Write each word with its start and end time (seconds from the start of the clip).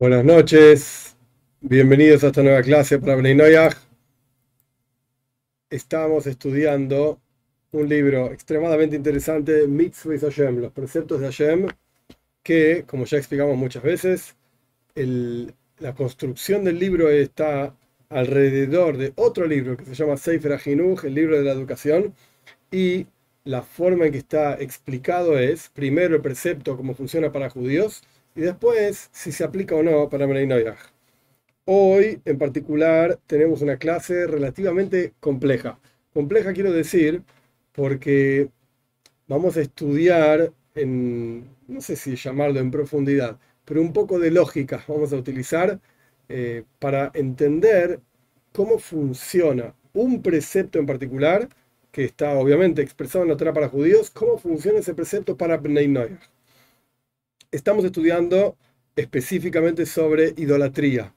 Buenas 0.00 0.24
noches, 0.24 1.16
bienvenidos 1.60 2.22
a 2.22 2.28
esta 2.28 2.44
nueva 2.44 2.62
clase 2.62 3.00
para 3.00 3.16
Bnei 3.16 3.34
Noyaj. 3.34 3.74
Estamos 5.70 6.28
estudiando 6.28 7.18
un 7.72 7.88
libro 7.88 8.32
extremadamente 8.32 8.94
interesante, 8.94 9.66
Mitzvah 9.66 10.16
Hashem, 10.16 10.60
los 10.60 10.70
preceptos 10.70 11.18
de 11.18 11.26
Hashem, 11.26 11.66
que, 12.44 12.84
como 12.86 13.06
ya 13.06 13.18
explicamos 13.18 13.56
muchas 13.56 13.82
veces, 13.82 14.36
la 14.94 15.94
construcción 15.96 16.62
del 16.62 16.78
libro 16.78 17.10
está 17.10 17.74
alrededor 18.08 18.98
de 18.98 19.12
otro 19.16 19.48
libro 19.48 19.76
que 19.76 19.84
se 19.84 19.96
llama 19.96 20.16
Sefer 20.16 20.52
HaChinuch, 20.52 21.06
el 21.06 21.14
libro 21.14 21.36
de 21.36 21.42
la 21.42 21.50
educación, 21.50 22.14
y 22.70 23.08
la 23.42 23.62
forma 23.62 24.06
en 24.06 24.12
que 24.12 24.18
está 24.18 24.54
explicado 24.60 25.36
es, 25.40 25.70
primero 25.70 26.14
el 26.14 26.22
precepto, 26.22 26.76
cómo 26.76 26.94
funciona 26.94 27.32
para 27.32 27.50
judíos, 27.50 28.04
y 28.38 28.42
después 28.42 29.10
si 29.12 29.32
se 29.32 29.42
aplica 29.42 29.74
o 29.74 29.82
no 29.82 30.08
para 30.08 30.26
Noyaj. 30.28 30.78
Hoy, 31.64 32.22
en 32.24 32.38
particular, 32.38 33.18
tenemos 33.26 33.62
una 33.62 33.78
clase 33.78 34.28
relativamente 34.28 35.12
compleja. 35.18 35.80
Compleja 36.14 36.52
quiero 36.52 36.72
decir 36.72 37.24
porque 37.72 38.48
vamos 39.26 39.56
a 39.56 39.60
estudiar 39.62 40.52
en, 40.76 41.48
no 41.66 41.80
sé 41.80 41.96
si 41.96 42.14
llamarlo 42.14 42.60
en 42.60 42.70
profundidad, 42.70 43.38
pero 43.64 43.80
un 43.82 43.92
poco 43.92 44.20
de 44.20 44.30
lógica 44.30 44.84
vamos 44.86 45.12
a 45.12 45.16
utilizar 45.16 45.80
eh, 46.28 46.62
para 46.78 47.10
entender 47.14 48.00
cómo 48.52 48.78
funciona 48.78 49.74
un 49.94 50.22
precepto 50.22 50.78
en 50.78 50.86
particular, 50.86 51.48
que 51.90 52.04
está 52.04 52.34
obviamente 52.34 52.82
expresado 52.82 53.24
en 53.24 53.30
la 53.30 53.36
Torah 53.36 53.52
para 53.52 53.68
judíos, 53.68 54.10
cómo 54.10 54.38
funciona 54.38 54.78
ese 54.78 54.94
precepto 54.94 55.36
para 55.36 55.56
Bnei. 55.56 55.88
Estamos 57.50 57.82
estudiando 57.86 58.58
específicamente 58.94 59.86
sobre 59.86 60.34
idolatría. 60.36 61.14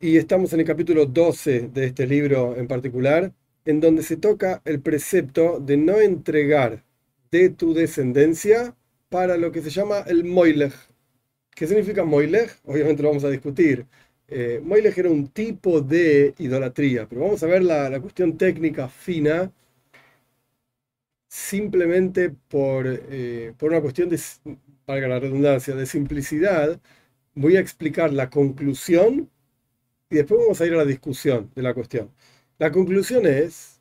Y 0.00 0.16
estamos 0.16 0.52
en 0.52 0.60
el 0.60 0.66
capítulo 0.66 1.06
12 1.06 1.68
de 1.72 1.86
este 1.86 2.06
libro 2.06 2.56
en 2.56 2.66
particular, 2.66 3.32
en 3.64 3.80
donde 3.80 4.02
se 4.02 4.16
toca 4.16 4.60
el 4.64 4.80
precepto 4.80 5.60
de 5.60 5.76
no 5.76 6.00
entregar 6.00 6.82
de 7.30 7.50
tu 7.50 7.74
descendencia 7.74 8.74
para 9.08 9.36
lo 9.36 9.52
que 9.52 9.62
se 9.62 9.70
llama 9.70 10.00
el 10.00 10.24
Moilech. 10.24 10.74
¿Qué 11.54 11.68
significa 11.68 12.04
Moilech? 12.04 12.50
Obviamente 12.64 13.02
lo 13.02 13.10
vamos 13.10 13.24
a 13.24 13.30
discutir. 13.30 13.86
Eh, 14.26 14.60
Moilech 14.64 14.98
era 14.98 15.10
un 15.10 15.28
tipo 15.28 15.80
de 15.80 16.34
idolatría, 16.38 17.06
pero 17.08 17.20
vamos 17.20 17.40
a 17.44 17.46
ver 17.46 17.62
la, 17.62 17.88
la 17.88 18.00
cuestión 18.00 18.36
técnica 18.36 18.88
fina 18.88 19.52
simplemente 21.28 22.30
por, 22.48 22.84
eh, 22.86 23.52
por 23.58 23.70
una 23.70 23.80
cuestión 23.80 24.08
de, 24.08 24.20
valga 24.86 25.08
la 25.08 25.20
redundancia, 25.20 25.74
de 25.74 25.86
simplicidad. 25.86 26.80
Voy 27.34 27.56
a 27.56 27.60
explicar 27.60 28.12
la 28.12 28.30
conclusión 28.30 29.30
y 30.10 30.16
después 30.16 30.40
vamos 30.40 30.60
a 30.60 30.66
ir 30.66 30.74
a 30.74 30.78
la 30.78 30.84
discusión 30.84 31.50
de 31.54 31.62
la 31.62 31.74
cuestión. 31.74 32.10
La 32.58 32.70
conclusión 32.72 33.26
es, 33.26 33.80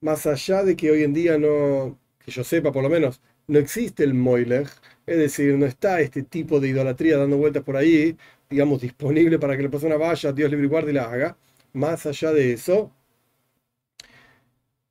más 0.00 0.26
allá 0.26 0.62
de 0.64 0.76
que 0.76 0.90
hoy 0.90 1.02
en 1.04 1.14
día 1.14 1.38
no, 1.38 1.98
que 2.24 2.30
yo 2.32 2.44
sepa 2.44 2.72
por 2.72 2.82
lo 2.82 2.90
menos, 2.90 3.20
no 3.48 3.58
existe 3.58 4.04
el 4.04 4.14
Moilech, 4.14 4.68
es 5.06 5.18
decir, 5.18 5.56
no 5.58 5.66
está 5.66 6.00
este 6.00 6.22
tipo 6.24 6.60
de 6.60 6.68
idolatría 6.68 7.18
dando 7.18 7.36
vueltas 7.38 7.62
por 7.64 7.76
ahí, 7.76 8.16
digamos, 8.50 8.80
disponible 8.82 9.38
para 9.38 9.56
que 9.56 9.62
la 9.64 9.70
persona 9.70 9.96
vaya, 9.96 10.32
Dios 10.32 10.50
libre 10.50 10.66
y 10.66 10.68
guarde 10.70 10.90
y 10.92 10.94
la 10.94 11.04
haga. 11.12 11.36
Más 11.74 12.06
allá 12.06 12.32
de 12.32 12.52
eso, 12.54 12.92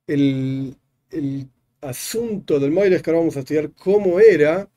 el, 0.06 0.76
el 1.10 1.48
asunto 1.80 2.58
del 2.60 2.70
Moilech 2.72 3.02
que 3.02 3.10
ahora 3.10 3.20
vamos 3.20 3.36
a 3.36 3.40
estudiar 3.40 3.70
cómo 3.72 4.20
era, 4.20 4.68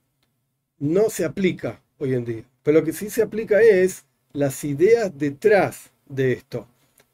no 0.80 1.09
se 1.09 1.25
aplica 1.25 1.81
hoy 2.00 2.14
en 2.14 2.25
día. 2.25 2.44
Pero 2.64 2.80
lo 2.80 2.86
que 2.86 2.93
sí 2.93 3.10
se 3.10 3.21
aplica 3.21 3.61
es 3.61 4.05
las 4.33 4.64
ideas 4.64 5.17
detrás 5.17 5.92
de 6.08 6.33
esto. 6.33 6.67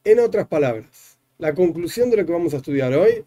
En 0.03 0.19
otras 0.19 0.47
palabras, 0.47 1.17
la 1.37 1.53
conclusión 1.53 2.09
de 2.09 2.17
lo 2.17 2.25
que 2.25 2.31
vamos 2.33 2.53
a 2.53 2.57
estudiar 2.57 2.93
hoy, 2.93 3.25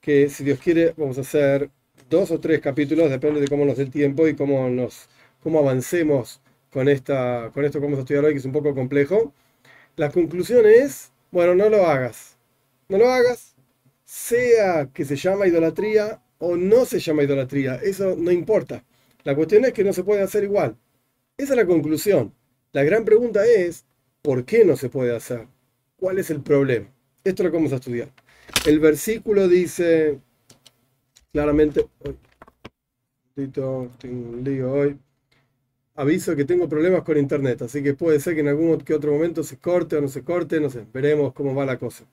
que 0.00 0.28
si 0.28 0.44
Dios 0.44 0.58
quiere 0.60 0.94
vamos 0.96 1.18
a 1.18 1.22
hacer 1.22 1.70
dos 2.10 2.30
o 2.30 2.40
tres 2.40 2.60
capítulos, 2.60 3.10
depende 3.10 3.40
de 3.40 3.48
cómo 3.48 3.64
nos 3.64 3.76
dé 3.76 3.84
el 3.84 3.90
tiempo 3.90 4.28
y 4.28 4.36
cómo, 4.36 4.68
nos, 4.68 5.08
cómo 5.42 5.58
avancemos 5.60 6.40
con, 6.70 6.88
esta, 6.88 7.50
con 7.54 7.64
esto 7.64 7.78
que 7.80 7.86
vamos 7.86 7.98
a 7.98 8.02
estudiar 8.02 8.24
hoy, 8.24 8.32
que 8.32 8.38
es 8.38 8.44
un 8.44 8.52
poco 8.52 8.74
complejo. 8.74 9.32
La 9.96 10.10
conclusión 10.10 10.66
es, 10.66 11.12
bueno, 11.30 11.54
no 11.54 11.68
lo 11.68 11.86
hagas. 11.86 12.36
No 12.88 12.98
lo 12.98 13.10
hagas, 13.10 13.54
sea 14.04 14.88
que 14.92 15.04
se 15.04 15.16
llama 15.16 15.46
idolatría 15.46 16.20
o 16.38 16.56
no 16.56 16.84
se 16.84 17.00
llama 17.00 17.22
idolatría, 17.22 17.76
eso 17.76 18.16
no 18.18 18.30
importa. 18.30 18.84
La 19.24 19.34
cuestión 19.34 19.64
es 19.64 19.72
que 19.72 19.84
no 19.84 19.92
se 19.92 20.04
puede 20.04 20.22
hacer 20.22 20.44
igual. 20.44 20.76
Esa 21.36 21.52
es 21.52 21.56
la 21.56 21.66
conclusión. 21.66 22.34
La 22.72 22.82
gran 22.84 23.04
pregunta 23.04 23.44
es, 23.46 23.84
¿por 24.22 24.44
qué 24.44 24.64
no 24.64 24.76
se 24.76 24.88
puede 24.88 25.14
hacer? 25.14 25.46
¿Cuál 25.96 26.18
es 26.18 26.30
el 26.30 26.42
problema? 26.42 26.86
Esto 27.24 27.42
es 27.42 27.46
lo 27.46 27.52
vamos 27.52 27.72
a 27.72 27.76
estudiar. 27.76 28.10
El 28.66 28.80
versículo 28.80 29.48
dice 29.48 30.18
claramente, 31.32 31.86
uy, 32.04 33.48
tengo 33.48 33.90
un 34.04 34.44
lío 34.44 34.72
hoy, 34.72 34.98
aviso 35.94 36.36
que 36.36 36.44
tengo 36.44 36.68
problemas 36.68 37.02
con 37.02 37.16
internet, 37.16 37.62
así 37.62 37.82
que 37.82 37.94
puede 37.94 38.20
ser 38.20 38.34
que 38.34 38.40
en 38.40 38.48
algún 38.48 38.78
que 38.78 38.94
otro 38.94 39.12
momento 39.12 39.42
se 39.42 39.58
corte 39.58 39.96
o 39.96 40.00
no 40.00 40.08
se 40.08 40.22
corte, 40.22 40.60
no 40.60 40.70
sé, 40.70 40.84
veremos 40.92 41.32
cómo 41.32 41.54
va 41.54 41.64
la 41.64 41.78
cosa. 41.78 42.04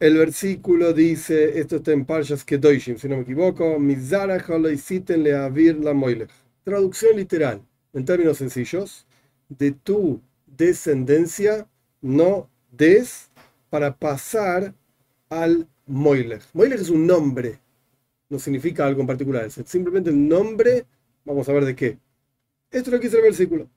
El 0.00 0.18
versículo 0.18 0.92
dice, 0.92 1.60
esto 1.60 1.76
está 1.76 1.92
en 1.92 2.04
Parshas 2.04 2.44
Kedoshim, 2.44 2.98
si 2.98 3.08
no 3.08 3.16
me 3.16 3.22
equivoco, 3.22 3.78
la 3.78 5.94
moilech. 5.94 6.30
Traducción 6.64 7.16
literal, 7.16 7.62
en 7.92 8.04
términos 8.04 8.38
sencillos, 8.38 9.06
de 9.48 9.70
tu 9.70 10.20
descendencia 10.46 11.68
no 12.02 12.50
des 12.72 13.30
para 13.70 13.96
pasar 13.96 14.74
al 15.28 15.68
moilech. 15.86 16.42
Moilech 16.52 16.80
es 16.80 16.90
un 16.90 17.06
nombre, 17.06 17.60
no 18.28 18.40
significa 18.40 18.86
algo 18.86 19.00
en 19.00 19.06
particular, 19.06 19.44
es 19.44 19.60
simplemente 19.64 20.10
el 20.10 20.28
nombre, 20.28 20.86
vamos 21.24 21.48
a 21.48 21.52
ver 21.52 21.66
de 21.66 21.76
qué. 21.76 21.98
Esto 22.72 22.90
es 22.90 22.94
lo 22.94 22.98
que 22.98 23.06
dice 23.06 23.18
el 23.18 23.22
versículo. 23.22 23.68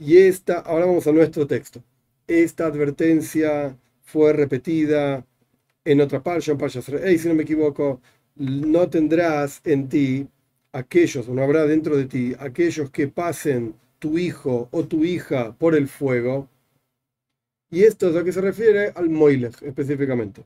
Y 0.00 0.16
esta, 0.16 0.60
ahora 0.60 0.86
vamos 0.86 1.06
a 1.06 1.12
nuestro 1.12 1.46
texto. 1.46 1.82
Esta 2.26 2.66
advertencia 2.66 3.76
fue 4.02 4.32
repetida 4.32 5.26
en 5.88 6.02
otra 6.02 6.22
parsha, 6.22 6.52
en 6.52 6.58
Parshas 6.58 6.88
Re'ei, 6.88 7.18
si 7.18 7.28
no 7.28 7.34
me 7.34 7.44
equivoco, 7.44 8.00
no 8.36 8.90
tendrás 8.90 9.62
en 9.64 9.88
ti 9.88 10.28
aquellos, 10.72 11.28
no 11.28 11.42
habrá 11.42 11.64
dentro 11.64 11.96
de 11.96 12.04
ti, 12.04 12.34
aquellos 12.38 12.90
que 12.90 13.08
pasen 13.08 13.74
tu 13.98 14.18
hijo 14.18 14.68
o 14.70 14.84
tu 14.84 15.04
hija 15.04 15.56
por 15.58 15.74
el 15.74 15.88
fuego. 15.88 16.46
Y 17.70 17.84
esto 17.84 18.08
es 18.08 18.16
a 18.16 18.18
lo 18.18 18.24
que 18.24 18.32
se 18.32 18.42
refiere 18.42 18.92
al 18.94 19.08
Moilech 19.08 19.62
específicamente. 19.62 20.44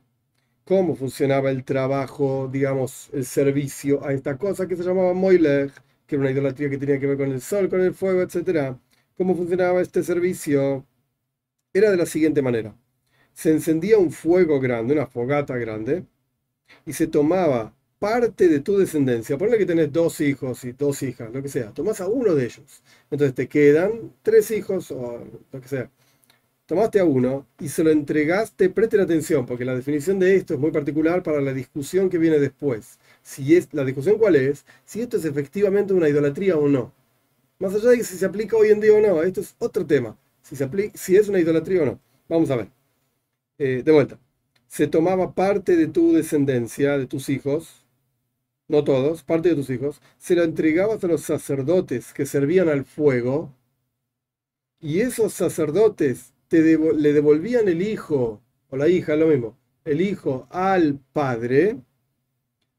Cómo 0.65 0.95
funcionaba 0.95 1.51
el 1.51 1.65
trabajo, 1.65 2.49
digamos, 2.51 3.09
el 3.13 3.25
servicio 3.25 4.05
a 4.05 4.13
esta 4.13 4.37
cosa 4.37 4.67
que 4.67 4.77
se 4.77 4.83
llamaba 4.83 5.13
Moilech, 5.13 5.73
que 6.07 6.15
era 6.15 6.21
una 6.21 6.31
idolatría 6.31 6.69
que 6.69 6.77
tenía 6.77 6.99
que 6.99 7.07
ver 7.07 7.17
con 7.17 7.31
el 7.31 7.41
sol, 7.41 7.69
con 7.69 7.81
el 7.81 7.93
fuego, 7.93 8.21
etc. 8.21 8.77
Cómo 9.17 9.35
funcionaba 9.35 9.81
este 9.81 10.03
servicio 10.03 10.85
era 11.73 11.91
de 11.91 11.97
la 11.97 12.05
siguiente 12.05 12.41
manera 12.41 12.75
se 13.33 13.51
encendía 13.51 13.97
un 13.97 14.11
fuego 14.11 14.59
grande, 14.59 14.93
una 14.93 15.07
fogata 15.07 15.57
grande, 15.57 16.05
y 16.85 16.93
se 16.93 17.07
tomaba 17.07 17.73
parte 17.99 18.49
de 18.49 18.59
tu 18.59 18.77
descendencia. 18.77 19.37
Ponle 19.37 19.57
que 19.57 19.65
tenés 19.65 19.91
dos 19.91 20.19
hijos 20.21 20.63
y 20.65 20.73
dos 20.73 21.01
hijas, 21.03 21.31
lo 21.33 21.41
que 21.41 21.49
sea. 21.49 21.71
Tomás 21.71 22.01
a 22.01 22.07
uno 22.07 22.35
de 22.35 22.45
ellos. 22.45 22.83
Entonces 23.09 23.35
te 23.35 23.47
quedan 23.47 24.13
tres 24.23 24.51
hijos 24.51 24.91
o 24.91 25.23
lo 25.51 25.61
que 25.61 25.67
sea. 25.67 25.89
Tomaste 26.65 26.99
a 26.99 27.05
uno 27.05 27.45
y 27.59 27.69
se 27.69 27.83
lo 27.83 27.91
entregaste, 27.91 28.69
presten 28.69 29.01
atención, 29.01 29.45
porque 29.45 29.65
la 29.65 29.75
definición 29.75 30.19
de 30.19 30.35
esto 30.35 30.53
es 30.53 30.59
muy 30.59 30.71
particular 30.71 31.21
para 31.23 31.41
la 31.41 31.53
discusión 31.53 32.09
que 32.09 32.17
viene 32.17 32.39
después. 32.39 32.99
Si 33.21 33.55
es, 33.55 33.69
la 33.73 33.85
discusión 33.85 34.17
cuál 34.17 34.35
es, 34.37 34.65
si 34.85 35.01
esto 35.01 35.17
es 35.17 35.25
efectivamente 35.25 35.93
una 35.93 36.09
idolatría 36.09 36.57
o 36.57 36.67
no. 36.69 36.93
Más 37.59 37.73
allá 37.75 37.91
de 37.91 38.03
si 38.03 38.17
se 38.17 38.25
aplica 38.25 38.57
hoy 38.57 38.69
en 38.69 38.79
día 38.81 38.93
o 38.93 39.01
no, 39.01 39.23
esto 39.23 39.41
es 39.41 39.55
otro 39.59 39.85
tema. 39.85 40.17
Si, 40.41 40.55
se 40.55 40.63
aplica, 40.65 40.97
si 40.97 41.15
es 41.15 41.29
una 41.29 41.39
idolatría 41.39 41.83
o 41.83 41.85
no. 41.85 41.99
Vamos 42.29 42.49
a 42.51 42.57
ver. 42.57 42.82
Eh, 43.59 43.83
de 43.83 43.91
vuelta, 43.91 44.19
se 44.67 44.87
tomaba 44.87 45.33
parte 45.35 45.75
de 45.75 45.87
tu 45.87 46.13
descendencia, 46.13 46.97
de 46.97 47.05
tus 47.05 47.29
hijos, 47.29 47.85
no 48.67 48.83
todos, 48.83 49.23
parte 49.23 49.49
de 49.49 49.55
tus 49.55 49.69
hijos, 49.69 50.01
se 50.17 50.35
lo 50.35 50.43
entregabas 50.43 51.03
a 51.03 51.07
los 51.07 51.21
sacerdotes 51.21 52.13
que 52.13 52.25
servían 52.25 52.69
al 52.69 52.85
fuego, 52.85 53.53
y 54.79 55.01
esos 55.01 55.33
sacerdotes 55.33 56.33
te 56.47 56.61
le 56.61 57.13
devolvían 57.13 57.67
el 57.67 57.81
hijo, 57.81 58.41
o 58.69 58.77
la 58.77 58.87
hija, 58.87 59.15
lo 59.15 59.27
mismo, 59.27 59.57
el 59.85 60.01
hijo 60.01 60.47
al 60.49 60.99
padre, 61.13 61.77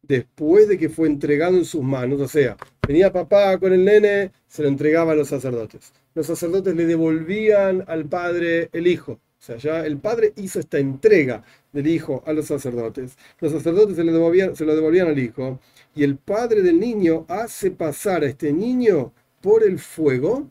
después 0.03 0.69
de 0.69 0.79
que 0.79 0.88
fue 0.88 1.09
entregado 1.09 1.56
en 1.56 1.65
sus 1.65 1.82
manos, 1.82 2.20
o 2.20 2.29
sea, 2.29 2.56
venía 2.87 3.12
papá 3.12 3.59
con 3.59 3.73
el 3.73 3.85
nene, 3.85 4.32
se 4.47 4.62
lo 4.62 4.69
entregaba 4.69 5.12
a 5.12 5.15
los 5.17 5.29
sacerdotes. 5.29 5.93
Los 6.15 6.27
sacerdotes 6.27 6.75
le 6.75 6.87
devolvían 6.87 7.85
al 7.88 8.06
padre 8.06 8.69
el 8.73 8.87
hijo. 8.87 9.20
O 9.44 9.46
sea, 9.46 9.56
ya 9.58 9.85
el 9.85 9.99
padre 9.99 10.32
hizo 10.37 10.58
esta 10.58 10.79
entrega 10.79 11.44
del 11.70 11.87
hijo 11.87 12.23
a 12.26 12.32
los 12.32 12.46
sacerdotes. 12.46 13.19
Los 13.41 13.52
sacerdotes 13.52 13.96
se, 13.96 14.02
le 14.02 14.11
devolvían, 14.11 14.56
se 14.56 14.64
lo 14.64 14.75
devolvían 14.75 15.08
al 15.08 15.19
hijo. 15.19 15.61
Y 15.94 16.02
el 16.02 16.17
padre 16.17 16.62
del 16.62 16.81
niño 16.81 17.26
hace 17.29 17.70
pasar 17.70 18.23
a 18.23 18.26
este 18.26 18.55
niño 18.55 19.12
por 19.43 19.62
el 19.62 19.79
fuego 19.79 20.49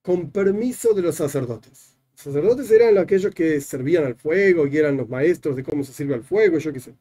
con 0.00 0.30
permiso 0.30 0.94
de 0.94 1.02
los 1.02 1.16
sacerdotes. 1.16 1.96
Los 2.12 2.22
sacerdotes 2.22 2.70
eran 2.70 2.98
aquellos 2.98 3.34
que 3.34 3.60
servían 3.60 4.04
al 4.04 4.14
fuego, 4.14 4.68
y 4.68 4.76
eran 4.76 4.96
los 4.96 5.08
maestros 5.08 5.56
de 5.56 5.64
cómo 5.64 5.82
se 5.82 5.92
sirve 5.92 6.14
al 6.14 6.22
fuego, 6.22 6.58
yo 6.58 6.72
qué 6.72 6.78
sé. 6.78 6.94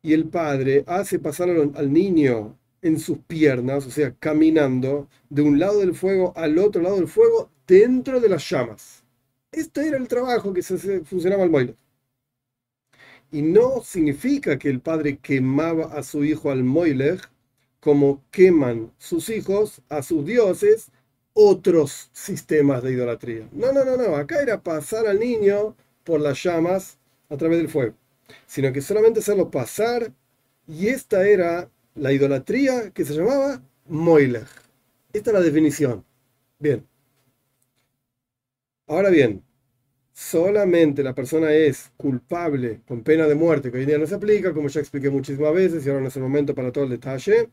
Y 0.00 0.14
el 0.14 0.28
padre 0.30 0.82
hace 0.86 1.18
pasar 1.18 1.50
al 1.50 1.92
niño 1.92 2.56
en 2.80 2.98
sus 2.98 3.18
piernas, 3.18 3.86
o 3.86 3.90
sea, 3.90 4.14
caminando 4.18 5.08
de 5.28 5.42
un 5.42 5.58
lado 5.58 5.80
del 5.80 5.94
fuego 5.94 6.32
al 6.36 6.56
otro 6.56 6.80
lado 6.80 6.96
del 6.96 7.08
fuego 7.08 7.50
dentro 7.66 8.18
de 8.18 8.30
las 8.30 8.48
llamas. 8.48 9.01
Este 9.52 9.86
era 9.86 9.98
el 9.98 10.08
trabajo 10.08 10.52
que 10.52 10.62
se 10.62 11.04
funcionaba 11.04 11.44
al 11.44 11.50
Moilech. 11.50 11.76
Y 13.30 13.42
no 13.42 13.82
significa 13.82 14.58
que 14.58 14.68
el 14.68 14.80
padre 14.80 15.18
quemaba 15.18 15.86
a 15.86 16.02
su 16.02 16.24
hijo 16.24 16.50
al 16.50 16.64
Moilech 16.64 17.30
como 17.80 18.22
queman 18.30 18.92
sus 18.98 19.28
hijos 19.28 19.82
a 19.88 20.02
sus 20.02 20.24
dioses 20.24 20.90
otros 21.34 22.10
sistemas 22.12 22.82
de 22.82 22.92
idolatría. 22.92 23.48
No, 23.52 23.72
no, 23.72 23.84
no, 23.84 23.96
no. 23.96 24.16
Acá 24.16 24.42
era 24.42 24.62
pasar 24.62 25.06
al 25.06 25.18
niño 25.18 25.76
por 26.04 26.20
las 26.20 26.42
llamas 26.42 26.98
a 27.28 27.36
través 27.36 27.58
del 27.58 27.68
fuego, 27.68 27.94
sino 28.46 28.72
que 28.72 28.82
solamente 28.82 29.20
hacerlo 29.20 29.50
pasar 29.50 30.12
y 30.66 30.88
esta 30.88 31.26
era 31.26 31.70
la 31.94 32.12
idolatría 32.12 32.90
que 32.90 33.04
se 33.04 33.14
llamaba 33.14 33.62
Moilech. 33.88 34.48
Esta 35.12 35.30
es 35.30 35.34
la 35.34 35.40
definición. 35.40 36.04
Bien. 36.58 36.86
Ahora 38.86 39.10
bien, 39.10 39.44
solamente 40.12 41.02
la 41.02 41.14
persona 41.14 41.52
es 41.54 41.92
culpable 41.96 42.82
con 42.86 43.02
pena 43.04 43.26
de 43.28 43.34
muerte, 43.36 43.70
que 43.70 43.78
hoy 43.78 43.84
en 43.84 43.90
día 43.90 43.98
no 43.98 44.06
se 44.06 44.16
aplica, 44.16 44.54
como 44.54 44.68
ya 44.68 44.80
expliqué 44.80 45.10
muchísimas 45.10 45.54
veces, 45.54 45.86
y 45.86 45.90
ahora 45.90 46.02
no 46.02 46.08
es 46.08 46.16
el 46.16 46.22
momento 46.22 46.54
para 46.54 46.72
todo 46.72 46.84
el 46.84 46.90
detalle. 46.90 47.50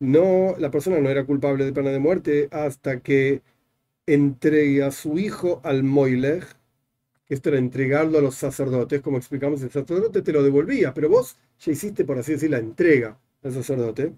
No, 0.00 0.56
la 0.58 0.70
persona 0.70 1.00
no 1.00 1.10
era 1.10 1.26
culpable 1.26 1.64
de 1.64 1.72
pena 1.72 1.90
de 1.90 2.00
muerte 2.00 2.48
hasta 2.52 3.00
que 3.00 3.42
entregue 4.06 4.82
a 4.84 4.92
su 4.92 5.18
hijo 5.18 5.60
al 5.64 5.84
Moilech, 5.84 6.44
que 7.26 7.34
esto 7.34 7.50
era 7.50 7.58
entregarlo 7.58 8.18
a 8.18 8.22
los 8.22 8.36
sacerdotes, 8.36 9.02
como 9.02 9.18
explicamos, 9.18 9.62
el 9.62 9.70
sacerdote 9.72 10.22
te 10.22 10.32
lo 10.32 10.42
devolvía, 10.44 10.94
pero 10.94 11.08
vos 11.10 11.36
ya 11.60 11.72
hiciste, 11.72 12.04
por 12.04 12.18
así 12.18 12.32
decir, 12.34 12.50
la 12.50 12.58
entrega 12.58 13.18
al 13.42 13.52
sacerdote, 13.54 14.14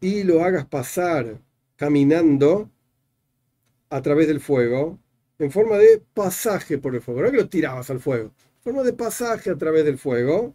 y 0.00 0.24
lo 0.24 0.42
hagas 0.44 0.66
pasar 0.66 1.40
caminando 1.76 2.70
a 3.90 4.02
través 4.02 4.28
del 4.28 4.40
fuego, 4.40 4.98
en 5.38 5.50
forma 5.50 5.78
de 5.78 6.02
pasaje 6.14 6.78
por 6.78 6.94
el 6.94 7.02
fuego, 7.02 7.22
no 7.22 7.30
que 7.30 7.36
lo 7.38 7.48
tirabas 7.48 7.90
al 7.90 8.00
fuego, 8.00 8.26
en 8.28 8.62
forma 8.62 8.82
de 8.82 8.92
pasaje 8.94 9.50
a 9.50 9.58
través 9.58 9.84
del 9.84 9.98
fuego, 9.98 10.54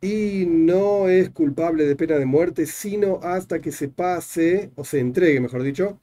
y 0.00 0.44
no 0.46 1.08
es 1.08 1.30
culpable 1.30 1.84
de 1.84 1.96
pena 1.96 2.16
de 2.18 2.26
muerte, 2.26 2.66
sino 2.66 3.20
hasta 3.22 3.60
que 3.60 3.72
se 3.72 3.88
pase, 3.88 4.70
o 4.76 4.84
se 4.84 5.00
entregue, 5.00 5.40
mejor 5.40 5.62
dicho, 5.62 6.00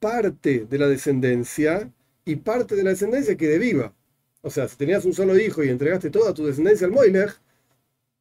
parte 0.00 0.66
de 0.68 0.78
la 0.78 0.88
descendencia 0.88 1.92
y 2.24 2.36
parte 2.36 2.76
de 2.76 2.84
la 2.84 2.90
descendencia 2.90 3.36
quede 3.36 3.58
viva. 3.58 3.94
O 4.42 4.50
sea, 4.50 4.68
si 4.68 4.76
tenías 4.76 5.04
un 5.04 5.14
solo 5.14 5.38
hijo 5.38 5.62
y 5.64 5.68
entregaste 5.70 6.10
toda 6.10 6.34
tu 6.34 6.46
descendencia 6.46 6.86
al 6.86 6.92
Moilech, 6.92 7.40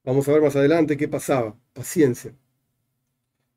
vamos 0.04 0.28
a 0.28 0.34
ver 0.34 0.42
más 0.42 0.56
adelante 0.56 0.98
qué 0.98 1.08
pasaba. 1.08 1.58
Paciencia. 1.74 2.34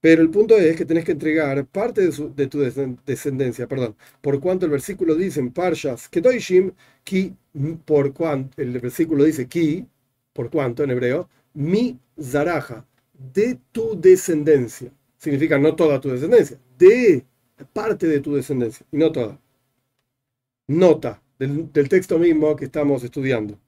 Pero 0.04 0.20
el 0.20 0.28
punto 0.28 0.58
es 0.58 0.76
que 0.76 0.84
tenés 0.84 1.02
que 1.06 1.12
entregar 1.12 1.64
parte 1.64 2.10
de, 2.10 2.46
tu 2.46 2.58
descendencia, 3.06 3.66
perdón, 3.66 3.96
por 4.20 4.38
cuanto 4.38 4.66
el 4.66 4.70
versículo 4.70 5.14
dice 5.14 5.40
en 5.40 5.50
Parshas 5.50 6.10
Kedoshim, 6.10 6.72
ki, 7.02 7.34
por 7.86 8.12
cuanto, 8.12 8.60
el 8.60 8.78
versículo 8.80 9.24
dice 9.24 9.48
ki, 9.48 9.86
por 10.34 10.50
cuanto 10.50 10.84
en 10.84 10.90
hebreo, 10.90 11.30
mi 11.54 11.98
zaraja, 12.20 12.84
de 13.32 13.58
tu 13.72 13.98
descendencia. 13.98 14.92
Significa 15.16 15.58
no 15.58 15.74
toda 15.74 15.98
tu 16.02 16.10
descendencia, 16.10 16.58
de 16.76 17.24
parte 17.72 18.06
de 18.06 18.20
tu 18.20 18.34
descendencia, 18.34 18.84
y 18.92 18.98
no 18.98 19.10
toda. 19.10 19.40
Nota 20.66 21.22
del, 21.38 21.70
texto 21.88 22.18
mismo 22.18 22.54
que 22.56 22.66
estamos 22.66 23.02
estudiando. 23.04 23.58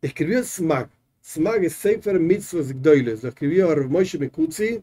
Escribió 0.00 0.42
Smag. 0.42 0.88
Smag 1.22 1.62
es 1.64 1.74
Sefer 1.74 2.18
Mitzvot 2.18 2.68
Gdoiles. 2.68 3.22
Lo 3.22 3.28
escribió 3.28 3.68
Moshe 3.86 4.16
Mekutzi 4.16 4.82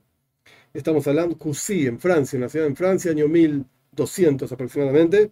estamos 0.76 1.08
hablando, 1.08 1.38
Coucy, 1.38 1.88
en 1.88 2.00
Francia, 2.00 2.38
una 2.38 2.50
ciudad 2.50 2.68
en 2.68 2.76
Francia, 2.76 3.12
año 3.12 3.28
1200 3.28 4.52
aproximadamente, 4.52 5.32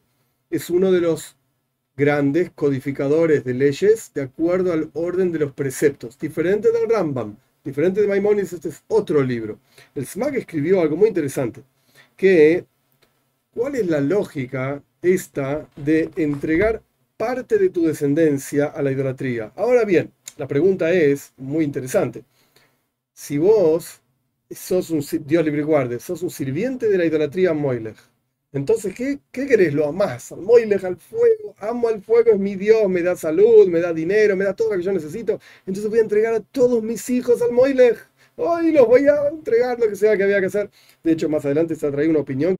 es 0.49 0.69
uno 0.69 0.91
de 0.91 1.01
los 1.01 1.35
grandes 1.95 2.49
codificadores 2.51 3.43
de 3.43 3.53
leyes 3.53 4.11
de 4.13 4.23
acuerdo 4.23 4.73
al 4.73 4.89
orden 4.93 5.31
de 5.31 5.39
los 5.39 5.51
preceptos, 5.51 6.17
diferente 6.17 6.71
del 6.71 6.89
Rambam, 6.89 7.35
diferente 7.63 8.01
de 8.01 8.07
Maimonides, 8.07 8.53
este 8.53 8.69
es 8.69 8.83
otro 8.87 9.21
libro. 9.21 9.59
El 9.93 10.05
Smag 10.05 10.35
escribió 10.35 10.81
algo 10.81 10.95
muy 10.95 11.09
interesante, 11.09 11.61
que 12.15 12.65
¿cuál 13.53 13.75
es 13.75 13.87
la 13.87 13.99
lógica 13.99 14.81
esta 15.01 15.67
de 15.75 16.09
entregar 16.15 16.81
parte 17.17 17.57
de 17.57 17.69
tu 17.69 17.85
descendencia 17.85 18.67
a 18.67 18.81
la 18.81 18.91
idolatría? 18.91 19.51
Ahora 19.55 19.83
bien, 19.83 20.11
la 20.37 20.47
pregunta 20.47 20.91
es 20.91 21.33
muy 21.37 21.65
interesante. 21.65 22.23
Si 23.13 23.37
vos 23.37 24.02
sos 24.55 24.89
un, 24.89 25.03
Dios 25.25 25.45
libre 25.45 25.63
guarde, 25.63 25.99
sos 25.99 26.21
un 26.23 26.29
sirviente 26.29 26.89
de 26.89 26.97
la 26.97 27.05
idolatría 27.05 27.53
Moilech. 27.53 27.97
Entonces, 28.51 28.93
¿qué, 28.93 29.19
¿qué 29.31 29.47
querés? 29.47 29.73
Lo 29.73 29.87
amás, 29.87 30.31
al 30.31 30.41
Moilech, 30.41 30.83
al 30.83 30.97
fuego, 30.97 31.55
amo 31.57 31.87
al 31.89 32.01
fuego, 32.03 32.31
es 32.31 32.39
mi 32.39 32.55
Dios, 32.55 32.87
me 32.87 33.01
da 33.01 33.15
salud, 33.15 33.67
me 33.67 33.79
da 33.79 33.93
dinero, 33.93 34.35
me 34.35 34.45
da 34.45 34.55
todo 34.55 34.71
lo 34.71 34.77
que 34.77 34.83
yo 34.83 34.91
necesito. 34.91 35.39
Entonces 35.65 35.89
voy 35.89 35.99
a 35.99 36.03
entregar 36.03 36.33
a 36.35 36.39
todos 36.39 36.83
mis 36.83 37.09
hijos 37.09 37.41
al 37.41 37.51
Moilech. 37.51 37.97
Hoy 38.35 38.71
los 38.71 38.87
voy 38.87 39.07
a 39.07 39.27
entregar 39.29 39.79
lo 39.79 39.87
que 39.89 39.95
sea 39.95 40.15
que 40.17 40.23
había 40.23 40.39
que 40.39 40.47
hacer. 40.47 40.69
De 41.03 41.11
hecho, 41.13 41.29
más 41.29 41.45
adelante 41.45 41.75
se 41.75 41.91
traído 41.91 42.11
una 42.11 42.19
opinión 42.21 42.55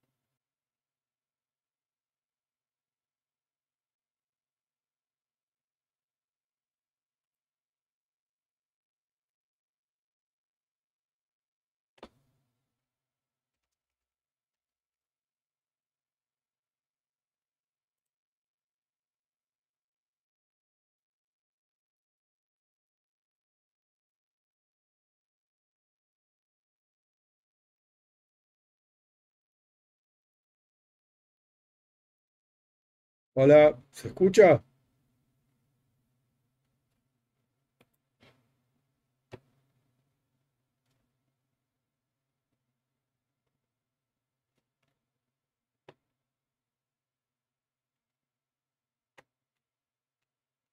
Hola, 33.35 33.77
¿se 33.91 34.07
escucha? 34.07 34.63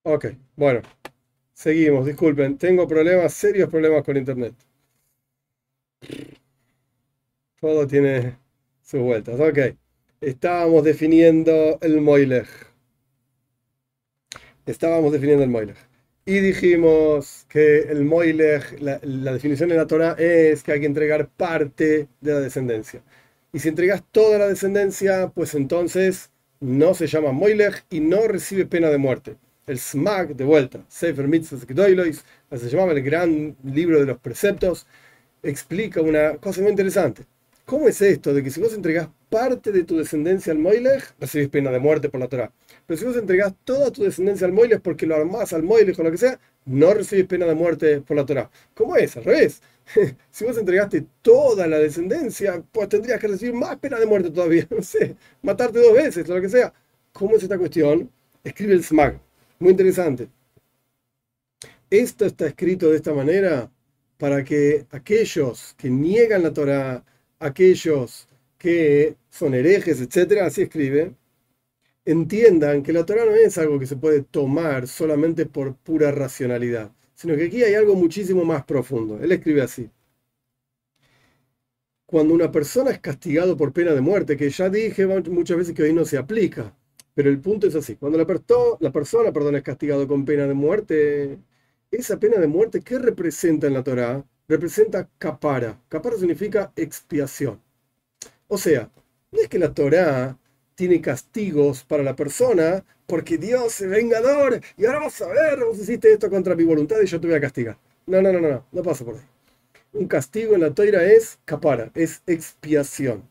Ok, 0.02 0.26
bueno, 0.56 0.82
seguimos, 1.54 2.06
disculpen, 2.06 2.58
tengo 2.58 2.88
problemas, 2.88 3.34
serios 3.34 3.70
problemas 3.70 4.04
con 4.04 4.16
internet. 4.18 4.54
Todo 7.60 7.86
tiene 7.86 8.38
sus 8.82 9.00
vueltas, 9.00 9.38
ok 9.38 9.58
estábamos 10.20 10.84
definiendo 10.84 11.78
el 11.80 12.00
Moilech. 12.00 12.48
Estábamos 14.66 15.12
definiendo 15.12 15.44
el 15.44 15.50
Moilech. 15.50 15.76
Y 16.26 16.40
dijimos 16.40 17.46
que 17.48 17.80
el 17.80 18.04
Moilech, 18.04 18.80
la, 18.80 18.98
definición 19.32 19.70
en 19.70 19.78
la 19.78 19.86
Torah 19.86 20.14
es 20.18 20.62
que 20.62 20.72
hay 20.72 20.80
que 20.80 20.86
entregar 20.86 21.28
parte 21.28 22.08
de 22.20 22.32
la 22.32 22.40
descendencia. 22.40 23.02
Y 23.52 23.58
si 23.58 23.68
entregas 23.68 24.04
toda 24.12 24.38
la 24.38 24.46
descendencia, 24.46 25.32
pues 25.34 25.54
entonces 25.54 26.30
no 26.60 26.94
se 26.94 27.06
llama 27.06 27.32
Moilech 27.32 27.84
y 27.90 28.00
no 28.00 28.28
recibe 28.28 28.66
pena 28.66 28.90
de 28.90 28.98
muerte. 28.98 29.36
El 29.66 29.78
Smag, 29.78 30.36
de 30.36 30.44
vuelta, 30.44 30.84
Sefer 30.88 31.26
Mitzvah 31.26 31.58
Gdoilois, 31.66 32.24
se 32.50 32.68
llamaba 32.68 32.92
el 32.92 33.02
gran 33.02 33.56
libro 33.64 34.00
de 34.00 34.06
los 34.06 34.18
preceptos, 34.18 34.86
explica 35.42 36.00
una 36.00 36.36
cosa 36.36 36.60
muy 36.60 36.70
interesante. 36.70 37.24
¿Cómo 37.70 37.86
es 37.86 38.02
esto 38.02 38.34
de 38.34 38.42
que 38.42 38.50
si 38.50 38.60
vos 38.60 38.74
entregás 38.74 39.08
parte 39.28 39.70
de 39.70 39.84
tu 39.84 39.96
descendencia 39.96 40.52
al 40.52 40.58
Moilech, 40.58 41.14
recibís 41.20 41.48
pena 41.50 41.70
de 41.70 41.78
muerte 41.78 42.08
por 42.08 42.18
la 42.18 42.26
Torah? 42.26 42.52
Pero 42.84 42.98
si 42.98 43.04
vos 43.04 43.16
entregás 43.16 43.54
toda 43.62 43.92
tu 43.92 44.02
descendencia 44.02 44.44
al 44.44 44.52
Moilech 44.52 44.80
porque 44.80 45.06
lo 45.06 45.14
armás 45.14 45.52
al 45.52 45.62
Moilech 45.62 45.96
o 45.96 46.02
lo 46.02 46.10
que 46.10 46.18
sea, 46.18 46.40
no 46.64 46.92
recibís 46.92 47.26
pena 47.26 47.46
de 47.46 47.54
muerte 47.54 48.00
por 48.00 48.16
la 48.16 48.26
Torah. 48.26 48.50
¿Cómo 48.74 48.96
es? 48.96 49.16
Al 49.16 49.22
revés. 49.22 49.62
si 50.32 50.44
vos 50.44 50.58
entregaste 50.58 51.06
toda 51.22 51.68
la 51.68 51.78
descendencia, 51.78 52.60
pues 52.72 52.88
tendrías 52.88 53.20
que 53.20 53.28
recibir 53.28 53.54
más 53.54 53.76
pena 53.76 54.00
de 54.00 54.06
muerte 54.06 54.32
todavía. 54.32 54.66
No 54.76 54.82
sé, 54.82 55.14
matarte 55.40 55.78
dos 55.78 55.94
veces 55.94 56.26
lo 56.26 56.40
que 56.40 56.48
sea. 56.48 56.74
¿Cómo 57.12 57.36
es 57.36 57.44
esta 57.44 57.56
cuestión? 57.56 58.10
Escribe 58.42 58.72
el 58.72 58.82
SMAG. 58.82 59.20
Muy 59.60 59.70
interesante. 59.70 60.28
Esto 61.88 62.26
está 62.26 62.48
escrito 62.48 62.90
de 62.90 62.96
esta 62.96 63.14
manera 63.14 63.70
para 64.18 64.42
que 64.42 64.86
aquellos 64.90 65.76
que 65.78 65.88
niegan 65.88 66.42
la 66.42 66.52
Torah 66.52 67.04
aquellos 67.40 68.28
que 68.58 69.16
son 69.30 69.54
herejes, 69.54 70.00
etcétera, 70.00 70.46
así 70.46 70.62
escribe, 70.62 71.14
entiendan 72.04 72.82
que 72.82 72.92
la 72.92 73.06
Torah 73.06 73.24
no 73.24 73.34
es 73.34 73.58
algo 73.58 73.78
que 73.78 73.86
se 73.86 73.96
puede 73.96 74.22
tomar 74.22 74.88
solamente 74.88 75.46
por 75.46 75.74
pura 75.76 76.10
racionalidad, 76.12 76.92
sino 77.14 77.36
que 77.36 77.46
aquí 77.46 77.62
hay 77.64 77.74
algo 77.74 77.94
muchísimo 77.96 78.44
más 78.44 78.64
profundo. 78.64 79.18
Él 79.22 79.32
escribe 79.32 79.62
así. 79.62 79.90
Cuando 82.06 82.34
una 82.34 82.50
persona 82.50 82.90
es 82.90 82.98
castigado 83.00 83.56
por 83.56 83.72
pena 83.72 83.92
de 83.92 84.00
muerte, 84.00 84.36
que 84.36 84.50
ya 84.50 84.68
dije 84.68 85.06
muchas 85.06 85.56
veces 85.56 85.74
que 85.74 85.84
hoy 85.84 85.92
no 85.92 86.04
se 86.04 86.18
aplica, 86.18 86.74
pero 87.14 87.30
el 87.30 87.40
punto 87.40 87.66
es 87.68 87.74
así, 87.74 87.96
cuando 87.96 88.18
la, 88.18 88.26
persona 88.26 89.32
perdón, 89.32 89.56
es 89.56 89.62
castigado 89.62 90.08
con 90.08 90.24
pena 90.24 90.46
de 90.46 90.54
muerte, 90.54 91.38
esa 91.90 92.18
pena 92.18 92.38
de 92.38 92.46
muerte, 92.48 92.80
¿qué 92.82 92.98
representa 92.98 93.66
en 93.66 93.74
la 93.74 93.84
Torah? 93.84 94.24
Representa 94.50 95.08
capara. 95.16 95.78
Capara 95.88 96.16
significa 96.16 96.72
expiación. 96.74 97.62
O 98.48 98.58
sea, 98.58 98.90
no 99.30 99.40
es 99.40 99.46
que 99.46 99.60
la 99.60 99.72
Torah 99.72 100.36
tiene 100.74 101.00
castigos 101.00 101.84
para 101.84 102.02
la 102.02 102.16
persona 102.16 102.84
porque 103.06 103.38
Dios 103.38 103.80
es 103.80 103.88
vengador 103.88 104.60
y 104.76 104.86
ahora 104.86 104.98
vamos 104.98 105.22
a 105.22 105.28
ver, 105.28 105.60
vos 105.60 105.78
hiciste 105.78 106.12
esto 106.12 106.28
contra 106.28 106.56
mi 106.56 106.64
voluntad 106.64 106.96
y 107.00 107.06
yo 107.06 107.20
te 107.20 107.28
voy 107.28 107.36
a 107.36 107.40
castigar. 107.40 107.78
No, 108.06 108.20
no, 108.20 108.32
no, 108.32 108.40
no, 108.40 108.48
no, 108.48 108.66
no 108.72 108.82
pasa 108.82 109.04
por 109.04 109.14
ahí. 109.14 109.20
Un 109.92 110.08
castigo 110.08 110.56
en 110.56 110.62
la 110.62 110.74
Torah 110.74 111.04
es 111.04 111.38
capara, 111.44 111.92
es 111.94 112.20
expiación. 112.26 113.22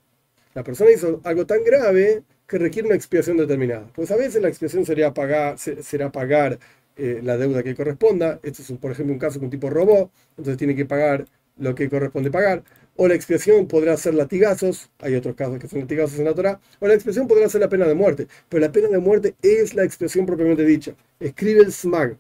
La 0.54 0.64
persona 0.64 0.90
hizo 0.90 1.20
algo 1.26 1.46
tan 1.46 1.66
grave 1.66 2.24
que 2.48 2.58
requiere 2.58 2.88
una 2.88 2.96
expiación 2.96 3.36
determinada. 3.36 3.92
Pues 3.94 4.10
a 4.12 4.16
veces 4.16 4.42
la 4.42 4.48
expiación 4.48 4.86
sería 4.86 5.14
pagar, 5.14 5.58
será 5.58 6.14
pagar 6.14 6.60
eh, 7.00 7.22
la 7.24 7.38
deuda 7.38 7.64
que 7.64 7.76
corresponda. 7.76 8.40
Este 8.44 8.62
es, 8.62 8.72
por 8.74 8.92
ejemplo, 8.92 9.14
un 9.14 9.20
caso 9.20 9.40
que 9.40 9.46
un 9.46 9.52
tipo 9.52 9.70
robó, 9.70 10.12
entonces 10.32 10.58
tiene 10.58 10.76
que 10.76 10.86
pagar 10.86 11.26
lo 11.58 11.76
que 11.76 11.90
corresponde 11.90 12.32
pagar 12.32 12.64
o 13.00 13.08
la 13.08 13.16
expiación 13.16 13.66
podrá 13.66 13.96
ser 13.96 14.14
latigazos, 14.14 14.90
hay 15.00 15.16
otros 15.16 15.34
casos 15.34 15.58
que 15.58 15.70
son 15.70 15.80
latigazos 15.80 16.20
en 16.20 16.26
la 16.26 16.36
Torah, 16.36 16.60
o 16.80 16.88
la 16.88 16.96
expiación 16.96 17.30
podrá 17.30 17.48
ser 17.48 17.62
la 17.62 17.70
pena 17.70 17.88
de 17.88 17.94
muerte, 17.94 18.28
pero 18.50 18.60
la 18.60 18.74
pena 18.74 18.90
de 18.90 19.00
muerte 19.00 19.36
es 19.42 19.74
la 19.74 19.86
expiación 19.86 20.26
propiamente 20.26 20.66
dicha. 20.66 20.94
Escribe 21.18 21.62
el 21.62 21.72
Smag, 21.72 22.18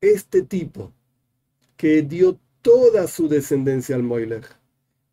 este 0.00 0.42
tipo 0.42 0.92
que 1.76 2.02
dio 2.02 2.40
toda 2.60 3.06
su 3.06 3.28
descendencia 3.28 3.94
al 3.94 4.02
Moiler, 4.02 4.42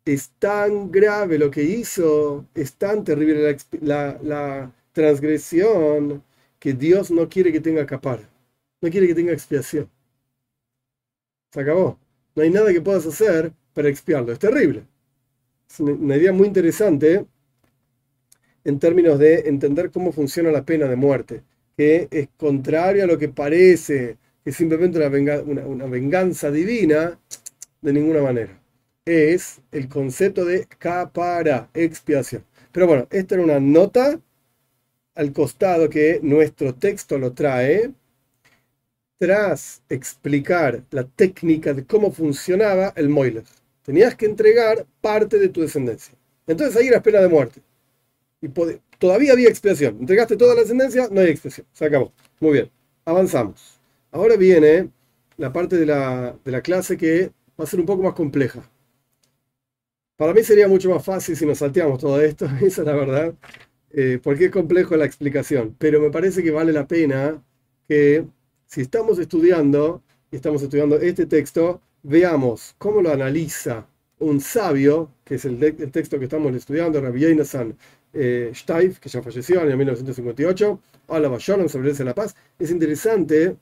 es 0.04 0.30
tan 0.40 0.90
grave 0.90 1.38
lo 1.38 1.48
que 1.48 1.62
hizo, 1.62 2.44
es 2.52 2.74
tan 2.74 3.04
terrible 3.04 3.56
la, 3.82 4.18
la 4.20 4.72
transgresión, 4.92 6.24
que 6.58 6.72
Dios 6.72 7.12
no 7.12 7.28
quiere 7.28 7.52
que 7.52 7.60
tenga 7.60 7.86
capar, 7.86 8.28
no 8.80 8.90
quiere 8.90 9.06
que 9.06 9.14
tenga 9.14 9.32
expiación. 9.32 9.88
Se 11.52 11.60
acabó. 11.60 11.98
No 12.34 12.42
hay 12.42 12.50
nada 12.50 12.72
que 12.72 12.80
puedas 12.80 13.06
hacer 13.06 13.52
para 13.72 13.88
expiarlo. 13.88 14.32
Es 14.32 14.38
terrible. 14.38 14.84
Es 15.68 15.80
una 15.80 16.16
idea 16.16 16.32
muy 16.32 16.46
interesante 16.46 17.26
en 18.64 18.78
términos 18.78 19.18
de 19.18 19.48
entender 19.48 19.90
cómo 19.90 20.12
funciona 20.12 20.50
la 20.50 20.64
pena 20.64 20.86
de 20.86 20.96
muerte, 20.96 21.42
que 21.76 22.08
es 22.10 22.28
contrario 22.36 23.04
a 23.04 23.06
lo 23.06 23.16
que 23.16 23.28
parece 23.28 24.18
que 24.46 24.50
es 24.50 24.56
simplemente 24.56 24.98
una, 24.98 25.86
venganza 25.86 26.52
divina, 26.52 27.18
de 27.82 27.92
ninguna 27.92 28.22
manera. 28.22 28.56
Es 29.04 29.60
el 29.72 29.88
concepto 29.88 30.44
de 30.44 30.66
capara, 30.66 31.68
expiación. 31.74 32.44
Pero 32.70 32.86
bueno, 32.86 33.08
esta 33.10 33.34
era 33.34 33.42
una 33.42 33.58
nota 33.58 34.20
al 35.16 35.32
costado 35.32 35.90
que 35.90 36.20
nuestro 36.22 36.76
texto 36.76 37.18
lo 37.18 37.32
trae 37.32 37.90
tras 39.18 39.82
explicar 39.88 40.82
la 40.90 41.04
técnica 41.04 41.72
de 41.72 41.84
cómo 41.84 42.12
funcionaba 42.12 42.92
el 42.96 43.08
Moiler 43.08 43.44
tenías 43.86 44.16
que 44.16 44.26
entregar 44.26 44.84
parte 45.00 45.38
de 45.38 45.48
tu 45.48 45.60
descendencia. 45.60 46.12
Entonces 46.44 46.76
ahí 46.76 46.88
era 46.88 47.00
pena 47.00 47.20
de 47.20 47.28
muerte. 47.28 47.62
Y 48.42 48.48
todavía 48.98 49.32
había 49.32 49.48
expiación. 49.48 49.98
Entregaste 50.00 50.36
toda 50.36 50.56
la 50.56 50.62
descendencia, 50.62 51.08
no 51.10 51.20
hay 51.20 51.28
expiación. 51.28 51.66
Se 51.72 51.84
acabó. 51.84 52.12
Muy 52.40 52.54
bien. 52.54 52.70
Avanzamos. 53.04 53.80
Ahora 54.10 54.36
viene 54.36 54.90
la 55.36 55.52
parte 55.52 55.76
de 55.76 55.86
la, 55.86 56.60
clase 56.62 56.96
que 56.96 57.30
va 57.58 57.64
a 57.64 57.66
ser 57.66 57.78
un 57.78 57.86
poco 57.86 58.02
más 58.02 58.14
compleja. 58.14 58.68
Para 60.16 60.34
mí 60.34 60.42
sería 60.42 60.66
mucho 60.66 60.90
más 60.90 61.04
fácil 61.04 61.36
si 61.36 61.46
nos 61.46 61.58
salteamos 61.58 62.00
todo 62.00 62.20
esto, 62.20 62.46
esa 62.62 62.82
es 62.82 62.86
la 62.86 62.94
verdad, 62.94 63.34
eh, 63.90 64.18
porque 64.20 64.46
es 64.46 64.50
complejo 64.50 64.96
la 64.96 65.04
explicación. 65.04 65.76
Pero 65.78 66.00
me 66.00 66.10
parece 66.10 66.42
que 66.42 66.50
vale 66.50 66.72
la 66.72 66.88
pena 66.88 67.40
que 67.86 68.24
si 68.66 68.82
estamos 68.82 69.18
estudiando, 69.18 70.02
y 70.30 70.36
estamos 70.36 70.62
estudiando 70.62 70.96
este 70.96 71.26
texto, 71.26 71.80
veamos 72.02 72.74
cómo 72.78 73.00
lo 73.00 73.12
analiza 73.12 73.86
un 74.18 74.40
sabio, 74.40 75.10
que 75.24 75.36
es 75.36 75.44
el, 75.44 75.58
texto 75.90 76.18
que 76.18 76.24
estamos 76.24 76.54
estudiando, 76.54 77.00
Rabbi 77.00 77.20
Yonasan 77.20 77.76
eh, 78.12 78.50
Steif, 78.54 78.98
que 78.98 79.08
ya 79.08 79.22
falleció 79.22 79.62
en 79.62 79.70
el 79.70 79.76
1958, 79.76 80.80
Alaba 81.08 81.36
Shalom 81.38 81.68
sobre 81.68 81.92
la 82.04 82.14
paz. 82.14 82.34
Es 82.58 82.70
interesante 82.70 83.56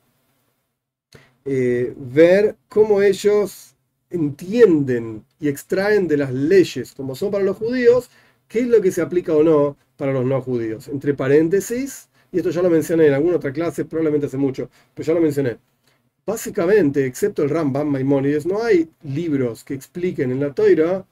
eh, 1.45 1.93
ver 1.97 2.57
cómo 2.69 3.03
ellos 3.03 3.75
entienden 4.11 5.25
y 5.41 5.49
extraen 5.49 6.07
de 6.07 6.17
las 6.17 6.33
leyes, 6.33 6.93
como 6.93 7.17
son 7.17 7.33
para 7.33 7.45
los 7.45 7.57
judíos, 7.57 8.11
qué 8.49 8.61
es 8.61 8.69
lo 8.69 8.81
que 8.81 8.93
se 8.93 9.03
aplica 9.03 9.35
o 9.35 9.43
no 9.43 9.77
para 9.97 10.13
los 10.13 10.25
no 10.25 10.41
judíos. 10.41 10.89
Entre 10.89 11.15
paréntesis, 11.15 12.09
y 12.35 12.39
esto 12.39 12.51
ya 12.51 12.61
lo 12.61 12.69
mencioné 12.69 13.07
en 13.07 13.15
alguna 13.15 13.37
otra 13.37 13.53
clase, 13.53 13.87
probablemente 13.87 14.27
hace 14.27 14.37
mucho, 14.37 14.69
pero 14.95 15.07
ya 15.07 15.15
lo 15.15 15.21
mencioné 15.23 15.59
básicamente, 16.27 17.07
excepto 17.07 17.43
el 17.43 17.51
Rambam, 17.51 17.89
Maimónides, 17.89 18.47
no 18.47 18.63
hay 18.63 18.91
libros 19.03 19.65
que 19.65 19.75
expliquen 19.75 20.31
en 20.31 20.41
la 20.41 20.55
Toira, 20.55 21.07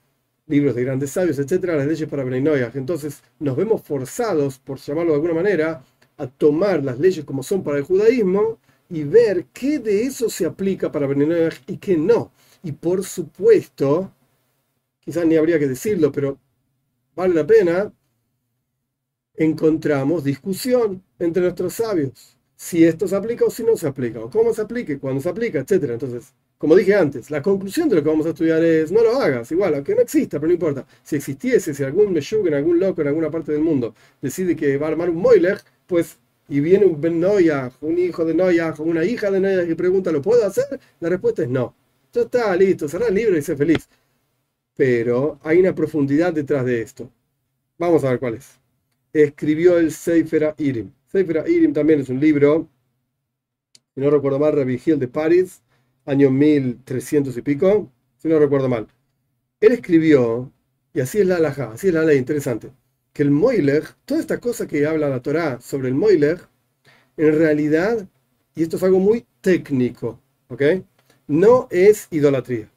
libros 0.47 0.75
de 0.75 0.85
grandes 0.85 1.11
sabios, 1.11 1.39
etcétera, 1.39 1.77
las 1.77 1.87
leyes 1.87 2.09
para 2.09 2.25
Breinoyah. 2.25 2.73
Entonces, 2.75 3.23
nos 3.39 3.57
vemos 3.57 3.83
forzados, 3.83 4.59
por 4.59 4.79
llamarlo 4.79 5.13
de 5.13 5.17
alguna 5.17 5.35
manera, 5.35 5.85
a 6.19 6.27
tomar 6.27 6.83
las 6.85 6.99
leyes 6.99 7.25
como 7.25 7.43
son 7.43 7.63
para 7.63 7.79
el 7.79 7.85
judaísmo 7.85 8.59
y 8.91 9.05
ver 9.05 9.47
qué 9.53 9.79
de 9.79 10.05
eso 10.05 10.29
se 10.29 10.47
aplica 10.47 10.91
para 10.93 11.07
Breinoyah 11.07 11.51
y 11.67 11.77
qué 11.79 11.97
no. 11.97 12.33
Y 12.63 12.73
por 12.73 13.05
supuesto, 13.05 14.13
quizás 15.01 15.27
ni 15.27 15.37
habría 15.37 15.59
que 15.59 15.69
decirlo, 15.69 16.13
pero 16.13 16.39
vale 17.15 17.35
la 17.35 17.47
pena, 17.47 17.93
encontramos 19.37 20.25
discusión 20.25 21.03
entre 21.19 21.43
nuestros 21.43 21.75
sabios 21.75 22.39
si 22.57 22.85
esto 22.85 23.09
se 23.09 23.17
aplica 23.17 23.45
o 23.45 23.51
si 23.51 23.65
no 23.65 23.77
se 23.77 23.89
aplica, 23.89 24.21
o 24.21 24.31
cómo 24.31 24.55
se 24.55 24.63
aplique, 24.63 24.99
cuándo 25.01 25.21
se 25.21 25.29
aplica, 25.29 25.59
etc. 25.59 25.83
Entonces, 25.91 26.33
como 26.59 26.77
dije 26.77 26.95
antes, 26.95 27.29
la 27.29 27.43
conclusión 27.43 27.89
de 27.89 27.97
lo 27.97 28.03
que 28.05 28.09
vamos 28.09 28.25
a 28.25 28.29
estudiar 28.29 28.63
es 28.63 28.93
no 28.93 29.03
lo 29.03 29.21
hagas, 29.21 29.51
igual, 29.51 29.75
aunque 29.75 29.97
no 29.97 30.01
exista, 30.03 30.39
pero 30.39 30.47
no 30.47 30.55
importa. 30.55 30.87
Si 31.03 31.17
existiese, 31.17 31.75
si 31.75 31.83
algún 31.83 32.13
meshug 32.13 32.47
en 32.47 32.55
algún 32.55 32.79
loco 32.79 33.03
en 33.03 33.09
alguna 33.09 33.33
parte 33.33 33.51
del 33.51 33.63
mundo 33.63 33.97
decide 34.21 34.55
que 34.55 34.77
va 34.79 34.87
a 34.87 34.91
armar 34.91 35.11
un 35.11 35.17
moiler, 35.17 35.59
pues, 35.89 36.19
y 36.49 36.61
viene 36.61 36.87
un 36.87 37.01
Ben 37.01 37.25
un 37.81 37.99
hijo 37.99 38.25
de 38.25 38.35
Noyah, 38.35 38.75
o 38.79 38.85
una 38.85 39.05
hija 39.05 39.31
de 39.33 39.41
Noyah 39.41 39.65
y 39.65 39.75
pregunta, 39.75 40.13
¿lo 40.13 40.23
puedo 40.23 40.47
hacer? 40.47 40.79
La 41.01 41.09
respuesta 41.09 41.43
es 41.43 41.49
no. 41.49 41.75
Ya 42.13 42.23
está, 42.23 42.55
listo, 42.57 42.87
el 43.09 43.15
libro 43.15 43.37
y 43.37 43.43
sé 43.43 43.57
feliz. 43.57 43.89
Pero 44.77 45.39
hay 45.43 45.59
una 45.59 45.75
profundidad 45.75 46.33
detrás 46.33 46.65
de 46.65 46.83
esto. 46.83 47.11
Vamos 47.79 48.05
a 48.05 48.11
ver 48.11 48.21
cuál 48.21 48.35
es. 48.35 48.62
Escribió 49.13 49.77
el 49.77 49.93
Sefer 49.93 50.55
Irim 50.57 50.91
Sefer 51.07 51.45
Irim 51.47 51.75
también 51.75 52.01
es 52.01 52.09
un 52.09 52.19
libro, 52.19 52.71
si 53.95 54.01
no 54.01 54.09
recuerdo 54.09 54.39
mal, 54.39 54.55
Rabbi 54.55 54.79
de 54.79 55.07
París, 55.09 55.61
año 56.07 56.31
1300 56.31 57.37
y 57.37 57.43
pico, 57.43 57.93
si 58.17 58.29
no 58.29 58.39
recuerdo 58.39 58.71
mal. 58.71 58.89
Él 59.61 59.73
escribió, 59.73 60.51
y 60.95 61.01
así 61.01 61.21
es 61.21 61.27
la 61.27 61.37
halajá, 61.37 61.73
así 61.73 61.89
es 61.89 61.95
la 61.95 62.05
ley, 62.05 62.17
interesante, 62.17 62.73
que 63.13 63.23
el 63.23 63.31
Moiler, 63.31 63.85
toda 64.07 64.19
esta 64.19 64.41
cosa 64.41 64.67
que 64.67 64.87
habla 64.87 65.11
la 65.11 65.21
Torá 65.21 65.61
sobre 65.61 65.89
el 65.89 65.95
Moiler, 65.95 66.41
en 67.19 67.39
realidad, 67.39 68.09
y 68.55 68.63
esto 68.63 68.79
es 68.79 68.83
algo 68.83 68.99
muy 68.99 69.27
técnico, 69.43 70.19
¿ok? 70.49 70.63
No 71.27 71.69
es 71.71 72.09
idolatría. 72.11 72.71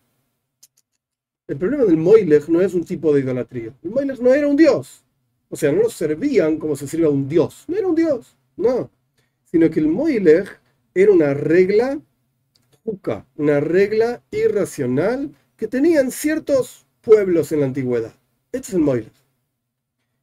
El 1.47 1.55
problema 1.57 1.85
del 1.85 1.95
Moiler 1.95 2.49
no 2.49 2.59
es 2.59 2.73
un 2.73 2.83
tipo 2.83 3.13
de 3.13 3.21
idolatría. 3.21 3.73
El 3.81 3.91
Moiler 3.91 4.19
no 4.19 4.33
era 4.33 4.47
un 4.47 4.57
dios. 4.57 5.04
O 5.49 5.55
sea, 5.55 5.71
no 5.71 5.83
lo 5.83 5.89
servían 5.89 6.57
como 6.57 6.75
se 6.75 6.87
sirve 6.87 7.05
a 7.05 7.09
un 7.09 7.27
dios. 7.27 7.65
No 7.67 7.77
era 7.77 7.87
un 7.87 7.95
dios, 7.95 8.35
no. 8.57 8.89
Sino 9.45 9.69
que 9.69 9.79
el 9.79 9.87
Moileg 9.87 10.47
era 10.93 11.11
una 11.11 11.33
regla 11.33 11.99
una 13.35 13.59
regla 13.59 14.21
irracional 14.31 15.31
que 15.57 15.67
tenían 15.67 16.11
ciertos 16.11 16.85
pueblos 17.01 17.51
en 17.51 17.61
la 17.61 17.65
antigüedad. 17.65 18.13
Este 18.51 18.69
es 18.69 18.73
el 18.75 18.81
Moileg. 18.81 19.11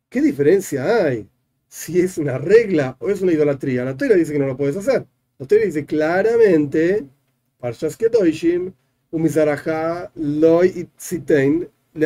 ¿Qué 0.08 0.20
diferencia 0.20 1.04
hay 1.04 1.28
si 1.68 2.00
es 2.00 2.18
una 2.18 2.38
regla 2.38 2.96
o 3.00 3.10
es 3.10 3.20
una 3.20 3.32
idolatría? 3.32 3.84
La 3.84 3.96
teoría 3.96 4.16
dice 4.16 4.32
que 4.32 4.38
no 4.38 4.46
lo 4.46 4.56
puedes 4.56 4.76
hacer. 4.76 5.06
La 5.38 5.46
teoría 5.46 5.66
dice 5.66 5.84
claramente, 5.84 7.04
Parshas 7.58 7.96
Kedoshim, 7.96 8.72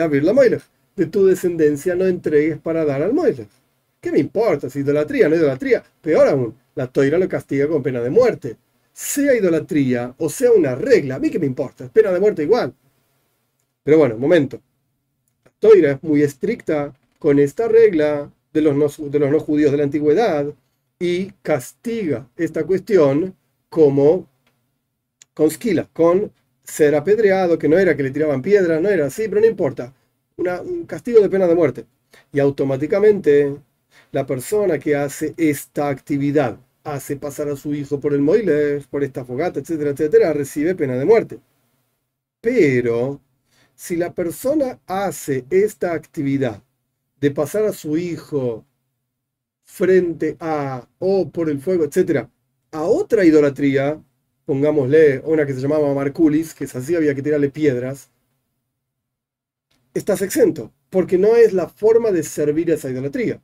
abrir 0.01 0.25
la 0.25 0.33
Moileg 0.33 0.63
de 0.97 1.07
tu 1.07 1.27
descendencia 1.27 1.95
no 1.95 2.07
entregues 2.07 2.59
para 2.59 2.85
dar 2.85 3.03
al 3.03 3.13
Moisés. 3.13 3.49
¿Qué 4.01 4.11
me 4.11 4.19
importa 4.19 4.71
si 4.71 4.81
idolatría 4.81 5.29
no 5.29 5.37
idolatría? 5.37 5.85
Peor 6.01 6.29
aún, 6.29 6.55
la 6.75 6.87
toira 6.87 7.19
lo 7.19 7.29
castiga 7.29 7.69
con 7.69 7.83
pena 7.83 8.01
de 8.01 8.11
muerte. 8.11 8.57
Sea 8.93 9.35
idolatría 9.37 10.15
o 10.19 10.29
sea 10.31 10.51
una 10.53 10.75
regla, 10.75 11.17
a 11.17 11.19
mí 11.19 11.31
qué 11.31 11.39
me 11.39 11.47
importa, 11.47 11.85
es 11.85 11.91
pena 11.91 12.11
de 12.13 12.21
muerte 12.21 12.43
igual. 12.43 12.75
Pero 13.83 13.99
bueno, 13.99 14.17
momento. 14.17 14.61
La 15.45 15.53
toira 15.59 15.93
es 15.93 16.03
muy 16.03 16.23
estricta 16.23 16.95
con 17.19 17.39
esta 17.39 17.69
regla 17.69 18.31
de 18.53 18.61
los 18.63 18.75
no, 18.75 19.09
de 19.11 19.19
los 19.19 19.31
no 19.31 19.41
judíos 19.41 19.71
de 19.71 19.77
la 19.77 19.85
antigüedad 19.85 20.47
y 20.99 21.33
castiga 21.43 22.29
esta 22.37 22.65
cuestión 22.65 23.37
como 23.69 24.27
con 25.35 25.51
skila, 25.51 25.89
con 25.93 26.33
ser 26.65 26.95
apedreado, 26.95 27.59
que 27.59 27.69
no 27.69 27.79
era 27.79 27.97
que 27.97 28.03
le 28.03 28.11
tiraban 28.11 28.43
piedras, 28.43 28.81
no 28.81 28.89
era 28.89 29.07
así, 29.07 29.29
pero 29.29 29.41
no 29.41 29.47
importa. 29.47 29.93
Un 30.37 30.85
castigo 30.87 31.21
de 31.21 31.29
pena 31.31 31.47
de 31.47 31.55
muerte. 31.55 31.87
Y 32.33 32.41
automáticamente 32.41 33.57
la 34.13 34.27
persona 34.27 34.79
que 34.79 34.97
hace 34.97 35.35
esta 35.37 35.89
actividad, 35.89 36.59
hace 36.85 37.17
pasar 37.17 37.49
a 37.49 37.57
su 37.57 37.75
hijo 37.75 38.01
por 38.01 38.13
el 38.15 38.21
moiler, 38.21 38.85
por 38.91 39.03
esta 39.05 39.25
fogata, 39.25 39.61
etcétera, 39.61 39.91
etcétera, 39.91 40.33
recibe 40.33 40.75
pena 40.75 40.95
de 40.97 41.05
muerte. 41.05 41.41
Pero 42.41 43.21
si 43.75 43.97
la 43.97 44.15
persona 44.15 44.81
hace 44.87 45.45
esta 45.51 45.93
actividad 45.95 46.63
de 47.21 47.31
pasar 47.31 47.65
a 47.65 47.73
su 47.73 47.97
hijo 47.97 48.65
frente 49.65 50.37
a 50.41 50.89
o 50.99 51.31
por 51.31 51.51
el 51.51 51.61
fuego, 51.61 51.85
etcétera, 51.85 52.31
a 52.73 52.85
otra 52.85 53.25
idolatría, 53.25 54.03
pongámosle 54.45 55.21
una 55.25 55.47
que 55.47 55.55
se 55.55 55.61
llamaba 55.61 55.93
Marculis, 55.95 56.55
que 56.55 56.65
es 56.65 56.77
así, 56.77 56.95
había 56.95 57.15
que 57.15 57.23
tirarle 57.23 57.51
piedras, 57.51 58.11
estás 59.97 60.23
exento, 60.23 60.73
porque 60.91 61.19
no 61.19 61.37
es 61.37 61.53
la 61.53 61.69
forma 61.69 62.11
de 62.11 62.23
servir 62.23 62.71
esa 62.71 62.91
idolatría. 62.91 63.41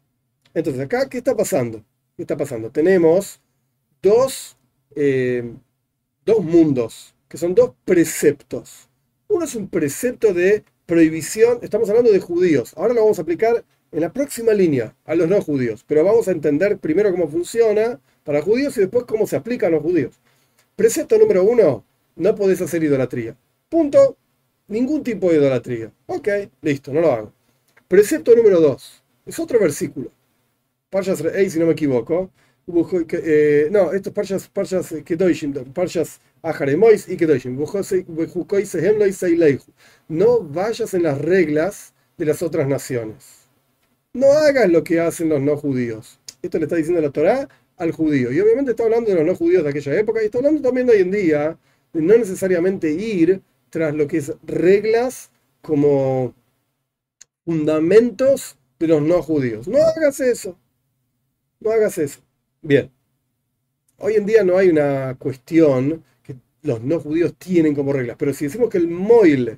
Entonces, 0.54 0.82
acá, 0.82 1.08
¿qué 1.08 1.18
está 1.18 1.34
pasando? 1.36 1.84
¿Qué 2.16 2.22
está 2.22 2.36
pasando? 2.36 2.70
Tenemos 2.70 3.40
dos, 4.02 4.56
eh, 4.94 5.50
dos 6.26 6.44
mundos, 6.44 7.14
que 7.28 7.38
son 7.38 7.54
dos 7.54 7.72
preceptos. 7.84 8.88
Uno 9.28 9.44
es 9.44 9.54
un 9.54 9.68
precepto 9.68 10.34
de 10.34 10.64
prohibición, 10.84 11.58
estamos 11.62 11.88
hablando 11.88 12.12
de 12.12 12.20
judíos, 12.20 12.74
ahora 12.76 12.92
lo 12.92 13.02
vamos 13.02 13.18
a 13.18 13.22
aplicar 13.22 13.64
en 13.90 14.00
la 14.00 14.12
próxima 14.12 14.52
línea 14.52 14.94
a 15.04 15.14
los 15.14 15.28
no 15.28 15.40
judíos, 15.40 15.84
pero 15.86 16.04
vamos 16.04 16.28
a 16.28 16.32
entender 16.32 16.78
primero 16.78 17.10
cómo 17.12 17.28
funciona 17.28 18.00
para 18.24 18.42
judíos 18.42 18.76
y 18.76 18.80
después 18.80 19.04
cómo 19.04 19.26
se 19.26 19.36
aplica 19.36 19.68
a 19.68 19.70
los 19.70 19.82
judíos. 19.82 20.20
Precepto 20.76 21.18
número 21.18 21.44
uno, 21.44 21.84
no 22.16 22.34
podés 22.34 22.60
hacer 22.60 22.82
idolatría. 22.82 23.36
Punto. 23.68 24.16
Ningún 24.72 25.02
tipo 25.02 25.30
de 25.30 25.36
idolatría. 25.36 25.92
Ok, 26.06 26.28
listo, 26.62 26.94
no 26.94 27.02
lo 27.02 27.12
hago. 27.12 27.32
Precepto 27.88 28.34
número 28.34 28.58
dos, 28.58 29.04
es 29.26 29.38
otro 29.38 29.60
versículo. 29.60 30.10
Parshas 30.88 31.20
Rey, 31.20 31.50
si 31.50 31.58
no 31.58 31.66
me 31.66 31.72
equivoco. 31.72 32.30
Eh, 32.66 33.68
no, 33.70 33.92
esto 33.92 34.08
es 34.08 34.14
Parshas, 34.14 34.48
Parshas 34.48 34.94
Kedoshim, 35.04 35.52
Parshas 35.74 36.20
Ajaremois 36.40 37.06
y 37.06 37.18
Kedoshim. 37.18 37.58
No 40.08 40.40
vayas 40.40 40.94
en 40.94 41.02
las 41.02 41.18
reglas 41.18 41.92
de 42.16 42.24
las 42.24 42.42
otras 42.42 42.66
naciones. 42.66 43.50
No 44.14 44.32
hagas 44.32 44.70
lo 44.70 44.82
que 44.82 45.00
hacen 45.00 45.28
los 45.28 45.42
no 45.42 45.58
judíos. 45.58 46.18
Esto 46.40 46.56
le 46.56 46.64
está 46.64 46.76
diciendo 46.76 47.02
la 47.02 47.10
Torá 47.10 47.46
al 47.76 47.92
judío. 47.92 48.32
Y 48.32 48.40
obviamente 48.40 48.70
está 48.70 48.84
hablando 48.84 49.10
de 49.10 49.16
los 49.16 49.26
no 49.26 49.34
judíos 49.34 49.64
de 49.64 49.68
aquella 49.68 50.00
época 50.00 50.22
y 50.22 50.26
está 50.26 50.38
hablando 50.38 50.62
también 50.62 50.86
de 50.86 50.94
hoy 50.94 51.02
en 51.02 51.10
día 51.10 51.58
de 51.92 52.00
no 52.00 52.16
necesariamente 52.16 52.90
ir 52.90 53.42
tras 53.72 53.94
lo 53.94 54.06
que 54.06 54.18
es 54.18 54.34
reglas 54.42 55.30
como 55.62 56.34
fundamentos 57.42 58.58
de 58.78 58.86
los 58.86 59.00
no 59.00 59.22
judíos. 59.22 59.66
No 59.66 59.78
hagas 59.78 60.20
eso. 60.20 60.58
No 61.58 61.70
hagas 61.70 61.96
eso. 61.96 62.20
Bien. 62.60 62.90
Hoy 63.96 64.16
en 64.16 64.26
día 64.26 64.44
no 64.44 64.58
hay 64.58 64.68
una 64.68 65.16
cuestión 65.18 66.04
que 66.22 66.36
los 66.60 66.82
no 66.82 67.00
judíos 67.00 67.34
tienen 67.38 67.74
como 67.74 67.94
reglas, 67.94 68.16
pero 68.18 68.34
si 68.34 68.44
decimos 68.44 68.68
que 68.68 68.76
el 68.76 68.88
moile 68.88 69.56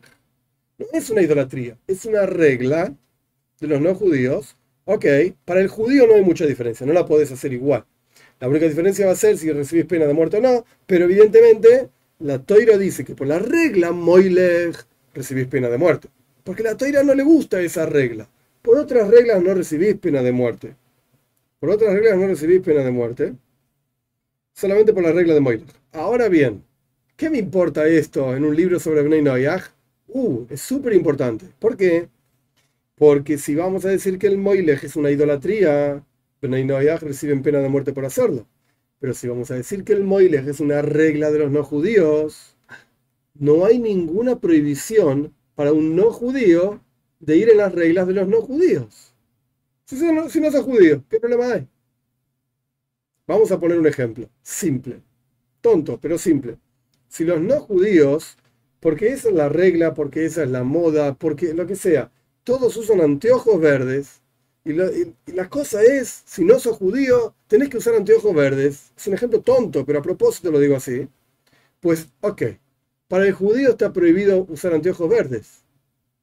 no 0.78 0.86
es 0.92 1.10
una 1.10 1.22
idolatría, 1.22 1.76
es 1.88 2.04
una 2.04 2.24
regla 2.24 2.94
de 3.58 3.66
los 3.66 3.80
no 3.80 3.96
judíos, 3.96 4.56
ok, 4.84 5.06
para 5.44 5.60
el 5.60 5.68
judío 5.68 6.06
no 6.06 6.14
hay 6.14 6.22
mucha 6.22 6.46
diferencia, 6.46 6.86
no 6.86 6.92
la 6.92 7.04
podés 7.04 7.32
hacer 7.32 7.52
igual. 7.52 7.84
La 8.38 8.48
única 8.48 8.68
diferencia 8.68 9.06
va 9.06 9.12
a 9.12 9.16
ser 9.16 9.38
si 9.38 9.50
recibís 9.50 9.86
pena 9.86 10.06
de 10.06 10.14
muerte 10.14 10.36
o 10.36 10.40
no, 10.40 10.64
pero 10.86 11.06
evidentemente 11.06 11.88
la 12.18 12.38
toira 12.38 12.78
dice 12.78 13.04
que 13.04 13.14
por 13.14 13.26
la 13.26 13.38
regla 13.38 13.92
moileg 13.92 14.76
recibís 15.14 15.46
pena 15.46 15.68
de 15.68 15.78
muerte. 15.78 16.08
Porque 16.44 16.62
la 16.62 16.76
toira 16.76 17.02
no 17.02 17.14
le 17.14 17.22
gusta 17.22 17.60
esa 17.60 17.86
regla. 17.86 18.28
Por 18.62 18.78
otras 18.78 19.08
reglas 19.08 19.42
no 19.42 19.54
recibís 19.54 19.94
pena 19.96 20.22
de 20.22 20.32
muerte. 20.32 20.76
Por 21.60 21.70
otras 21.70 21.92
reglas 21.94 22.16
no 22.18 22.26
recibís 22.26 22.60
pena 22.60 22.82
de 22.82 22.90
muerte. 22.90 23.34
Solamente 24.52 24.92
por 24.92 25.02
la 25.02 25.12
regla 25.12 25.34
de 25.34 25.40
moileg. 25.40 25.66
Ahora 25.92 26.28
bien, 26.28 26.62
¿qué 27.16 27.30
me 27.30 27.38
importa 27.38 27.86
esto 27.86 28.36
en 28.36 28.44
un 28.44 28.54
libro 28.54 28.78
sobre 28.78 29.02
Bnei 29.02 29.22
Noyaj? 29.22 29.64
Uh, 30.08 30.46
es 30.50 30.60
súper 30.60 30.92
importante. 30.92 31.46
¿Por 31.58 31.76
qué? 31.76 32.08
Porque 32.96 33.38
si 33.38 33.54
vamos 33.54 33.84
a 33.84 33.88
decir 33.88 34.18
que 34.18 34.28
el 34.28 34.38
moileg 34.38 34.84
es 34.84 34.96
una 34.96 35.10
idolatría, 35.10 36.04
Bnei 36.40 36.64
Noyaj 36.64 37.02
reciben 37.02 37.42
pena 37.42 37.58
de 37.60 37.68
muerte 37.68 37.92
por 37.92 38.04
hacerlo. 38.04 38.46
Pero 39.04 39.12
si 39.12 39.28
vamos 39.28 39.50
a 39.50 39.56
decir 39.56 39.84
que 39.84 39.92
el 39.92 40.02
Moilej 40.02 40.48
es 40.48 40.60
una 40.60 40.80
regla 40.80 41.30
de 41.30 41.40
los 41.40 41.50
no 41.50 41.62
judíos, 41.62 42.56
no 43.34 43.66
hay 43.66 43.78
ninguna 43.78 44.40
prohibición 44.40 45.34
para 45.54 45.74
un 45.74 45.94
no 45.94 46.10
judío 46.10 46.80
de 47.20 47.36
ir 47.36 47.50
en 47.50 47.58
las 47.58 47.74
reglas 47.74 48.06
de 48.06 48.14
los 48.14 48.26
no 48.26 48.40
judíos. 48.40 49.12
Si, 49.84 49.96
no, 49.96 50.30
si 50.30 50.40
no 50.40 50.48
es 50.48 50.56
judío, 50.56 51.04
¿qué 51.10 51.20
problema 51.20 51.52
hay? 51.52 51.68
Vamos 53.26 53.52
a 53.52 53.60
poner 53.60 53.78
un 53.78 53.86
ejemplo, 53.86 54.30
simple, 54.40 55.02
tonto, 55.60 55.98
pero 56.00 56.16
simple. 56.16 56.56
Si 57.06 57.24
los 57.24 57.42
no 57.42 57.60
judíos, 57.60 58.38
porque 58.80 59.08
esa 59.08 59.28
es 59.28 59.34
la 59.34 59.50
regla, 59.50 59.92
porque 59.92 60.24
esa 60.24 60.44
es 60.44 60.48
la 60.48 60.64
moda, 60.64 61.12
porque 61.12 61.52
lo 61.52 61.66
que 61.66 61.76
sea, 61.76 62.10
todos 62.42 62.74
usan 62.78 63.02
anteojos 63.02 63.60
verdes, 63.60 64.22
y, 64.64 64.72
la 65.32 65.48
cosa 65.50 65.82
es, 65.82 66.22
si 66.24 66.44
no 66.44 66.58
sos 66.58 66.78
judío, 66.78 67.34
tenés 67.48 67.68
que 67.68 67.76
usar 67.76 67.94
anteojos 67.94 68.34
verdes. 68.34 68.92
Es 68.96 69.06
un 69.06 69.14
ejemplo 69.14 69.40
tonto, 69.40 69.84
pero 69.84 69.98
a 69.98 70.02
propósito 70.02 70.50
lo 70.50 70.58
digo 70.58 70.76
así. 70.76 71.06
Pues, 71.80 72.08
ok, 72.22 72.42
para 73.08 73.26
el 73.26 73.32
judío 73.32 73.70
está 73.70 73.92
prohibido 73.92 74.46
usar 74.48 74.72
anteojos 74.74 75.08
verdes. 75.08 75.64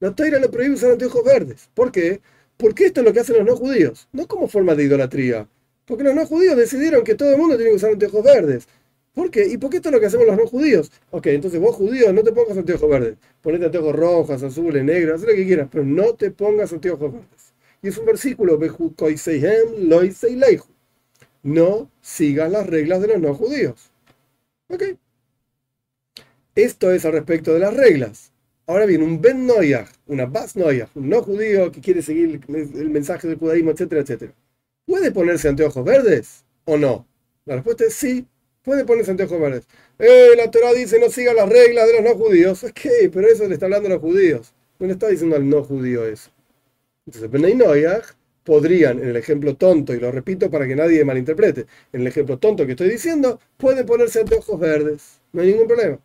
La 0.00 0.14
Toira 0.14 0.40
le 0.40 0.48
prohíbe 0.48 0.74
usar 0.74 0.90
anteojos 0.90 1.24
verdes. 1.24 1.70
¿Por 1.74 1.92
qué? 1.92 2.20
Porque 2.56 2.86
esto 2.86 3.00
es 3.00 3.06
lo 3.06 3.12
que 3.12 3.20
hacen 3.20 3.36
los 3.36 3.46
no 3.46 3.56
judíos, 3.56 4.08
no 4.12 4.26
como 4.26 4.48
forma 4.48 4.74
de 4.74 4.84
idolatría. 4.84 5.48
Porque 5.86 6.04
los 6.04 6.14
no 6.14 6.26
judíos 6.26 6.56
decidieron 6.56 7.04
que 7.04 7.14
todo 7.14 7.30
el 7.30 7.38
mundo 7.38 7.56
tiene 7.56 7.70
que 7.70 7.76
usar 7.76 7.90
anteojos 7.90 8.24
verdes. 8.24 8.66
¿Por 9.14 9.30
qué? 9.30 9.46
¿Y 9.46 9.58
por 9.58 9.70
qué 9.70 9.76
esto 9.76 9.90
es 9.90 9.94
lo 9.94 10.00
que 10.00 10.06
hacemos 10.06 10.26
los 10.26 10.36
no 10.36 10.46
judíos? 10.46 10.90
Ok, 11.10 11.26
entonces 11.28 11.60
vos 11.60 11.76
judío 11.76 12.12
no 12.12 12.22
te 12.22 12.32
pongas 12.32 12.56
anteojos 12.58 12.90
verdes. 12.90 13.16
Ponete 13.40 13.66
anteojos 13.66 13.94
rojos, 13.94 14.42
azules, 14.42 14.82
negros, 14.84 15.20
haz 15.20 15.28
lo 15.28 15.34
que 15.34 15.46
quieras, 15.46 15.68
pero 15.70 15.84
no 15.84 16.14
te 16.14 16.30
pongas 16.32 16.72
anteojos 16.72 17.12
verdes. 17.12 17.51
Y 17.82 17.88
es 17.88 17.98
un 17.98 18.06
versículo, 18.06 18.58
no 21.42 21.90
sigas 22.00 22.50
las 22.50 22.66
reglas 22.68 23.00
de 23.00 23.08
los 23.08 23.20
no 23.20 23.34
judíos. 23.34 23.90
¿Ok? 24.68 24.84
Esto 26.54 26.92
es 26.92 27.04
al 27.04 27.12
respecto 27.12 27.52
de 27.52 27.58
las 27.58 27.74
reglas. 27.74 28.30
Ahora 28.66 28.86
bien, 28.86 29.02
un 29.02 29.20
Ben 29.20 29.46
Noyah, 29.46 29.88
una 30.06 30.26
Bas 30.26 30.54
Noyah, 30.54 30.88
un 30.94 31.08
no 31.08 31.22
judío 31.22 31.72
que 31.72 31.80
quiere 31.80 32.02
seguir 32.02 32.40
el 32.48 32.90
mensaje 32.90 33.26
del 33.26 33.38
judaísmo, 33.38 33.72
etcétera, 33.72 34.02
etcétera. 34.02 34.32
¿Puede 34.86 35.10
ponerse 35.10 35.48
anteojos 35.48 35.84
verdes 35.84 36.44
o 36.64 36.76
no? 36.76 37.06
La 37.44 37.56
respuesta 37.56 37.84
es 37.84 37.94
sí, 37.94 38.26
puede 38.62 38.84
ponerse 38.84 39.10
anteojos 39.10 39.40
verdes. 39.40 39.66
Eh, 39.98 40.30
la 40.36 40.50
Torah 40.50 40.72
dice 40.72 41.00
no 41.00 41.10
siga 41.10 41.34
las 41.34 41.48
reglas 41.48 41.88
de 41.88 41.94
los 41.94 42.04
no 42.04 42.14
judíos. 42.14 42.62
Ok, 42.62 42.80
pero 43.12 43.26
eso 43.26 43.48
le 43.48 43.54
está 43.54 43.66
hablando 43.66 43.88
a 43.88 43.92
los 43.92 44.00
judíos. 44.00 44.52
No 44.78 44.86
le 44.86 44.92
está 44.92 45.08
diciendo 45.08 45.34
al 45.34 45.48
no 45.48 45.64
judío 45.64 46.06
eso. 46.06 46.30
Entonces, 47.06 47.30
Benay 47.30 47.58
podrían, 48.44 48.98
en 48.98 49.08
el 49.10 49.16
ejemplo 49.16 49.56
tonto, 49.56 49.94
y 49.94 50.00
lo 50.00 50.10
repito 50.10 50.50
para 50.50 50.66
que 50.66 50.76
nadie 50.76 51.04
malinterprete, 51.04 51.66
en 51.92 52.00
el 52.00 52.06
ejemplo 52.08 52.38
tonto 52.38 52.66
que 52.66 52.72
estoy 52.72 52.88
diciendo, 52.88 53.40
pueden 53.56 53.86
ponerse 53.86 54.20
anteojos 54.20 54.58
verdes. 54.58 55.20
No 55.32 55.42
hay 55.42 55.52
ningún 55.52 55.68
problema. 55.68 55.98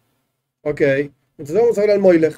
Ok, 0.62 0.82
entonces 0.82 1.56
vamos 1.56 1.78
a 1.78 1.82
hablar 1.82 1.96
al 1.96 2.02
Moilech. 2.02 2.36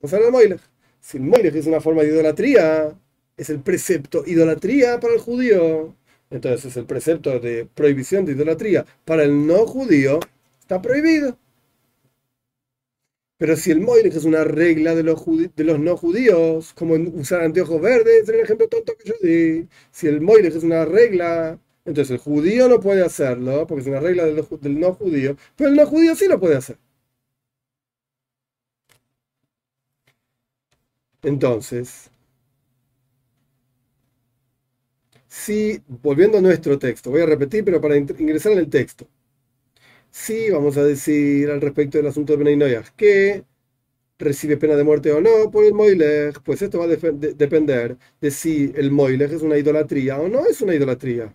Vamos 0.00 0.12
a 0.12 0.16
hablar 0.16 0.28
al 0.28 0.32
Moilech. 0.32 0.60
Si 1.00 1.16
el 1.16 1.24
Moilech 1.24 1.54
es 1.54 1.66
una 1.66 1.80
forma 1.80 2.02
de 2.02 2.08
idolatría, 2.08 2.96
es 3.36 3.50
el 3.50 3.60
precepto 3.60 4.24
idolatría 4.26 5.00
para 5.00 5.14
el 5.14 5.20
judío. 5.20 5.94
Entonces 6.30 6.66
es 6.66 6.76
el 6.76 6.86
precepto 6.86 7.40
de 7.40 7.66
prohibición 7.74 8.24
de 8.24 8.32
idolatría 8.32 8.86
para 9.04 9.24
el 9.24 9.46
no 9.46 9.66
judío, 9.66 10.20
está 10.60 10.80
prohibido. 10.80 11.36
Pero 13.40 13.56
si 13.56 13.70
el 13.70 13.80
Moilich 13.80 14.14
es 14.14 14.24
una 14.26 14.44
regla 14.44 14.94
de 14.94 15.02
los, 15.02 15.26
no 15.80 15.96
judíos, 15.96 16.74
como 16.74 16.94
usar 16.94 17.40
anteojos 17.40 17.80
verdes, 17.80 18.24
es 18.24 18.28
el 18.28 18.40
ejemplo 18.40 18.68
tonto 18.68 18.92
que 18.98 19.08
yo 19.08 19.14
di. 19.22 19.68
Si 19.90 20.06
el 20.08 20.20
Moilich 20.20 20.54
es 20.56 20.62
una 20.62 20.84
regla, 20.84 21.58
entonces 21.86 22.10
el 22.12 22.18
judío 22.18 22.68
no 22.68 22.80
puede 22.80 23.02
hacerlo, 23.02 23.66
porque 23.66 23.82
es 23.82 23.88
una 23.88 24.00
regla 24.00 24.26
del 24.26 24.36
no 24.78 24.92
judío, 24.94 25.36
pero 25.56 25.70
el 25.70 25.76
no 25.76 25.86
judío 25.86 26.14
sí 26.16 26.26
lo 26.28 26.38
puede 26.38 26.56
hacer. 26.56 26.76
Entonces, 31.22 32.10
si, 35.28 35.82
volviendo 35.88 36.36
a 36.38 36.40
nuestro 36.42 36.78
texto, 36.78 37.10
voy 37.10 37.22
a 37.22 37.26
repetir, 37.26 37.64
pero 37.64 37.80
para 37.80 37.96
ingresar 37.96 38.52
en 38.52 38.58
el 38.58 38.68
texto 38.68 39.06
sí 40.10 40.50
vamos 40.50 40.76
a 40.76 40.84
decir 40.84 41.50
al 41.50 41.60
respecto 41.60 41.98
del 41.98 42.06
asunto 42.08 42.36
de 42.36 42.44
Benay 42.44 42.82
que 42.96 43.44
recibe 44.18 44.56
pena 44.58 44.76
de 44.76 44.84
muerte 44.84 45.12
o 45.12 45.20
no 45.20 45.50
por 45.50 45.64
el 45.64 45.74
Moilech, 45.74 46.40
pues 46.42 46.62
esto 46.62 46.78
va 46.78 46.84
a 46.86 46.88
depender 46.88 47.96
de 48.20 48.30
si 48.30 48.72
el 48.76 48.90
Moilech 48.90 49.32
es 49.32 49.42
una 49.42 49.58
idolatría 49.58 50.18
o 50.20 50.28
no 50.28 50.46
es 50.46 50.60
una 50.62 50.74
idolatría. 50.74 51.34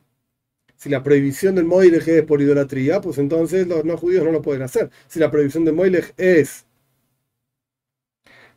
Si 0.78 0.90
la 0.90 1.04
prohibición 1.04 1.56
del 1.56 1.66
Moilech 1.66 2.08
es 2.08 2.24
por 2.24 2.42
idolatría, 2.42 3.02
pues 3.02 3.18
entonces 3.20 3.68
los 3.68 3.86
no 3.86 3.98
judíos 3.98 4.26
no 4.26 4.32
lo 4.32 4.42
pueden 4.42 4.64
hacer. 4.64 4.92
Si 5.08 5.20
la 5.20 5.32
prohibición 5.32 5.66
del 5.66 5.76
Moilech 5.76 6.14
es 6.18 6.66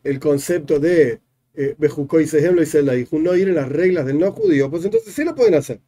el 0.05 0.19
concepto 0.21 0.79
de 0.81 1.21
eh, 1.55 1.75
Bejuko 1.79 2.21
y 2.21 2.25
y 2.25 3.19
no 3.19 3.37
ir 3.37 3.49
en 3.49 3.55
las 3.55 3.69
reglas 3.69 4.07
del 4.07 4.19
no 4.19 4.33
judío, 4.33 4.71
pues 4.71 4.85
entonces 4.85 5.13
sí 5.15 5.25
lo 5.25 5.35
pueden 5.35 5.55
hacer. 5.55 5.81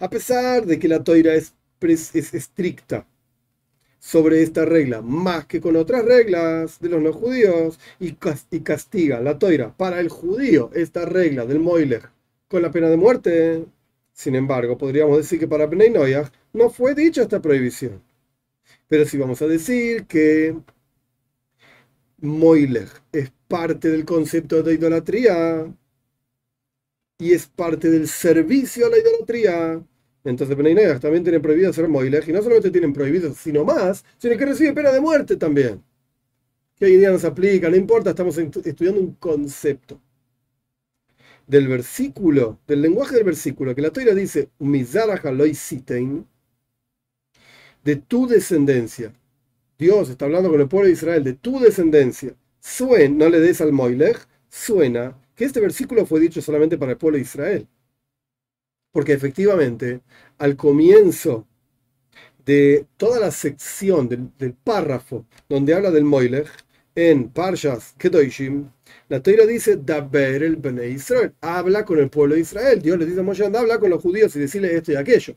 A 0.00 0.10
pesar 0.10 0.66
de 0.66 0.78
que 0.78 0.88
la 0.88 1.04
toira 1.04 1.34
es, 1.34 1.54
es 1.80 2.34
estricta 2.34 3.06
sobre 4.02 4.42
esta 4.42 4.64
regla, 4.64 5.00
más 5.00 5.46
que 5.46 5.60
con 5.60 5.76
otras 5.76 6.04
reglas 6.04 6.80
de 6.80 6.88
los 6.88 7.00
no 7.00 7.12
judíos, 7.12 7.78
y, 8.00 8.12
castiga 8.62 9.20
la 9.20 9.38
toira 9.38 9.76
para 9.76 10.00
el 10.00 10.08
judío 10.08 10.70
esta 10.74 11.04
regla 11.04 11.46
del 11.46 11.60
Moilech 11.60 12.10
con 12.48 12.62
la 12.62 12.72
pena 12.72 12.88
de 12.90 12.96
muerte. 12.96 13.64
Sin 14.12 14.34
embargo, 14.34 14.76
podríamos 14.76 15.18
decir 15.18 15.38
que 15.38 15.48
para 15.48 15.66
Bnei 15.66 15.92
no 16.52 16.70
fue 16.70 16.94
dicha 16.96 17.22
esta 17.22 17.40
prohibición. 17.40 18.02
Pero 18.88 19.04
si 19.06 19.18
vamos 19.18 19.40
a 19.42 19.46
decir 19.46 20.06
que 20.06 20.56
Moilech 22.18 22.90
es 23.12 23.32
parte 23.48 23.88
del 23.90 24.04
concepto 24.04 24.62
de 24.64 24.74
idolatría 24.74 25.72
y 27.18 27.32
es 27.34 27.46
parte 27.46 27.88
del 27.88 28.08
servicio 28.08 28.86
a 28.86 28.90
la 28.90 28.98
idolatría, 28.98 29.82
entonces 30.24 30.56
Benay 30.56 30.98
también 31.00 31.24
tienen 31.24 31.42
prohibido 31.42 31.70
hacer 31.70 31.88
Moilech, 31.88 32.28
y 32.28 32.32
no 32.32 32.42
solamente 32.42 32.70
tienen 32.70 32.92
prohibido, 32.92 33.34
sino 33.34 33.64
más, 33.64 34.04
sino 34.18 34.36
que 34.36 34.46
recibe 34.46 34.72
pena 34.72 34.92
de 34.92 35.00
muerte 35.00 35.36
también. 35.36 35.82
Que 36.76 36.86
hoy 36.86 36.94
en 36.94 37.00
día 37.00 37.10
no 37.10 37.18
se 37.18 37.26
aplica, 37.26 37.68
no 37.70 37.76
importa, 37.76 38.10
estamos 38.10 38.36
estudiando 38.38 39.00
un 39.00 39.14
concepto. 39.14 40.00
Del 41.46 41.68
versículo, 41.68 42.58
del 42.66 42.82
lenguaje 42.82 43.16
del 43.16 43.24
versículo, 43.24 43.74
que 43.74 43.82
la 43.82 43.90
Toira 43.90 44.14
dice, 44.14 44.48
de 47.84 47.96
tu 47.96 48.26
descendencia. 48.26 49.12
Dios 49.78 50.08
está 50.08 50.26
hablando 50.26 50.50
con 50.50 50.60
el 50.60 50.68
pueblo 50.68 50.86
de 50.86 50.92
Israel, 50.92 51.24
de 51.24 51.34
tu 51.34 51.58
descendencia. 51.58 52.34
Suena, 52.60 53.14
no 53.24 53.28
le 53.28 53.40
des 53.40 53.60
al 53.60 53.72
Moilech, 53.72 54.18
suena 54.48 55.18
que 55.34 55.44
este 55.44 55.60
versículo 55.60 56.06
fue 56.06 56.20
dicho 56.20 56.40
solamente 56.40 56.78
para 56.78 56.92
el 56.92 56.98
pueblo 56.98 57.16
de 57.16 57.22
Israel. 57.22 57.66
Porque 58.92 59.14
efectivamente, 59.14 60.02
al 60.38 60.56
comienzo 60.56 61.46
de 62.44 62.86
toda 62.96 63.20
la 63.20 63.30
sección 63.30 64.08
del, 64.08 64.54
párrafo 64.54 65.26
donde 65.48 65.74
habla 65.74 65.90
del 65.90 66.04
Moilech, 66.04 66.48
en 66.94 67.30
Parshas 67.30 67.94
Kedoshim, 67.96 68.68
la 69.08 69.22
Torah 69.22 69.46
dice, 69.46 69.76
Daber 69.76 70.42
el 70.42 70.56
Bene 70.56 70.88
Israel, 70.88 71.34
habla 71.40 71.84
con 71.84 71.98
el 71.98 72.10
pueblo 72.10 72.34
de 72.34 72.42
Israel. 72.42 72.82
Dios 72.82 72.98
le 72.98 73.06
dice 73.06 73.20
a 73.20 73.22
Moshe, 73.22 73.44
habla 73.44 73.78
con 73.78 73.90
los 73.90 74.02
judíos 74.02 74.34
y 74.36 74.40
decirle 74.40 74.76
esto 74.76 74.92
y 74.92 74.96
aquello. 74.96 75.36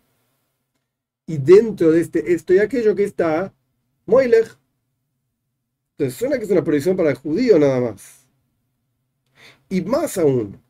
Y 1.28 1.38
dentro 1.38 1.92
de 1.92 2.02
este 2.02 2.34
esto 2.34 2.54
y 2.54 2.60
aquello 2.60 2.94
que 2.96 3.06
está 3.06 3.54
Moilech. 4.06 4.58
Entonces 5.98 6.20
suena 6.20 6.38
que 6.38 6.44
es 6.44 6.52
una 6.52 6.64
prohibición 6.64 6.98
para 6.98 7.12
el 7.12 7.16
judío 7.16 7.58
nada 7.58 7.80
más. 7.80 8.28
Y 9.70 9.82
más 9.82 10.18
aún, 10.18 10.62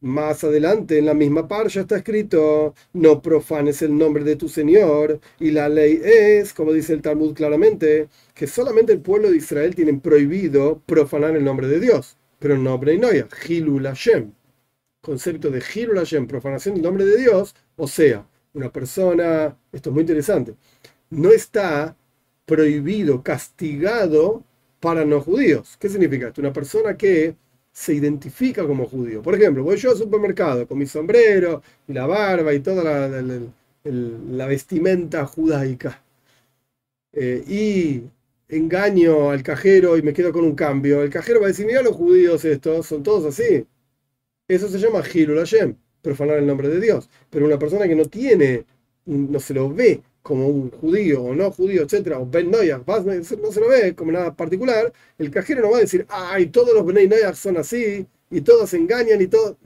más 0.00 0.44
adelante 0.44 0.98
en 0.98 1.06
la 1.06 1.14
misma 1.14 1.48
parsha 1.48 1.80
está 1.80 1.96
escrito, 1.96 2.74
no 2.92 3.20
profanes 3.22 3.82
el 3.82 3.96
nombre 3.96 4.24
de 4.24 4.36
tu 4.36 4.48
Señor. 4.48 5.20
Y 5.40 5.50
la 5.50 5.68
ley 5.68 6.00
es, 6.02 6.54
como 6.54 6.72
dice 6.72 6.92
el 6.92 7.02
Talmud 7.02 7.34
claramente, 7.34 8.08
que 8.34 8.46
solamente 8.46 8.92
el 8.92 9.00
pueblo 9.00 9.30
de 9.30 9.36
Israel 9.38 9.74
tiene 9.74 9.94
prohibido 9.94 10.80
profanar 10.86 11.36
el 11.36 11.44
nombre 11.44 11.68
de 11.68 11.80
Dios, 11.80 12.16
pero 12.38 12.56
no 12.56 12.78
Breinoya, 12.78 13.28
Hilul 13.46 13.86
Hashem. 13.86 14.32
Concepto 15.00 15.50
de 15.50 15.62
Hilul 15.74 15.98
Hashem, 15.98 16.26
profanación 16.26 16.74
del 16.74 16.84
nombre 16.84 17.04
de 17.04 17.18
Dios, 17.18 17.54
o 17.76 17.88
sea, 17.88 18.26
una 18.54 18.72
persona, 18.72 19.56
esto 19.72 19.90
es 19.90 19.94
muy 19.94 20.02
interesante, 20.02 20.54
no 21.10 21.30
está 21.30 21.96
prohibido, 22.44 23.22
castigado 23.22 24.44
para 24.80 25.04
no 25.04 25.20
judíos. 25.20 25.76
¿Qué 25.78 25.88
significa 25.88 26.28
esto? 26.28 26.40
Una 26.40 26.52
persona 26.52 26.96
que 26.96 27.36
se 27.78 27.94
identifica 27.94 28.66
como 28.66 28.86
judío. 28.86 29.22
Por 29.22 29.36
ejemplo, 29.36 29.62
voy 29.62 29.76
yo 29.76 29.92
al 29.92 29.96
supermercado 29.96 30.66
con 30.66 30.78
mi 30.78 30.86
sombrero 30.86 31.62
y 31.86 31.92
la 31.92 32.06
barba 32.06 32.52
y 32.52 32.58
toda 32.58 32.82
la, 33.84 34.46
vestimenta 34.46 35.24
judaica. 35.26 36.02
Eh, 37.12 37.44
y 37.46 38.02
engaño 38.48 39.30
al 39.30 39.44
cajero 39.44 39.96
y 39.96 40.02
me 40.02 40.12
quedo 40.12 40.32
con 40.32 40.44
un 40.44 40.56
cambio. 40.56 41.02
El 41.02 41.10
cajero 41.10 41.38
va 41.40 41.46
a 41.46 41.48
decir, 41.48 41.66
mira 41.66 41.82
los 41.82 41.94
judíos 41.94 42.44
estos, 42.44 42.86
son 42.86 43.04
todos 43.04 43.26
así. 43.26 43.64
Eso 44.48 44.68
se 44.68 44.78
llama 44.78 45.02
Hilul 45.14 45.38
Hashem, 45.38 45.76
profanar 46.02 46.38
el 46.38 46.46
nombre 46.48 46.68
de 46.68 46.80
Dios. 46.80 47.08
Pero 47.30 47.46
una 47.46 47.60
persona 47.60 47.86
que 47.86 47.94
no 47.94 48.06
tiene, 48.06 48.64
no 49.06 49.38
se 49.38 49.54
lo 49.54 49.72
ve 49.72 50.02
como 50.28 50.46
un 50.46 50.70
judío 50.70 51.22
o 51.22 51.34
no 51.34 51.50
judío, 51.50 51.84
etcétera, 51.84 52.18
o 52.20 52.26
Ben 52.26 52.50
Noyach, 52.50 52.82
no 52.86 53.50
se 53.50 53.60
lo 53.60 53.68
ve 53.68 53.94
como 53.94 54.12
nada 54.12 54.36
particular, 54.36 54.92
el 55.16 55.30
cajero 55.30 55.62
no 55.62 55.70
va 55.70 55.78
a 55.78 55.80
decir, 55.80 56.04
ay, 56.10 56.48
todos 56.48 56.74
los 56.74 56.84
Ben 56.84 57.08
Noyach 57.08 57.34
son 57.34 57.56
así, 57.56 58.06
y 58.30 58.42
todos 58.42 58.68
se 58.68 58.76
engañan 58.76 59.22
y 59.22 59.26
todo. 59.28 59.56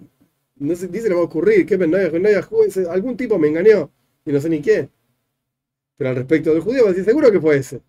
No 0.57 0.77
sé, 0.77 0.87
dice 0.87 1.09
le 1.09 1.17
va 1.17 1.23
a 1.23 1.25
ocurrir, 1.25 1.67
¿qué 1.67 1.77
Ben 1.77 1.91
Noyach? 1.91 2.13
Ben 2.13 2.23
Noyach, 2.23 2.47
algún 2.89 3.17
tipo 3.17 3.41
me 3.41 3.49
engañó, 3.49 3.91
y 4.25 4.31
no 4.31 4.41
sé 4.41 4.49
ni 4.49 4.63
qué. 4.63 4.89
Pero 5.97 6.11
al 6.11 6.17
respecto 6.17 6.53
del 6.53 6.61
judío 6.63 6.85
va 6.85 6.91
a 6.91 6.93
decir, 6.93 7.07
seguro 7.07 7.33
que 7.33 7.41
fue 7.41 7.57
ese. 7.57 7.81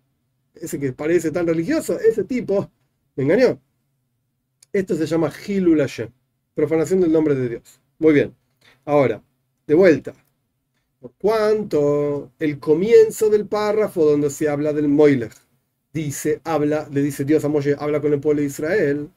Ese 0.54 0.80
que 0.80 0.92
parece 0.92 1.30
tan 1.30 1.46
religioso, 1.46 1.96
ese 2.00 2.24
tipo 2.24 2.72
me 3.14 3.22
engañó. 3.22 3.60
Esto 4.72 4.96
se 4.96 5.06
llama 5.06 5.32
Hilul 5.46 5.80
profanación 6.54 7.00
del 7.00 7.12
nombre 7.12 7.36
de 7.36 7.48
Dios. 7.48 7.80
Muy 8.00 8.14
bien. 8.14 8.34
Ahora, 8.84 9.22
de 9.66 9.74
vuelta 9.74 10.23
cuanto 11.18 12.32
el 12.38 12.58
comienzo 12.58 13.30
del 13.30 13.46
párrafo 13.46 14.04
donde 14.04 14.30
se 14.30 14.48
habla 14.48 14.72
del 14.72 14.88
Moilech 14.88 15.34
dice, 15.92 16.40
habla, 16.44 16.88
le 16.92 17.02
dice 17.02 17.24
Dios 17.24 17.44
a 17.44 17.48
Moshe, 17.48 17.76
habla 17.78 18.00
con 18.00 18.12
el 18.12 18.20
pueblo 18.20 18.42
de 18.42 18.48
Israel, 18.48 19.10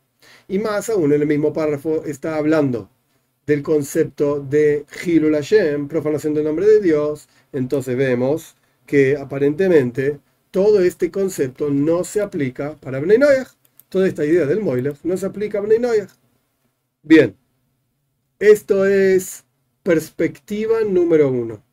y 0.48 0.60
más 0.60 0.90
aún 0.90 1.12
en 1.12 1.22
el 1.22 1.28
mismo 1.28 1.52
párrafo 1.52 2.06
está 2.06 2.38
hablando 2.38 2.90
del 3.46 3.64
concepto 3.64 4.40
de 4.40 4.86
Hilul 5.06 5.34
Hashem, 5.34 5.88
profanación 5.88 6.34
del 6.34 6.44
nombre 6.46 6.68
de 6.68 6.82
Dios, 6.82 7.28
entonces 7.52 7.98
vemos 7.98 8.56
que 8.86 9.18
aparentemente 9.18 10.20
todo 10.52 10.82
este 10.82 11.12
concepto 11.12 11.70
no 11.70 12.04
se 12.04 12.22
aplica 12.22 12.76
para 12.78 13.00
Bnei 13.00 13.18
Noyach. 13.18 13.50
Toda 13.90 14.08
esta 14.08 14.26
idea 14.26 14.46
del 14.46 14.62
Moilech 14.62 14.98
no 15.04 15.18
se 15.18 15.26
aplica 15.26 15.60
a 15.60 15.62
Bnei. 15.62 15.80
Bien, 17.04 17.36
esto 18.40 18.86
es 18.86 19.46
perspectiva 19.84 20.82
número 20.82 21.30
uno. 21.30 21.64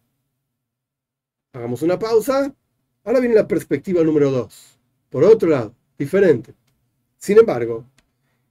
Hagamos 1.55 1.83
una 1.83 1.97
pausa. 2.01 2.53
Ahora 3.05 3.21
viene 3.21 3.37
la 3.37 3.47
perspectiva 3.47 4.03
número 4.03 4.29
dos. 4.33 4.77
Por 5.09 5.23
otro 5.23 5.49
lado, 5.49 5.73
diferente. 5.97 6.53
Sin 7.17 7.39
embargo, 7.39 7.85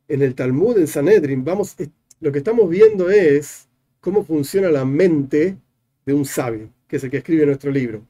en 0.07 0.21
el 0.21 0.33
Talmud, 0.33 0.77
en 0.77 0.87
Sanedrin, 0.87 1.43
vamos, 1.43 1.77
eh, 1.79 1.89
lo 2.21 2.31
que 2.31 2.37
estamos 2.37 2.69
viendo 2.69 3.09
es 3.09 3.67
cómo 3.99 4.23
funciona 4.23 4.69
la 4.69 4.85
mente 4.85 5.57
de 6.05 6.13
un 6.13 6.23
sabio, 6.23 6.69
que 6.87 6.95
es 6.95 7.03
el 7.03 7.11
que 7.11 7.17
escribe 7.17 7.45
nuestro 7.45 7.71
libro. 7.71 8.07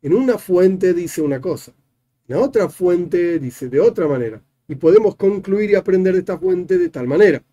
En 0.00 0.14
una 0.14 0.38
fuente 0.38 0.94
dice 0.94 1.20
una 1.20 1.38
cosa, 1.38 1.74
en 2.26 2.36
otra 2.36 2.70
fuente 2.70 3.38
dice 3.38 3.68
de 3.68 3.78
otra 3.78 4.08
manera. 4.08 4.42
Y 4.66 4.76
podemos 4.76 5.16
concluir 5.16 5.70
y 5.70 5.74
aprender 5.74 6.14
de 6.14 6.20
esta 6.20 6.38
fuente 6.38 6.78
de 6.78 6.88
tal 6.88 7.06
manera. 7.06 7.44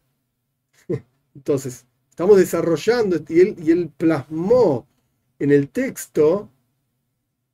Entonces, 1.36 1.86
estamos 2.10 2.38
desarrollando, 2.38 3.18
y 3.28 3.62
y 3.62 3.72
él 3.72 3.92
plasmó 3.98 4.88
en 5.38 5.52
el 5.52 5.68
texto 5.68 6.50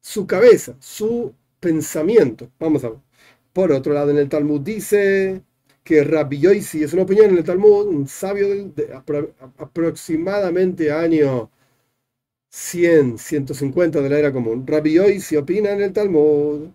su 0.08 0.26
cabeza, 0.26 0.76
su 0.80 1.34
pensamiento. 1.60 2.50
Vamos 2.60 2.84
a 2.86 2.90
ver. 2.92 3.00
Por 3.54 3.72
otro 3.74 3.94
lado, 3.94 4.12
en 4.12 4.18
el 4.18 4.30
Talmud 4.30 4.62
dice 4.62 5.42
que 5.84 6.04
Rabbi 6.04 6.40
Yoisi, 6.40 6.84
es 6.84 6.94
una 6.94 7.04
opinión 7.04 7.32
en 7.32 7.38
el 7.40 7.44
Talmud, 7.44 7.88
un 7.88 8.08
sabio 8.08 8.48
de, 8.48 8.94
aproximadamente 9.58 10.92
año 10.94 11.52
100, 12.50 13.18
150 13.18 14.02
de 14.02 14.10
la 14.10 14.20
era 14.20 14.32
común. 14.32 14.66
Rabbi 14.66 14.94
Yoisi 14.94 15.36
opina 15.36 15.72
en 15.72 15.82
el 15.82 15.94
Talmud 15.94 16.70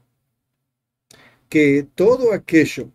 que 1.49 1.87
todo 1.95 2.33
aquello 2.35 2.91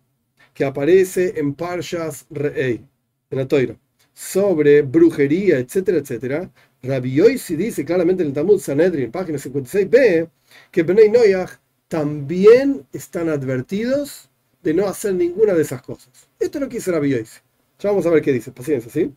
que 0.54 0.64
aparece 0.64 1.34
en 1.36 1.54
Parshas 1.54 2.26
Re'ei, 2.30 2.84
en 3.30 3.38
la 3.38 3.48
Toira, 3.48 3.76
sobre 4.14 4.82
brujería, 4.82 5.58
etcétera, 5.58 5.98
etcétera, 5.98 6.52
Rabbi 6.82 7.12
Yoisi 7.12 7.56
dice 7.56 7.84
claramente 7.84 8.22
en 8.22 8.28
el 8.28 8.34
Talmud 8.34 8.60
Sanedrin, 8.60 9.10
página 9.10 9.38
56b, 9.38 10.28
que 10.70 10.82
Benay 10.82 11.10
Noyach 11.10 11.58
también 11.88 12.86
están 12.92 13.28
advertidos 13.28 14.30
de 14.62 14.74
no 14.74 14.86
hacer 14.86 15.14
ninguna 15.14 15.54
de 15.54 15.62
esas 15.62 15.82
cosas. 15.82 16.28
Esto 16.38 16.58
es 16.58 16.62
lo 16.62 16.68
que 16.68 16.78
Rabbi 16.78 17.10
Yoisi. 17.10 17.40
Ya 17.78 17.90
vamos 17.90 18.06
a 18.06 18.10
ver 18.10 18.22
qué 18.22 18.32
dice, 18.32 18.52
paciencia, 18.52 18.90
¿sí? 18.90 19.12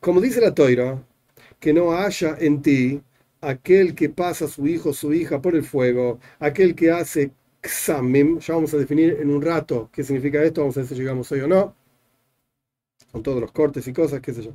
Como 0.00 0.20
dice 0.20 0.40
la 0.40 0.54
Toira, 0.54 1.02
que 1.60 1.72
no 1.72 1.92
haya 1.92 2.36
en 2.38 2.60
ti 2.62 3.02
aquel 3.40 3.94
que 3.94 4.08
pasa 4.08 4.46
a 4.46 4.48
su 4.48 4.66
hijo 4.66 4.90
o 4.90 4.94
su 4.94 5.12
hija 5.12 5.40
por 5.40 5.54
el 5.54 5.64
fuego, 5.64 6.18
aquel 6.38 6.74
que 6.74 6.90
hace 6.90 7.32
Xamim, 7.62 8.38
ya 8.40 8.54
vamos 8.54 8.74
a 8.74 8.78
definir 8.78 9.18
en 9.20 9.30
un 9.30 9.42
rato 9.42 9.88
qué 9.92 10.02
significa 10.02 10.42
esto, 10.42 10.60
vamos 10.62 10.76
a 10.76 10.80
ver 10.80 10.88
si 10.88 10.94
llegamos 10.96 11.30
hoy 11.32 11.40
o 11.40 11.48
no, 11.48 11.76
con 13.12 13.22
todos 13.22 13.40
los 13.40 13.52
cortes 13.52 13.86
y 13.86 13.92
cosas, 13.92 14.20
qué 14.20 14.32
sé 14.34 14.42
yo. 14.42 14.52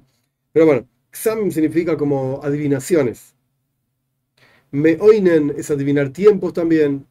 Pero 0.52 0.66
bueno, 0.66 0.88
Xamim 1.24 1.52
significa 1.52 1.98
como 1.98 2.40
adivinaciones. 2.44 3.34
Meoinen 4.72 5.54
es 5.58 5.72
adivinar 5.72 6.10
tiempos 6.10 6.54
también. 6.54 7.06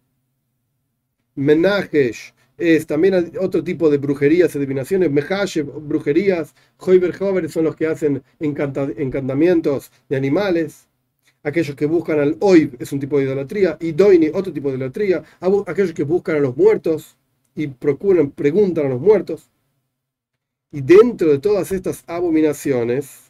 Menajesh 1.34 2.32
es 2.56 2.86
también 2.86 3.32
otro 3.40 3.62
tipo 3.64 3.90
de 3.90 3.98
brujerías, 3.98 4.54
adivinaciones. 4.54 5.10
Mehash, 5.10 5.62
brujerías. 5.62 6.54
Hoiber 6.78 7.50
son 7.50 7.64
los 7.64 7.76
que 7.76 7.86
hacen 7.86 8.22
encantamientos 8.38 9.90
de 10.08 10.16
animales. 10.16 10.88
Aquellos 11.42 11.76
que 11.76 11.86
buscan 11.86 12.18
al 12.20 12.36
Oib 12.40 12.76
es 12.78 12.92
un 12.92 13.00
tipo 13.00 13.18
de 13.18 13.24
idolatría. 13.24 13.76
Y 13.80 13.92
Doini, 13.92 14.28
otro 14.32 14.52
tipo 14.52 14.70
de 14.70 14.76
idolatría. 14.76 15.22
Aquellos 15.66 15.92
que 15.92 16.04
buscan 16.04 16.36
a 16.36 16.40
los 16.40 16.56
muertos 16.56 17.16
y 17.54 17.66
procuran, 17.68 18.30
preguntan 18.30 18.86
a 18.86 18.90
los 18.90 19.00
muertos. 19.00 19.50
Y 20.72 20.80
dentro 20.80 21.30
de 21.30 21.38
todas 21.38 21.72
estas 21.72 22.04
abominaciones, 22.06 23.25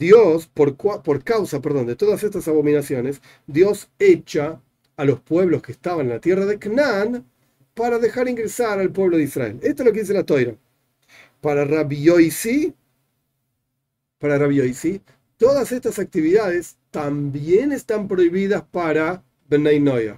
Dios, 0.00 0.46
por, 0.46 0.76
por 0.76 1.22
causa, 1.22 1.60
perdón, 1.60 1.86
de 1.86 1.94
todas 1.94 2.22
estas 2.22 2.48
abominaciones, 2.48 3.20
Dios 3.46 3.90
echa 3.98 4.58
a 4.96 5.04
los 5.04 5.20
pueblos 5.20 5.60
que 5.60 5.72
estaban 5.72 6.06
en 6.06 6.12
la 6.12 6.20
tierra 6.20 6.46
de 6.46 6.58
Canaán 6.58 7.26
para 7.74 7.98
dejar 7.98 8.26
ingresar 8.26 8.78
al 8.78 8.90
pueblo 8.90 9.18
de 9.18 9.24
Israel. 9.24 9.60
Esto 9.62 9.82
es 9.82 9.86
lo 9.86 9.92
que 9.92 10.00
dice 10.00 10.14
la 10.14 10.24
Toira. 10.24 10.56
Para 11.42 11.66
Rabbi 11.66 12.02
Yoisi, 12.02 12.74
para 14.18 14.38
todas 15.36 15.70
estas 15.70 15.98
actividades 15.98 16.78
también 16.90 17.70
están 17.70 18.08
prohibidas 18.08 18.62
para 18.62 19.22
Benay 19.50 19.80
Noyah. 19.80 20.14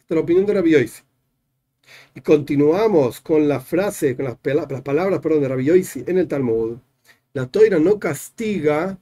Esta 0.00 0.14
es 0.14 0.16
la 0.16 0.20
opinión 0.20 0.46
de 0.46 0.54
Rabbi 0.54 0.90
Y 2.16 2.20
continuamos 2.22 3.20
con 3.20 3.46
la 3.46 3.60
frase, 3.60 4.16
con 4.16 4.24
las, 4.24 4.36
palabras 4.82 5.20
perdón, 5.20 5.42
de 5.42 5.48
Rabbi 5.48 5.84
en 6.06 6.18
el 6.18 6.26
Talmud. 6.26 6.78
La 7.34 7.46
Toira 7.46 7.78
no 7.78 8.00
castiga 8.00 8.98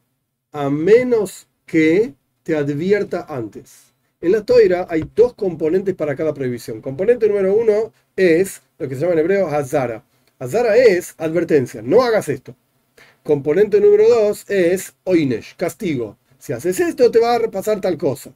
a 0.53 0.71
menos 0.71 1.47
que 1.67 2.15
te 2.43 2.57
advierta 2.57 3.27
antes. 3.29 3.93
En 4.21 4.33
la 4.33 4.45
toira 4.45 4.87
hay 4.91 5.09
dos 5.15 5.35
componentes 5.35 5.95
para 5.95 6.15
cada 6.17 6.35
prohibición. 6.35 6.81
Componente 6.81 7.29
número 7.29 7.55
uno 7.55 7.93
es 8.17 8.61
lo 8.79 8.89
que 8.89 8.95
se 8.95 9.03
llama 9.03 9.15
en 9.15 9.21
hebreo 9.21 9.49
Hazara. 9.49 10.05
Hazara 10.39 10.77
es 10.77 11.15
advertencia, 11.19 11.83
no 11.83 12.03
hagas 12.03 12.29
esto. 12.29 12.55
Componente 13.23 13.81
número 13.81 14.09
dos 14.09 14.49
es 14.49 14.95
Oinesh, 15.05 15.57
castigo. 15.57 16.17
Si 16.39 16.53
haces 16.53 16.81
esto 16.81 17.11
te 17.11 17.19
va 17.19 17.37
a 17.37 17.51
pasar 17.51 17.81
tal 17.81 17.97
cosa. 17.97 18.33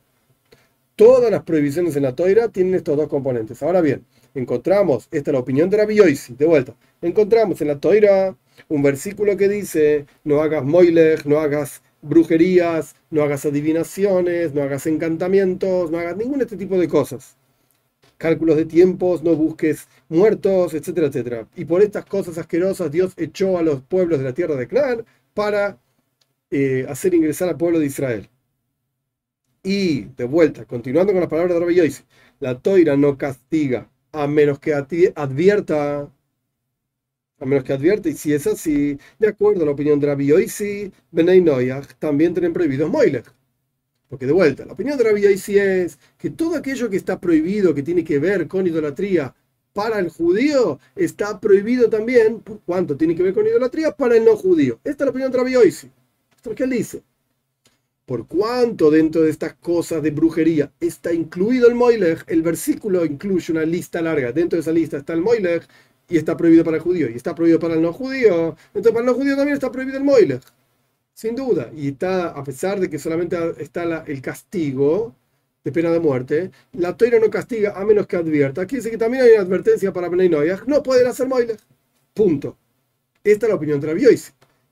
Todas 0.97 1.31
las 1.31 1.43
prohibiciones 1.43 1.97
en 1.97 2.05
la 2.05 2.15
toira 2.15 2.49
tienen 2.49 2.75
estos 2.75 2.97
dos 2.97 3.09
componentes. 3.09 3.63
Ahora 3.63 3.81
bien, 3.81 4.05
encontramos, 4.35 5.09
esta 5.11 5.31
es 5.31 5.33
la 5.33 5.41
opinión 5.41 5.69
de 5.71 5.79
Rabbi 5.79 5.97
de 5.97 6.47
vuelta, 6.47 6.75
encontramos 7.03 7.61
en 7.61 7.69
la 7.69 7.79
toira 7.79 8.37
un 8.69 8.83
versículo 8.83 9.37
que 9.37 9.49
dice, 9.49 10.07
no 10.23 10.41
hagas 10.41 10.65
moilech, 10.65 11.25
no 11.25 11.41
hagas 11.41 11.83
brujerías, 12.05 12.95
no 13.11 13.23
hagas 13.23 13.45
adivinaciones, 13.47 14.55
no 14.55 14.63
hagas 14.63 14.87
encantamientos, 14.87 15.91
no 15.91 15.99
hagas 15.99 16.17
ningún 16.17 16.43
este 16.43 16.57
tipo 16.57 16.79
de 16.79 16.89
cosas. 16.89 17.37
Cálculos 18.19 18.57
de 18.57 18.67
tiempos, 18.67 19.23
no 19.23 19.35
busques 19.37 19.89
muertos, 20.09 20.75
etcétera, 20.75 21.09
etcétera. 21.09 21.49
Y 21.57 21.65
por 21.65 21.83
estas 21.83 22.05
cosas 22.07 22.39
asquerosas 22.39 22.91
Dios 22.93 23.13
echó 23.17 23.59
a 23.59 23.63
los 23.63 23.83
pueblos 23.83 24.19
de 24.19 24.25
la 24.25 24.35
tierra 24.35 24.57
de 24.57 24.69
Canaán 24.69 25.05
para 25.35 25.79
eh, 26.51 26.87
hacer 26.89 27.15
ingresar 27.15 27.49
al 27.49 27.57
pueblo 27.57 27.81
de 27.81 27.87
Israel. 27.87 28.29
Y 29.63 30.05
de 30.17 30.25
vuelta, 30.25 30.67
continuando 30.67 31.13
con 31.13 31.21
las 31.21 31.31
palabras 31.31 31.55
de 31.55 31.61
Rabbi 31.61 31.95
la 32.41 32.59
toira 32.61 32.97
no 32.97 33.17
castiga 33.17 33.89
a 34.13 34.27
menos 34.27 34.59
que 34.59 34.75
advierta 34.75 36.09
a 37.41 37.45
menos 37.47 37.65
que 37.65 37.73
advierte, 37.73 38.11
y 38.11 38.15
si 38.15 38.33
es 38.33 38.47
así, 38.47 38.99
de 39.19 39.29
acuerdo 39.29 39.63
a 39.63 39.67
la 39.67 39.73
opinión 39.73 39.99
de 40.01 40.07
Rabbi 40.07 40.27
Yoisi, 40.27 40.93
Benay 41.11 41.41
Noyach 41.41 41.95
también 41.99 42.33
tienen 42.33 42.53
prohibidos 42.53 42.91
Moilech. 42.91 43.27
Porque 44.09 44.27
de 44.27 44.33
vuelta, 44.33 44.65
la 44.65 44.73
opinión 44.75 44.97
de 44.97 45.05
Rabbi 45.05 45.23
Yoisi 45.23 45.59
es 45.59 45.99
que 46.19 46.31
todo 46.31 46.57
aquello 46.57 46.89
que 46.89 46.97
está 46.97 47.21
prohibido, 47.21 47.75
que 47.75 47.83
tiene 47.83 48.05
que 48.05 48.19
ver 48.19 48.47
con 48.47 48.67
idolatría 48.67 49.35
para 49.73 49.99
el 49.99 50.09
judío, 50.09 50.79
está 50.95 51.41
prohibido 51.41 51.91
también, 51.91 52.41
¿por 52.41 52.61
cuánto 52.61 52.97
tiene 52.97 53.17
que 53.17 53.25
ver 53.25 53.35
con 53.35 53.47
idolatría? 53.47 53.91
Para 53.91 54.17
el 54.17 54.25
no 54.25 54.37
judío. 54.37 54.79
Esta 54.85 55.05
es 55.05 55.07
la 55.07 55.11
opinión 55.11 55.33
de 55.33 55.39
Rabbi 55.39 55.53
Yoisi. 55.53 55.89
Esto 56.37 56.43
es 56.43 56.47
lo 56.47 56.55
que 56.55 56.65
él 56.65 56.71
dice. 56.71 57.03
Por 58.07 58.27
cuánto 58.29 58.91
dentro 58.91 59.23
de 59.23 59.31
estas 59.31 59.55
cosas 59.55 60.03
de 60.03 60.11
brujería 60.11 60.71
está 60.79 61.13
incluido 61.13 61.67
el 61.67 61.75
Moilech, 61.75 62.23
el 62.27 62.43
versículo 62.43 63.05
incluye 63.05 63.51
una 63.51 63.65
lista 63.65 64.03
larga. 64.03 64.31
Dentro 64.31 64.59
de 64.59 64.61
esa 64.61 64.73
lista 64.73 64.99
está 64.99 65.15
el 65.15 65.23
Moilech, 65.23 65.67
y 66.09 66.17
está 66.19 66.37
prohibido 66.37 66.65
para 66.65 66.77
el 66.77 66.83
judío 66.83 67.09
y 67.11 67.15
está 67.15 67.35
prohibido 67.35 67.59
para 67.59 67.75
el 67.75 67.83
no 67.83 67.93
judío, 67.93 68.57
entonces 68.69 68.93
para 68.93 69.01
el 69.01 69.07
no 69.07 69.15
judío 69.15 69.37
también 69.37 69.55
está 69.55 69.71
prohibido 69.71 69.99
el 69.99 70.05
moile, 70.05 70.41
sin 71.15 71.35
duda. 71.37 71.71
Y 71.75 71.89
está, 71.89 72.29
a 72.29 72.45
pesar 72.45 72.81
de 72.81 72.91
que 72.91 72.99
solamente 72.99 73.37
está 73.59 74.05
el 74.07 74.21
castigo 74.23 75.15
de 75.65 75.73
pena 75.73 75.91
de 75.91 76.01
muerte, 76.01 76.51
la 76.73 76.97
toira 76.97 77.19
no 77.19 77.31
castiga 77.31 77.73
a 77.75 77.85
menos 77.85 78.07
que 78.07 78.17
advierta. 78.17 78.63
Aquí 78.63 78.77
dice 78.77 78.91
que 78.91 78.99
también 78.99 79.25
hay 79.25 79.33
una 79.33 79.43
advertencia 79.43 79.93
para 79.93 80.09
Benay 80.09 80.29
no 80.67 80.83
pueden 80.83 81.07
hacer 81.07 81.27
moile. 81.27 81.57
Punto. 82.13 82.57
Esta 83.25 83.47
es 83.47 83.51
la 83.51 83.57
opinión 83.57 83.81
de 83.81 83.95
la 83.95 84.11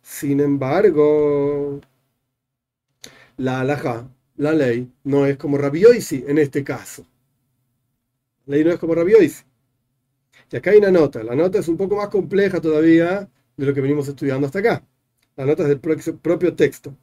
Sin 0.02 0.40
embargo, 0.40 1.80
la 3.38 3.60
alhaja, 3.60 4.08
la 4.36 4.52
ley, 4.52 4.92
no 5.04 5.26
es 5.26 5.36
como 5.38 5.56
Rabbi 5.56 5.84
en 6.10 6.38
este 6.38 6.62
caso. 6.62 7.06
La 8.46 8.56
ley 8.56 8.64
no 8.64 8.72
es 8.72 8.78
como 8.78 8.94
Rabbi 8.94 9.14
y 10.52 10.56
acá 10.56 10.70
hay 10.70 10.78
una 10.78 10.90
nota. 10.90 11.22
La 11.22 11.34
nota 11.34 11.58
es 11.58 11.68
un 11.68 11.76
poco 11.78 11.96
más 11.96 12.08
compleja 12.08 12.60
todavía 12.60 13.28
de 13.56 13.66
lo 13.66 13.72
que 13.72 13.80
venimos 13.80 14.06
estudiando 14.06 14.46
hasta 14.46 14.58
acá. 14.58 14.84
La 15.36 15.46
nota 15.46 15.62
es 15.62 15.68
del 15.70 15.80
propio 15.80 16.54
texto. 16.54 16.94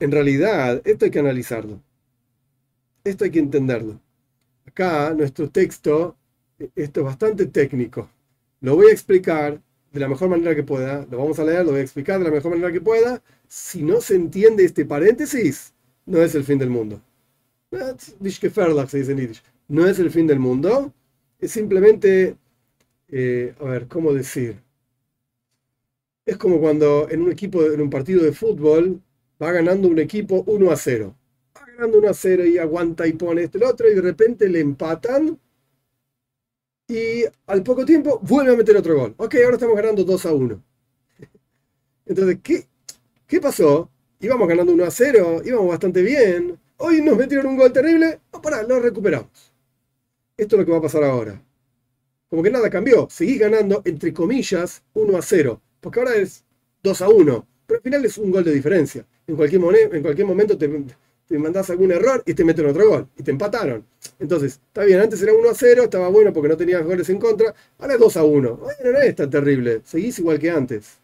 En 0.00 0.10
realidad, 0.10 0.82
esto 0.84 1.04
hay 1.04 1.10
que 1.12 1.20
analizarlo. 1.20 1.80
Esto 3.04 3.24
hay 3.24 3.30
que 3.30 3.38
entenderlo. 3.38 4.00
Acá, 4.66 5.14
nuestro 5.14 5.48
texto, 5.48 6.16
e, 6.58 6.70
esto 6.74 7.00
es 7.00 7.06
bastante 7.06 7.46
técnico. 7.46 8.10
Lo 8.60 8.74
voy 8.74 8.88
a 8.88 8.92
explicar 8.92 9.60
de 9.92 10.00
la 10.00 10.08
mejor 10.08 10.28
manera 10.28 10.54
que 10.56 10.64
pueda. 10.64 11.06
Lo 11.08 11.18
vamos 11.18 11.38
a 11.38 11.44
leer, 11.44 11.64
lo 11.64 11.72
voy 11.72 11.80
a 11.80 11.84
explicar 11.84 12.18
de 12.18 12.24
la 12.24 12.30
mejor 12.32 12.50
manera 12.50 12.72
que 12.72 12.80
pueda. 12.80 13.22
Si 13.46 13.82
no 13.82 14.00
se 14.00 14.16
entiende 14.16 14.64
este 14.64 14.84
paréntesis, 14.84 15.72
no 16.06 16.20
es 16.20 16.34
el 16.34 16.42
fin 16.42 16.58
del 16.58 16.70
mundo. 16.70 17.00
No 19.68 19.86
es 19.86 19.98
el 20.00 20.10
fin 20.10 20.26
del 20.26 20.40
mundo, 20.40 20.92
es 21.40 21.52
simplemente, 21.52 22.36
eh, 23.08 23.54
a 23.60 23.64
ver, 23.64 23.88
¿cómo 23.88 24.12
decir? 24.12 24.62
Es 26.24 26.36
como 26.36 26.60
cuando 26.60 27.08
en 27.10 27.22
un 27.22 27.30
equipo, 27.32 27.62
en 27.64 27.80
un 27.80 27.90
partido 27.90 28.22
de 28.22 28.32
fútbol, 28.32 29.02
va 29.42 29.52
ganando 29.52 29.88
un 29.88 29.98
equipo 29.98 30.42
1 30.46 30.70
a 30.70 30.76
0. 30.76 31.16
Va 31.56 31.66
ganando 31.66 31.98
1 31.98 32.08
a 32.08 32.14
0 32.14 32.46
y 32.46 32.58
aguanta 32.58 33.06
y 33.06 33.12
pone 33.12 33.42
este 33.44 33.58
el 33.58 33.64
otro 33.64 33.90
y 33.90 33.94
de 33.94 34.02
repente 34.02 34.48
le 34.48 34.60
empatan 34.60 35.38
y 36.88 37.24
al 37.46 37.62
poco 37.62 37.84
tiempo 37.84 38.18
vuelve 38.22 38.52
a 38.52 38.56
meter 38.56 38.76
otro 38.76 38.96
gol. 38.96 39.14
Ok, 39.16 39.36
ahora 39.36 39.54
estamos 39.54 39.76
ganando 39.76 40.04
2 40.04 40.26
a 40.26 40.32
1. 40.34 40.62
Entonces, 42.06 42.38
¿qué, 42.42 42.66
qué 43.26 43.40
pasó? 43.40 43.90
Íbamos 44.20 44.48
ganando 44.48 44.72
1 44.72 44.84
a 44.84 44.90
0, 44.90 45.42
íbamos 45.44 45.68
bastante 45.68 46.02
bien. 46.02 46.58
Hoy 46.78 47.02
nos 47.02 47.16
metieron 47.16 47.46
un 47.46 47.56
gol 47.56 47.72
terrible. 47.72 48.20
Oh, 48.32 48.42
pará, 48.42 48.62
lo 48.62 48.80
recuperamos. 48.80 49.49
Esto 50.40 50.56
es 50.56 50.60
lo 50.60 50.64
que 50.64 50.72
va 50.72 50.78
a 50.78 50.80
pasar 50.80 51.04
ahora. 51.04 51.38
Como 52.30 52.42
que 52.42 52.50
nada 52.50 52.70
cambió. 52.70 53.06
Seguís 53.10 53.38
ganando, 53.38 53.82
entre 53.84 54.14
comillas, 54.14 54.82
1 54.94 55.18
a 55.18 55.20
0. 55.20 55.60
Porque 55.82 56.00
ahora 56.00 56.16
es 56.16 56.46
2 56.82 57.02
a 57.02 57.08
1. 57.10 57.46
Pero 57.66 57.76
al 57.76 57.82
final 57.82 58.04
es 58.06 58.16
un 58.16 58.30
gol 58.30 58.42
de 58.42 58.54
diferencia. 58.54 59.06
En 59.26 59.36
cualquier, 59.36 59.60
en 59.92 60.00
cualquier 60.00 60.26
momento 60.26 60.56
te, 60.56 60.66
te 61.26 61.38
mandás 61.38 61.68
algún 61.68 61.92
error 61.92 62.22
y 62.24 62.32
te 62.32 62.42
meten 62.42 62.64
otro 62.64 62.88
gol. 62.88 63.08
Y 63.18 63.22
te 63.22 63.32
empataron. 63.32 63.84
Entonces, 64.18 64.58
está 64.66 64.84
bien, 64.84 65.00
antes 65.00 65.20
era 65.20 65.34
1 65.34 65.50
a 65.50 65.54
0, 65.54 65.82
estaba 65.82 66.08
bueno 66.08 66.32
porque 66.32 66.48
no 66.48 66.56
tenías 66.56 66.82
goles 66.86 67.10
en 67.10 67.18
contra. 67.18 67.54
Ahora 67.78 67.92
es 67.92 68.00
2 68.00 68.16
a 68.16 68.24
1. 68.24 68.56
Bueno, 68.56 68.92
no 68.92 68.98
es 68.98 69.14
tan 69.14 69.28
terrible. 69.28 69.82
Seguís 69.84 70.20
igual 70.20 70.38
que 70.38 70.50
antes. 70.50 71.00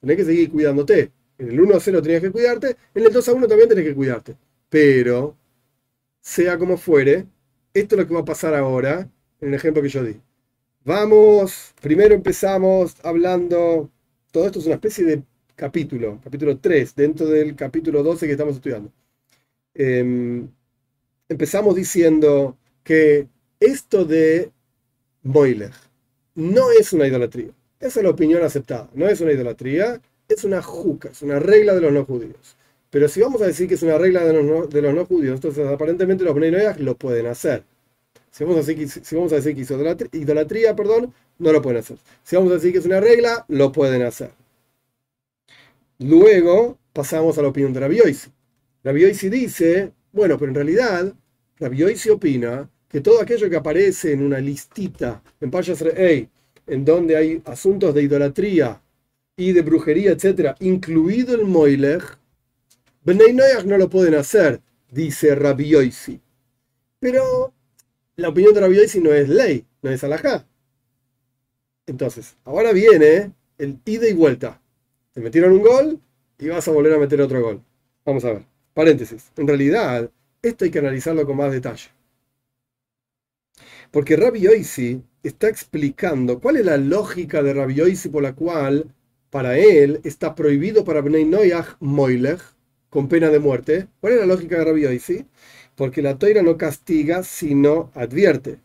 Tenés 0.00 0.18
que 0.18 0.24
seguir 0.24 0.52
cuidándote. 0.52 1.10
En 1.36 1.48
el 1.48 1.60
1 1.60 1.74
a 1.74 1.80
0 1.80 2.00
tenías 2.00 2.22
que 2.22 2.30
cuidarte. 2.30 2.76
En 2.94 3.06
el 3.06 3.12
2 3.12 3.28
a 3.28 3.32
1 3.32 3.48
también 3.48 3.68
tenés 3.68 3.84
que 3.86 3.94
cuidarte. 3.96 4.36
Pero, 4.68 5.34
sea 6.20 6.56
como 6.56 6.76
fuere, 6.76 7.26
esto 7.74 7.94
es 7.94 8.00
lo 8.00 8.06
que 8.06 8.14
va 8.14 8.20
a 8.20 8.24
pasar 8.24 8.54
ahora, 8.54 9.08
en 9.40 9.48
el 9.48 9.54
ejemplo 9.54 9.82
que 9.82 9.88
yo 9.88 10.04
di. 10.04 10.20
Vamos, 10.84 11.74
primero 11.80 12.14
empezamos 12.14 12.96
hablando, 13.02 13.90
todo 14.30 14.46
esto 14.46 14.58
es 14.58 14.66
una 14.66 14.76
especie 14.76 15.04
de 15.04 15.22
capítulo, 15.54 16.20
capítulo 16.22 16.58
3, 16.58 16.94
dentro 16.94 17.26
del 17.26 17.54
capítulo 17.56 18.02
12 18.02 18.26
que 18.26 18.32
estamos 18.32 18.56
estudiando. 18.56 18.92
Em, 19.74 20.48
empezamos 21.28 21.74
diciendo 21.74 22.56
que 22.82 23.28
esto 23.60 24.04
de 24.04 24.50
Moiler 25.22 25.72
no 26.34 26.70
es 26.70 26.92
una 26.92 27.06
idolatría. 27.06 27.50
Esa 27.80 28.00
es 28.00 28.04
la 28.04 28.10
opinión 28.10 28.42
aceptada. 28.42 28.88
No 28.94 29.08
es 29.08 29.20
una 29.20 29.32
idolatría, 29.32 30.00
es 30.28 30.44
una 30.44 30.62
juca, 30.62 31.10
es 31.10 31.22
una 31.22 31.38
regla 31.38 31.74
de 31.74 31.80
los 31.80 31.92
no 31.92 32.04
judíos. 32.04 32.56
Pero 32.90 33.08
si 33.08 33.20
vamos 33.20 33.42
a 33.42 33.46
decir 33.46 33.68
que 33.68 33.74
es 33.74 33.82
una 33.82 33.98
regla 33.98 34.24
de 34.24 34.32
los 34.82 34.94
no, 34.94 35.04
judíos, 35.04 35.34
entonces 35.34 35.66
aparentemente 35.66 36.24
los 36.24 36.34
Bnei 36.34 36.52
lo 36.78 36.96
pueden 36.96 37.26
hacer. 37.26 37.62
Si 38.30 38.44
vamos 38.44 38.56
a 38.56 38.66
decir 38.66 38.76
que, 38.76 39.64
es 39.64 39.70
idolatría, 39.70 40.08
idolatría, 40.12 40.76
perdón, 40.76 41.12
no 41.38 41.52
lo 41.52 41.60
pueden 41.60 41.80
hacer. 41.80 41.98
Si 42.22 42.36
vamos 42.36 42.52
a 42.52 42.54
decir 42.54 42.72
que 42.72 42.78
es 42.78 42.86
una 42.86 43.00
regla, 43.00 43.44
lo 43.48 43.72
pueden 43.72 44.02
hacer. 44.02 44.30
Luego 45.98 46.78
pasamos 46.92 47.36
a 47.38 47.42
la 47.42 47.48
opinión 47.48 47.72
de. 47.72 47.80
Rabbi 47.80 49.00
Yoisi 49.00 49.28
dice, 49.28 49.92
bueno, 50.12 50.38
pero 50.38 50.50
en 50.50 50.54
realidad 50.54 51.12
Rabbi 51.58 51.78
Yoisi 51.78 52.10
opina 52.10 52.70
que 52.88 53.00
todo 53.00 53.20
aquello 53.20 53.50
que 53.50 53.56
aparece 53.56 54.12
en 54.12 54.22
una 54.22 54.38
listita 54.38 55.22
en 55.40 55.50
Payas 55.50 55.80
Rey, 55.80 56.28
en 56.66 56.84
donde 56.84 57.16
hay 57.16 57.42
asuntos 57.44 57.94
de 57.94 58.02
idolatría 58.02 58.80
y 59.36 59.52
de 59.52 59.62
brujería, 59.62 60.12
etcétera, 60.12 60.56
incluido 60.60 61.34
el 61.34 61.44
Moilech, 61.44 62.17
Bnei 63.08 63.32
Noyach 63.32 63.64
no 63.64 63.78
lo 63.78 63.88
pueden 63.88 64.14
hacer, 64.16 64.60
dice 64.90 65.34
Rabbi. 65.34 65.72
Pero 67.00 67.54
la 68.16 68.28
opinión 68.28 68.52
de 68.52 68.60
Rabbi 68.60 68.76
Yoisi 68.76 69.00
no 69.00 69.14
es 69.14 69.30
ley, 69.30 69.64
no 69.80 69.90
es 69.90 70.04
alajá. 70.04 70.46
Entonces, 71.86 72.36
ahora 72.44 72.70
viene 72.72 73.32
el 73.56 73.80
ida 73.86 74.06
y 74.06 74.12
vuelta. 74.12 74.60
Te 75.12 75.22
metieron 75.22 75.52
un 75.52 75.62
gol 75.62 76.00
y 76.38 76.48
vas 76.48 76.68
a 76.68 76.70
volver 76.70 76.92
a 76.92 76.98
meter 76.98 77.22
otro 77.22 77.40
gol. 77.40 77.62
Vamos 78.04 78.26
a 78.26 78.32
ver. 78.34 78.44
Paréntesis. 78.74 79.32
En 79.38 79.48
realidad, 79.48 80.10
esto 80.42 80.66
hay 80.66 80.70
que 80.70 80.80
analizarlo 80.80 81.24
con 81.24 81.38
más 81.38 81.50
detalle. 81.50 81.88
Porque 83.90 84.16
Rabbi 84.16 84.46
está 85.22 85.48
explicando 85.48 86.40
cuál 86.40 86.58
es 86.58 86.66
la 86.66 86.76
lógica 86.76 87.42
de 87.42 87.54
Rabbi 87.54 87.76
Yoisi 87.76 88.10
por 88.10 88.22
la 88.22 88.34
cual 88.34 88.94
para 89.30 89.56
él 89.56 90.02
está 90.04 90.34
prohibido 90.34 90.84
para 90.84 91.00
Bnei 91.00 91.24
Noyach 91.24 91.78
con 92.90 93.08
pena 93.08 93.30
de 93.30 93.38
muerte. 93.38 93.88
¿Cuál 94.00 94.14
es 94.14 94.20
la 94.20 94.26
lógica 94.26 94.58
de 94.58 94.64
Rabbi 94.64 94.82
Yoisi? 94.82 95.26
Porque 95.76 96.02
la 96.02 96.18
toira 96.18 96.42
no 96.42 96.56
castiga, 96.56 97.22
sino 97.22 97.90
advierte. 97.94 98.58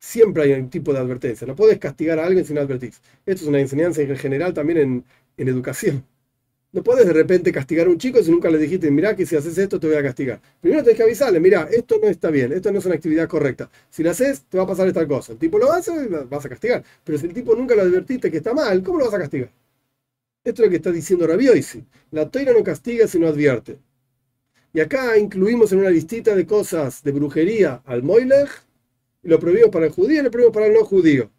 Siempre 0.00 0.42
hay 0.42 0.52
un 0.52 0.70
tipo 0.70 0.92
de 0.92 0.98
advertencia. 0.98 1.46
No 1.46 1.56
puedes 1.56 1.78
castigar 1.78 2.18
a 2.18 2.26
alguien 2.26 2.44
sin 2.44 2.58
advertir. 2.58 2.92
Esto 3.26 3.42
es 3.42 3.48
una 3.48 3.60
enseñanza 3.60 4.02
en 4.02 4.16
general 4.16 4.52
también 4.54 4.78
en, 5.36 5.48
educación. 5.48 6.04
No 6.72 6.82
puedes 6.82 7.06
de 7.06 7.12
repente 7.12 7.52
castigar 7.52 7.86
a 7.86 7.90
un 7.90 7.98
chico 7.98 8.22
si 8.22 8.30
nunca 8.30 8.50
le 8.50 8.58
dijiste, 8.58 8.90
mira 8.90 9.16
que 9.16 9.24
si 9.24 9.36
haces 9.36 9.56
esto 9.56 9.80
te 9.80 9.86
voy 9.86 9.96
a 9.96 10.02
castigar. 10.02 10.40
Primero 10.60 10.82
tienes 10.82 10.98
que 10.98 11.04
avisarle, 11.04 11.40
mira, 11.40 11.68
esto 11.70 11.98
no 12.02 12.08
está 12.08 12.30
bien, 12.30 12.52
esto 12.52 12.72
no 12.72 12.80
es 12.80 12.86
una 12.86 12.96
actividad 12.96 13.28
correcta. 13.28 13.70
Si 13.88 14.02
lo 14.02 14.10
haces, 14.10 14.42
te 14.42 14.58
va 14.58 14.64
a 14.64 14.66
pasar 14.66 14.88
esta 14.88 15.06
cosa. 15.06 15.32
El 15.32 15.38
tipo 15.38 15.58
lo 15.58 15.72
hace, 15.72 16.08
vas 16.08 16.44
a 16.44 16.48
castigar. 16.48 16.84
Pero 17.04 17.18
si 17.18 17.26
el 17.26 17.32
tipo 17.34 17.54
nunca 17.54 17.74
lo 17.74 17.82
advertiste 17.82 18.30
que 18.30 18.38
está 18.38 18.52
mal, 18.52 18.82
¿cómo 18.82 18.98
lo 18.98 19.06
vas 19.06 19.14
a 19.14 19.18
castigar? 19.18 19.50
Esto 20.48 20.62
es 20.62 20.66
lo 20.68 20.70
que 20.70 20.76
está 20.76 20.90
diciendo 20.90 21.26
Rabioisi. 21.26 21.84
La 22.10 22.30
toira 22.30 22.54
no 22.54 22.64
castiga 22.64 23.06
sino 23.06 23.26
advierte. 23.26 23.78
Y 24.72 24.80
acá 24.80 25.18
incluimos 25.18 25.72
en 25.72 25.80
una 25.80 25.90
listita 25.90 26.34
de 26.34 26.46
cosas 26.46 27.02
de 27.02 27.12
brujería 27.12 27.82
al 27.84 28.02
Moilech, 28.02 28.48
y 29.22 29.28
lo 29.28 29.38
prohibimos 29.38 29.68
para 29.68 29.84
el 29.84 29.92
judío 29.92 30.20
y 30.20 30.24
lo 30.24 30.30
prohibimos 30.30 30.54
para 30.54 30.66
el 30.68 30.72
no 30.72 30.86
judío. 30.86 31.30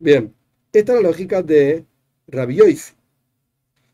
Bien, 0.00 0.34
esta 0.72 0.94
es 0.94 1.00
la 1.00 1.08
lógica 1.08 1.42
de 1.44 1.84
Rabioisi. 2.26 2.94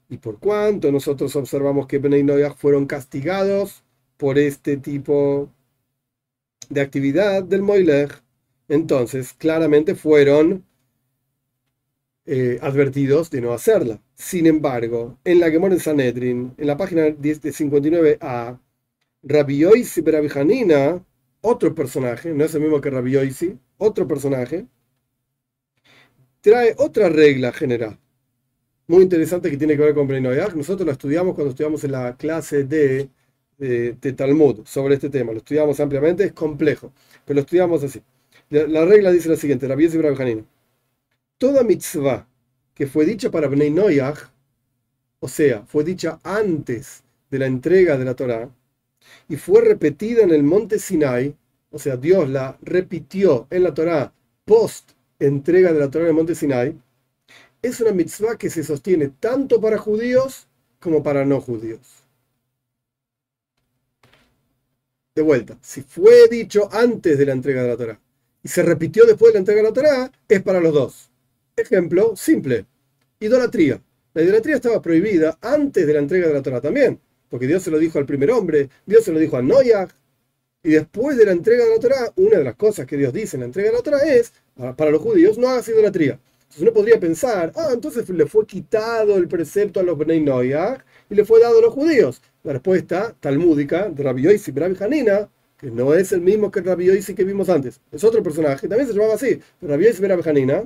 Y 0.08 0.16
por 0.16 0.38
cuanto 0.38 0.90
nosotros 0.90 1.37
observamos 1.37 1.87
que 1.87 1.98
Bnei 1.98 2.22
Noyach 2.22 2.56
fueron 2.56 2.87
castigados 2.87 3.85
por 4.16 4.38
este 4.38 4.78
tipo 4.78 5.50
de 6.70 6.80
actividad 6.80 7.42
del 7.42 7.61
Moilech, 7.61 8.22
entonces 8.68 9.35
claramente 9.35 9.94
fueron 9.94 10.64
eh, 12.35 12.59
advertidos 12.62 13.31
de 13.31 13.40
no 13.40 13.53
hacerla. 13.53 14.01
Sin 14.14 14.47
embargo, 14.47 15.18
en 15.25 15.40
la 15.40 15.51
Gemora 15.51 15.75
en 15.75 15.81
Sanedrin, 15.81 16.55
en 16.57 16.66
la 16.66 16.77
página 16.77 17.09
59a, 17.09 18.59
Rabbi 19.25 19.59
Yoisi 19.59 20.01
Berabijanina, 20.01 21.05
otro 21.42 21.75
personaje, 21.75 22.33
no 22.33 22.45
es 22.45 22.55
el 22.55 22.62
mismo 22.62 22.81
que 22.81 22.90
Rabbi 22.90 23.12
Yoisi, 23.12 23.59
otro 23.79 24.07
personaje, 24.09 24.66
trae 26.40 26.75
otra 26.79 27.09
regla 27.09 27.53
general 27.53 27.99
muy 28.92 29.03
interesante 29.05 29.51
que 29.51 29.57
tiene 29.57 29.77
que 29.77 29.83
ver 29.83 29.95
con 29.95 30.07
Brenoyach. 30.07 30.55
Nosotros 30.55 30.87
lo 30.87 30.92
estudiamos 30.92 31.35
cuando 31.35 31.51
estudiamos 31.51 31.83
en 31.85 31.92
la 31.92 32.16
clase 32.16 32.64
de, 32.64 33.09
de, 33.59 34.12
Talmud 34.12 34.61
sobre 34.66 34.95
este 34.97 35.09
tema. 35.11 35.33
Lo 35.33 35.38
estudiamos 35.38 35.81
ampliamente, 35.81 36.25
es 36.25 36.33
complejo, 36.33 36.92
pero 37.25 37.37
lo 37.37 37.40
estudiamos 37.40 37.83
así. 37.83 38.03
La, 38.51 38.85
regla 38.85 39.11
dice 39.11 39.29
lo 39.31 39.37
siguiente, 39.37 39.66
la 39.66 39.81
y 39.81 39.88
Janina. 39.88 40.45
Toda 41.42 41.64
mitzvah 41.64 42.24
que 42.72 42.87
fue 42.87 43.05
dicha 43.05 43.28
para 43.28 43.48
Bnei 43.48 43.68
Noyach, 43.68 44.31
o 45.18 45.26
sea, 45.26 45.66
fue 45.66 45.83
dicha 45.83 46.20
antes 46.22 47.02
de 47.33 47.38
la 47.40 47.46
entrega 47.46 47.98
de 47.98 48.05
la 48.05 48.14
Torah, 48.14 48.48
y 49.28 49.35
fue 49.35 49.61
repetida 49.61 50.22
en 50.22 50.31
el 50.31 50.44
monte 50.44 50.78
Sinai, 50.78 51.35
o 51.72 51.81
sea, 51.81 51.96
Dios 51.96 52.28
la 52.28 52.57
repitió 52.62 53.48
en 53.50 53.64
la 53.64 53.74
Torah 53.74 54.12
post 54.44 54.92
entrega 55.18 55.72
de 55.72 55.81
la 55.81 55.90
Torah 55.90 56.05
en 56.05 56.11
el 56.11 56.14
monte 56.14 56.37
Sinai, 56.37 56.81
es 57.61 57.81
una 57.81 57.90
mitzvah 57.90 58.38
que 58.38 58.48
se 58.48 58.62
sostiene 58.62 59.09
tanto 59.09 59.61
para 59.61 59.78
judíos 59.78 60.46
como 60.78 61.02
para 61.02 61.24
no 61.24 61.40
judíos. 61.40 62.05
De 65.16 65.22
vuelta, 65.22 65.59
si 65.61 65.83
fue 65.83 66.28
dicho 66.31 66.68
antes 66.70 67.18
de 67.18 67.26
la 67.26 67.33
entrega 67.33 67.64
de 67.64 67.68
la 67.68 67.76
Torah 67.76 68.00
y 68.44 68.48
se 68.48 68.62
repitió 68.62 69.07
después 69.07 69.33
de 69.33 69.35
la 69.35 69.40
entrega 69.40 69.62
de 69.62 69.68
la 69.68 69.74
Torah, 69.74 70.12
es 70.28 70.40
para 70.40 70.61
los 70.61 70.72
dos. 70.72 71.12
Ejemplo 71.55 72.17
simple, 72.17 72.65
idolatría. 73.21 73.79
La 74.15 74.23
idolatría 74.23 74.55
estaba 74.55 74.81
prohibida 74.81 75.37
antes 75.43 75.87
de 75.87 75.93
la 75.93 75.99
entrega 75.99 76.29
de 76.29 76.33
la 76.33 76.43
Torah 76.43 76.62
también, 76.62 76.99
porque 77.29 77.47
Dios 77.47 77.62
se 77.62 77.71
lo 77.71 77.79
dijo 77.79 77.99
al 77.99 78.07
primer 78.07 78.31
hombre, 78.31 78.71
Dios 78.87 79.05
se 79.05 79.12
lo 79.12 79.19
dijo 79.19 79.37
a 79.37 79.43
Noyah, 79.43 79.87
y 80.62 80.71
después 80.71 81.19
de 81.19 81.27
la 81.27 81.33
entrega 81.33 81.65
de 81.65 81.71
la 81.73 81.79
Torah, 81.79 82.12
una 82.17 82.38
de 82.38 82.45
las 82.45 82.57
cosas 82.57 82.87
que 82.87 82.97
Dios 82.97 83.12
dice 83.12 83.37
en 83.37 83.41
la 83.41 83.47
entrega 83.47 83.71
de 83.71 83.77
la 83.77 83.83
Torah 83.83 83.99
es, 83.99 84.33
para 84.77 84.91
los 84.91 85.03
judíos, 85.03 85.37
no 85.37 85.49
hagas 85.49 85.69
idolatría. 85.69 86.19
Entonces 86.41 86.62
uno 86.62 86.73
podría 86.73 86.99
pensar, 86.99 87.53
ah, 87.55 87.69
entonces 87.75 88.09
le 88.09 88.25
fue 88.25 88.47
quitado 88.47 89.19
el 89.19 89.29
precepto 89.29 89.81
a 89.81 89.83
los 89.83 89.99
Bnei 89.99 90.23
Noyach 90.23 90.83
y 91.11 91.15
le 91.15 91.27
fue 91.27 91.38
dado 91.38 91.59
a 91.59 91.62
los 91.62 91.75
judíos. 91.75 92.23
La 92.45 92.55
respuesta 92.55 93.15
talmúdica 93.21 93.91
de 93.91 94.03
Rabbi 94.03 94.23
Yoisi 94.23 94.53
Rabbi 94.53 94.83
Hanina, 94.83 95.29
que 95.59 95.71
no 95.71 95.93
es 95.93 96.12
el 96.12 96.23
mismo 96.23 96.51
que 96.51 96.62
Rabbi 96.62 96.87
Yoisi 96.87 97.15
que 97.15 97.25
vimos 97.25 97.51
antes, 97.51 97.79
es 97.91 98.03
otro 98.05 98.23
personaje, 98.23 98.69
también 98.69 98.88
se 98.88 98.95
llamaba 98.95 99.15
así, 99.15 99.38
Rabbi 99.61 99.85
Yoisi 99.85 100.07
Rabbi 100.07 100.29
Hanina 100.29 100.65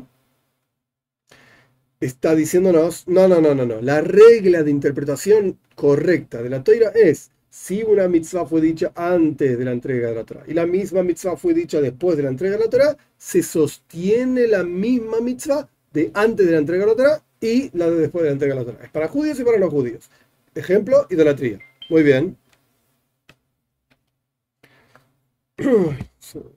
está 2.00 2.34
diciéndonos, 2.34 3.06
no, 3.08 3.28
no, 3.28 3.40
no, 3.40 3.54
no, 3.54 3.64
no, 3.64 3.80
la 3.80 4.00
regla 4.00 4.62
de 4.62 4.70
interpretación 4.70 5.58
correcta 5.74 6.42
de 6.42 6.50
la 6.50 6.62
toira 6.62 6.90
es 6.90 7.30
si 7.48 7.82
una 7.82 8.06
mitzvah 8.06 8.46
fue 8.46 8.60
dicha 8.60 8.92
antes 8.94 9.58
de 9.58 9.64
la 9.64 9.72
entrega 9.72 10.08
de 10.08 10.14
la 10.14 10.24
Torah 10.24 10.44
y 10.46 10.52
la 10.52 10.66
misma 10.66 11.02
mitzvah 11.02 11.36
fue 11.36 11.54
dicha 11.54 11.80
después 11.80 12.16
de 12.16 12.24
la 12.24 12.28
entrega 12.28 12.56
de 12.56 12.64
la 12.64 12.70
Torah, 12.70 12.96
se 13.16 13.42
sostiene 13.42 14.46
la 14.46 14.62
misma 14.62 15.20
mitzvah 15.20 15.68
de 15.92 16.10
antes 16.14 16.44
de 16.46 16.52
la 16.52 16.58
entrega 16.58 16.84
de 16.84 16.90
la 16.90 16.96
Torah 16.96 17.22
y 17.40 17.70
la 17.76 17.90
de 17.90 17.96
después 17.96 18.22
de 18.24 18.28
la 18.28 18.32
entrega 18.34 18.54
de 18.54 18.60
la 18.60 18.66
Torah. 18.66 18.84
Es 18.84 18.90
para 18.90 19.08
judíos 19.08 19.40
y 19.40 19.44
para 19.44 19.58
no 19.58 19.70
judíos. 19.70 20.10
Ejemplo, 20.54 21.06
idolatría. 21.10 21.58
Muy 21.88 22.02
bien. 22.02 22.36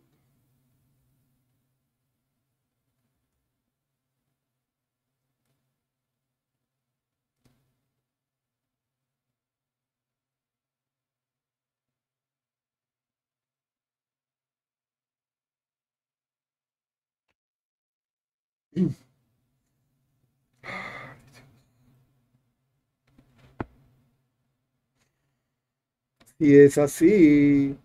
Y 26.39 26.55
es 26.55 26.77
así, 26.79 27.75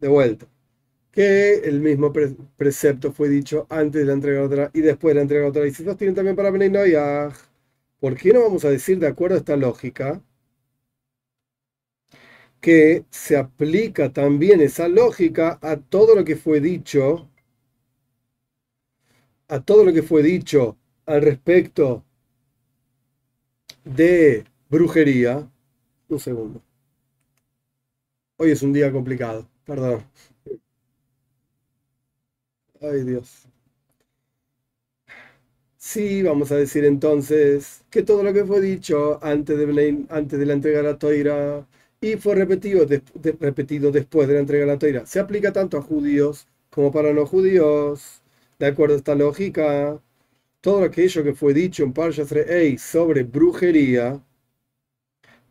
de 0.00 0.08
vuelta, 0.08 0.46
que 1.12 1.54
el 1.64 1.80
mismo 1.80 2.12
precepto 2.56 3.12
fue 3.12 3.28
dicho 3.30 3.66
antes 3.70 4.02
de 4.02 4.06
la 4.06 4.14
entrega 4.14 4.42
otra 4.44 4.70
y 4.74 4.80
después 4.82 5.12
de 5.12 5.16
la 5.16 5.22
entrega 5.22 5.48
otra. 5.48 5.66
Y 5.66 5.72
si 5.74 5.84
tienen 5.96 6.14
también 6.16 6.36
para 6.36 6.50
Benay 6.50 6.72
¿por 8.00 8.16
qué 8.16 8.32
no 8.32 8.42
vamos 8.42 8.64
a 8.64 8.70
decir, 8.70 8.98
de 9.00 9.08
acuerdo 9.08 9.36
a 9.36 9.38
esta 9.40 9.56
lógica, 9.56 10.22
que 12.60 13.04
se 13.10 13.36
aplica 13.36 14.12
también 14.12 14.60
esa 14.60 14.88
lógica 14.88 15.58
a 15.62 15.76
todo 15.76 16.14
lo 16.14 16.24
que 16.24 16.36
fue 16.36 16.60
dicho, 16.60 17.28
a 19.48 19.60
todo 19.60 19.84
lo 19.84 19.92
que 19.92 20.02
fue 20.02 20.22
dicho 20.22 20.76
al 21.06 21.22
respecto 21.22 22.04
de 23.84 24.44
brujería? 24.68 25.48
Un 26.08 26.20
segundo. 26.20 26.62
Hoy 28.36 28.52
es 28.52 28.62
un 28.62 28.72
día 28.72 28.92
complicado, 28.92 29.48
perdón. 29.64 30.04
Ay 32.80 33.02
Dios. 33.04 33.48
Sí, 35.76 36.22
vamos 36.22 36.50
a 36.50 36.56
decir 36.56 36.84
entonces 36.84 37.84
que 37.90 38.02
todo 38.02 38.22
lo 38.22 38.32
que 38.32 38.44
fue 38.44 38.60
dicho 38.60 39.18
antes 39.22 39.58
de, 39.58 40.06
antes 40.08 40.38
de 40.38 40.46
la 40.46 40.54
entrega 40.54 40.78
de 40.78 40.84
la 40.84 40.98
toira 40.98 41.66
y 42.00 42.16
fue 42.16 42.34
repetido, 42.34 42.86
repetido 43.40 43.90
después 43.92 44.26
de 44.28 44.34
la 44.34 44.40
entrega 44.40 44.64
de 44.66 44.72
la 44.72 44.78
toira 44.78 45.06
se 45.06 45.20
aplica 45.20 45.52
tanto 45.52 45.76
a 45.78 45.82
judíos 45.82 46.46
como 46.70 46.90
para 46.92 47.12
no 47.12 47.26
judíos. 47.26 48.22
De 48.58 48.66
acuerdo 48.66 48.94
a 48.94 48.98
esta 48.98 49.14
lógica, 49.14 50.00
todo 50.60 50.84
aquello 50.84 51.24
que 51.24 51.34
fue 51.34 51.54
dicho 51.54 51.84
en 51.84 51.92
Parshas 51.92 52.30
Re'ei 52.32 52.78
sobre 52.78 53.22
brujería, 53.24 54.22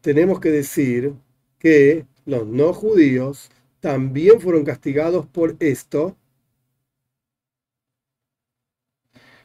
tenemos 0.01 0.39
que 0.39 0.51
decir 0.51 1.14
que 1.60 2.06
los 2.26 2.45
no 2.47 2.74
judíos 2.74 3.49
también 3.80 4.39
fueron 4.41 4.64
castigados 4.66 5.26
por 5.28 5.56
esto, 5.60 6.18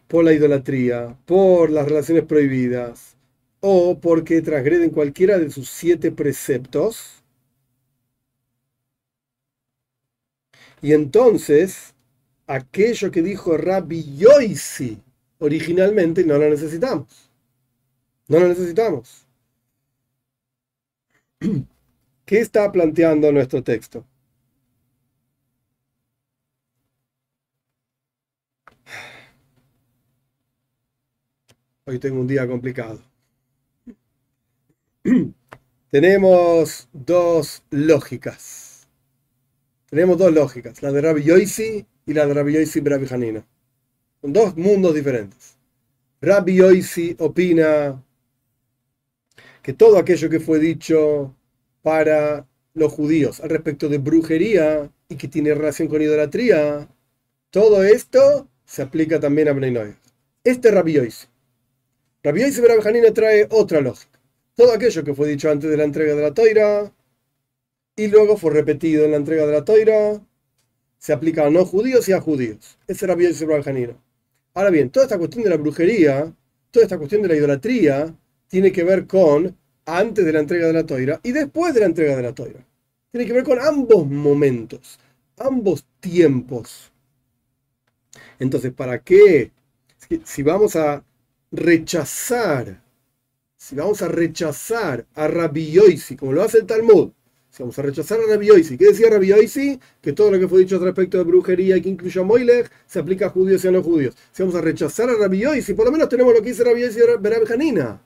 por 0.08 0.24
la 0.24 0.32
idolatría, 0.32 1.16
por 1.26 1.70
las 1.70 1.86
relaciones 1.88 2.24
prohibidas, 2.24 3.16
o 3.60 3.98
porque 4.00 4.42
transgreden 4.42 4.90
cualquiera 4.90 5.38
de 5.38 5.50
sus 5.50 5.68
siete 5.68 6.10
preceptos. 6.12 7.22
Y 10.82 10.92
entonces, 10.92 11.94
aquello 12.48 13.10
que 13.10 13.22
dijo 13.22 13.56
Rabbi 13.56 14.16
Yoisi 14.16 15.00
originalmente 15.38 16.24
no 16.24 16.38
lo 16.38 16.50
necesitamos. 16.50 17.30
No 18.26 18.40
lo 18.40 18.48
necesitamos. 18.48 19.26
¿Qué 22.24 22.40
está 22.40 22.70
planteando 22.72 23.30
nuestro 23.30 23.62
texto? 23.62 24.04
Hoy 31.84 31.98
tengo 31.98 32.20
un 32.20 32.26
día 32.26 32.46
complicado. 32.46 33.00
Tenemos 35.90 36.88
dos 36.92 37.62
lógicas. 37.70 38.86
Tenemos 39.88 40.18
dos 40.18 40.32
lógicas, 40.32 40.82
la 40.82 40.92
de 40.92 41.00
Rabbi 41.00 41.22
Yoisi 41.22 41.86
y 42.08 42.14
la 42.14 42.26
de 42.26 42.32
Rabbi 42.32 42.54
Yoisi 42.54 42.80
Rabbi. 42.80 43.06
Son 43.06 44.32
dos 44.32 44.56
mundos 44.56 44.94
diferentes. 44.94 45.56
Rabbi 46.22 46.56
Yoisi 46.56 47.14
opina 47.18 48.02
que 49.62 49.74
todo 49.74 49.98
aquello 49.98 50.30
que 50.30 50.40
fue 50.40 50.58
dicho 50.58 51.34
para 51.82 52.46
los 52.72 52.92
judíos 52.94 53.40
al 53.40 53.50
respecto 53.50 53.90
de 53.90 53.98
brujería 53.98 54.90
y 55.10 55.16
que 55.16 55.28
tiene 55.28 55.54
relación 55.54 55.88
con 55.88 56.00
idolatría, 56.00 56.88
todo 57.50 57.84
esto 57.84 58.48
se 58.64 58.80
aplica 58.80 59.20
también 59.20 59.48
a 59.48 59.52
Bnei 59.52 59.94
Este 60.44 60.68
es 60.68 60.74
Rabbi 60.74 60.94
Yoisi. 60.94 61.26
Rabbi 62.22 62.40
Yoisi 62.40 62.62
Rabbi 62.62 63.12
trae 63.12 63.46
otra 63.50 63.82
lógica. 63.82 64.18
Todo 64.54 64.72
aquello 64.72 65.04
que 65.04 65.14
fue 65.14 65.28
dicho 65.28 65.50
antes 65.50 65.68
de 65.68 65.76
la 65.76 65.84
entrega 65.84 66.14
de 66.14 66.22
la 66.22 66.32
toira 66.32 66.90
y 67.96 68.06
luego 68.08 68.38
fue 68.38 68.50
repetido 68.50 69.04
en 69.04 69.10
la 69.10 69.18
entrega 69.18 69.44
de 69.44 69.52
la 69.52 69.64
toira 69.66 70.22
se 70.98 71.12
aplica 71.12 71.46
a 71.46 71.50
no 71.50 71.64
judíos 71.64 72.08
y 72.08 72.12
a 72.12 72.20
judíos. 72.20 72.78
Ese 72.86 73.04
era 73.04 73.14
Rabbi 73.14 73.24
Yoisi 73.24 73.44
Rabbi 73.44 73.94
Ahora 74.54 74.70
bien, 74.70 74.90
toda 74.90 75.06
esta 75.06 75.18
cuestión 75.18 75.44
de 75.44 75.50
la 75.50 75.56
brujería, 75.56 76.32
toda 76.70 76.84
esta 76.84 76.98
cuestión 76.98 77.22
de 77.22 77.28
la 77.28 77.36
idolatría, 77.36 78.14
tiene 78.48 78.72
que 78.72 78.82
ver 78.82 79.06
con 79.06 79.56
antes 79.86 80.24
de 80.24 80.32
la 80.32 80.40
entrega 80.40 80.66
de 80.66 80.72
la 80.72 80.84
toira 80.84 81.20
y 81.22 81.32
después 81.32 81.72
de 81.74 81.80
la 81.80 81.86
entrega 81.86 82.16
de 82.16 82.22
la 82.22 82.34
toira. 82.34 82.66
Tiene 83.10 83.26
que 83.26 83.32
ver 83.32 83.44
con 83.44 83.58
ambos 83.60 84.06
momentos, 84.06 84.98
ambos 85.38 85.86
tiempos. 86.00 86.92
Entonces, 88.38 88.72
¿para 88.72 89.02
qué? 89.02 89.52
Si 90.24 90.42
vamos 90.42 90.76
a 90.76 91.04
rechazar, 91.50 92.82
si 93.56 93.74
vamos 93.74 94.02
a 94.02 94.08
rechazar 94.08 95.06
a 95.14 95.28
Rabbi 95.28 95.70
Yoisi, 95.70 96.16
como 96.16 96.32
lo 96.32 96.42
hace 96.42 96.58
el 96.58 96.66
Talmud, 96.66 97.12
vamos 97.62 97.78
a 97.78 97.82
rechazar 97.82 98.20
a 98.20 98.26
Rabbi 98.26 98.46
Yoisi, 98.46 98.76
¿qué 98.76 98.86
decía 98.86 99.10
Rabbi 99.10 99.28
Yoisi? 99.28 99.80
Que 100.00 100.12
todo 100.12 100.30
lo 100.30 100.38
que 100.38 100.48
fue 100.48 100.60
dicho 100.60 100.78
respecto 100.78 101.18
de 101.18 101.24
brujería 101.24 101.80
que 101.80 101.88
incluye 101.88 102.20
a 102.20 102.24
Moilech 102.24 102.70
se 102.86 102.98
aplica 102.98 103.26
a 103.26 103.30
judíos 103.30 103.64
y 103.64 103.68
a 103.68 103.70
no 103.70 103.82
judíos. 103.82 104.14
Si 104.32 104.42
vamos 104.42 104.56
a 104.56 104.60
rechazar 104.60 105.10
a 105.10 105.14
Rabbi 105.14 105.40
Yoisi, 105.40 105.74
por 105.74 105.86
lo 105.86 105.92
menos 105.92 106.08
tenemos 106.08 106.32
lo 106.32 106.42
que 106.42 106.50
dice 106.50 106.62
y 106.62 107.00
Rabbi 107.00 107.52
Hanina. 107.52 108.00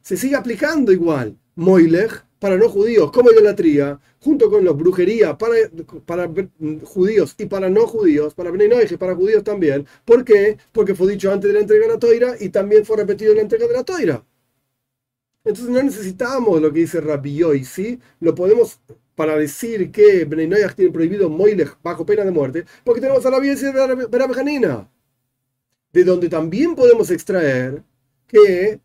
Se 0.00 0.16
sigue 0.16 0.36
aplicando 0.36 0.92
igual. 0.92 1.36
Moilech 1.54 2.24
para 2.42 2.56
no 2.56 2.68
judíos 2.68 3.12
como 3.12 3.30
idolatría, 3.30 4.00
junto 4.18 4.50
con 4.50 4.64
los 4.64 4.76
brujería 4.76 5.38
para, 5.38 5.54
para 6.04 6.28
judíos 6.82 7.36
y 7.38 7.46
para 7.46 7.70
no 7.70 7.86
judíos, 7.86 8.34
para 8.34 8.50
y 8.50 8.96
para 8.96 9.14
judíos 9.14 9.44
también. 9.44 9.86
¿Por 10.04 10.24
qué? 10.24 10.58
Porque 10.72 10.96
fue 10.96 11.12
dicho 11.12 11.30
antes 11.30 11.48
de 11.48 11.54
la 11.54 11.60
entrega 11.60 11.86
de 11.86 11.92
la 11.92 11.98
toira 12.00 12.34
y 12.40 12.48
también 12.48 12.84
fue 12.84 12.96
repetido 12.96 13.30
en 13.30 13.36
la 13.36 13.42
entrega 13.42 13.68
de 13.68 13.74
la 13.74 13.84
toira. 13.84 14.24
Entonces 15.44 15.70
no 15.70 15.82
necesitamos 15.82 16.60
lo 16.60 16.72
que 16.72 16.80
dice 16.80 17.00
Rabbi 17.00 17.64
¿sí? 17.64 17.98
Lo 18.20 18.34
podemos 18.34 18.80
para 19.14 19.36
decir 19.36 19.90
que 19.92 20.24
Beninoyach 20.24 20.74
tiene 20.74 20.92
prohibido 20.92 21.28
Moilech 21.28 21.76
bajo 21.82 22.06
pena 22.06 22.24
de 22.24 22.30
muerte, 22.30 22.64
porque 22.84 23.00
tenemos 23.00 23.24
a 23.26 23.30
la 23.30 23.40
vida 23.40 23.54
de 23.54 24.34
Janina, 24.34 24.90
de 25.92 26.04
donde 26.04 26.28
también 26.28 26.74
podemos 26.74 27.10
extraer 27.10 27.82
que 28.26 28.80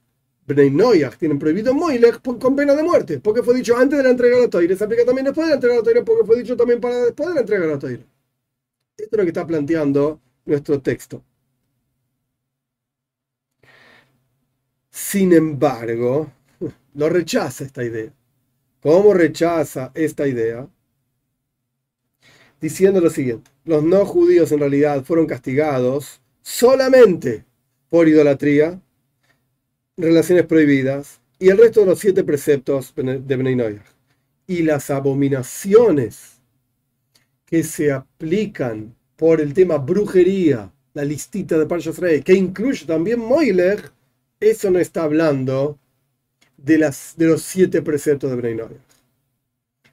Bnei 0.48 0.72
Noyach 0.72 1.18
tienen 1.18 1.40
prohibido 1.40 1.74
Moilech 1.74 2.22
con 2.22 2.56
pena 2.56 2.74
de 2.76 2.84
muerte, 2.84 3.20
porque 3.20 3.44
fue 3.44 3.56
dicho 3.56 3.76
antes 3.78 3.98
de 3.98 4.04
la 4.04 4.12
entrega 4.12 4.38
de 4.38 4.44
la 4.44 4.50
Toire. 4.50 4.76
Se 4.76 4.84
aplica 4.84 5.06
también 5.06 5.26
después 5.26 5.46
de 5.48 5.52
la 5.52 5.56
entrega 5.56 5.76
de 5.76 5.80
la 5.80 5.84
Toire, 5.84 6.04
porque 6.04 6.26
fue 6.26 6.38
dicho 6.38 6.56
también 6.58 6.80
para 6.82 6.98
después 7.06 7.30
de 7.30 7.36
la 7.36 7.42
entrega 7.42 7.66
de 7.66 7.72
la 7.74 7.80
Toire. 7.80 8.06
Esto 8.98 9.16
es 9.16 9.18
lo 9.18 9.24
que 9.24 9.30
está 9.30 9.46
planteando 9.48 10.20
nuestro 10.46 10.82
texto. 10.82 11.24
Sin 14.92 15.32
embargo, 15.34 16.32
lo 16.98 17.10
rechaza 17.10 17.64
esta 17.64 17.84
idea. 17.84 18.12
¿Cómo 18.82 19.14
rechaza 19.14 19.92
esta 19.94 20.28
idea? 20.28 20.68
Diciendo 22.60 23.00
lo 23.00 23.12
siguiente, 23.12 23.52
los 23.66 23.84
no 23.84 24.04
judíos 24.04 24.52
en 24.52 24.60
realidad 24.60 25.04
fueron 25.04 25.28
castigados 25.28 26.20
solamente 26.42 27.46
por 27.90 28.08
idolatría 28.08 28.82
relaciones 29.96 30.48
prohibidas 30.48 31.22
y 31.38 31.50
el 31.50 31.60
resto 31.60 31.82
de 31.82 31.86
los 31.86 32.00
siete 32.00 32.24
preceptos 32.24 32.94
de 32.96 33.36
Bnei 33.36 33.80
Y 34.48 34.64
las 34.64 34.90
abominaciones 34.90 36.42
que 37.46 37.64
se 37.64 37.92
aplican 37.92 38.96
por 39.16 39.40
el 39.40 39.54
tema 39.54 39.78
brujería, 39.78 40.72
la 40.96 41.06
listita 41.06 41.60
de 41.60 41.68
Parshas 41.68 42.00
Rey, 42.00 42.24
que 42.24 42.34
incluye 42.34 42.88
también 42.88 43.20
Moiler, 43.20 43.92
eso 44.40 44.72
no 44.72 44.80
está 44.80 45.04
hablando 45.04 45.78
de, 46.58 46.78
las, 46.78 47.14
de 47.18 47.28
los 47.28 47.42
siete 47.44 47.82
preceptos 47.82 48.30
de 48.30 48.36
Bnei 48.36 48.60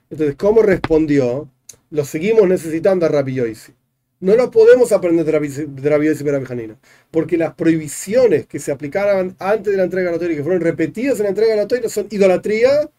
Entonces, 0.09 0.35
¿cómo 0.35 0.61
respondió? 0.61 1.49
Lo 1.91 2.05
seguimos 2.05 2.47
necesitando 2.47 3.05
a 3.05 3.09
Rabbi 3.09 3.35
Yoisi. 3.35 3.73
No 4.19 4.35
lo 4.35 4.49
podemos 4.49 4.91
aprender 4.91 5.25
de 5.25 5.89
Rabbi 5.89 6.09
y 6.09 6.45
Janina, 6.45 6.79
porque 7.11 7.37
las 7.37 7.53
prohibiciones 7.53 8.47
que 8.47 8.59
se 8.59 8.71
aplicaron 8.71 9.35
antes 9.39 9.71
de 9.71 9.77
la 9.77 9.83
entrega 9.83 10.11
de 10.11 10.17
la 10.17 10.33
y 10.33 10.37
que 10.37 10.43
fueron 10.43 10.61
repetidas 10.61 11.19
en 11.19 11.23
la 11.23 11.29
entrega 11.29 11.55
de 11.55 11.81
la 11.83 11.89
son 11.89 12.07
idolatría 12.09 12.89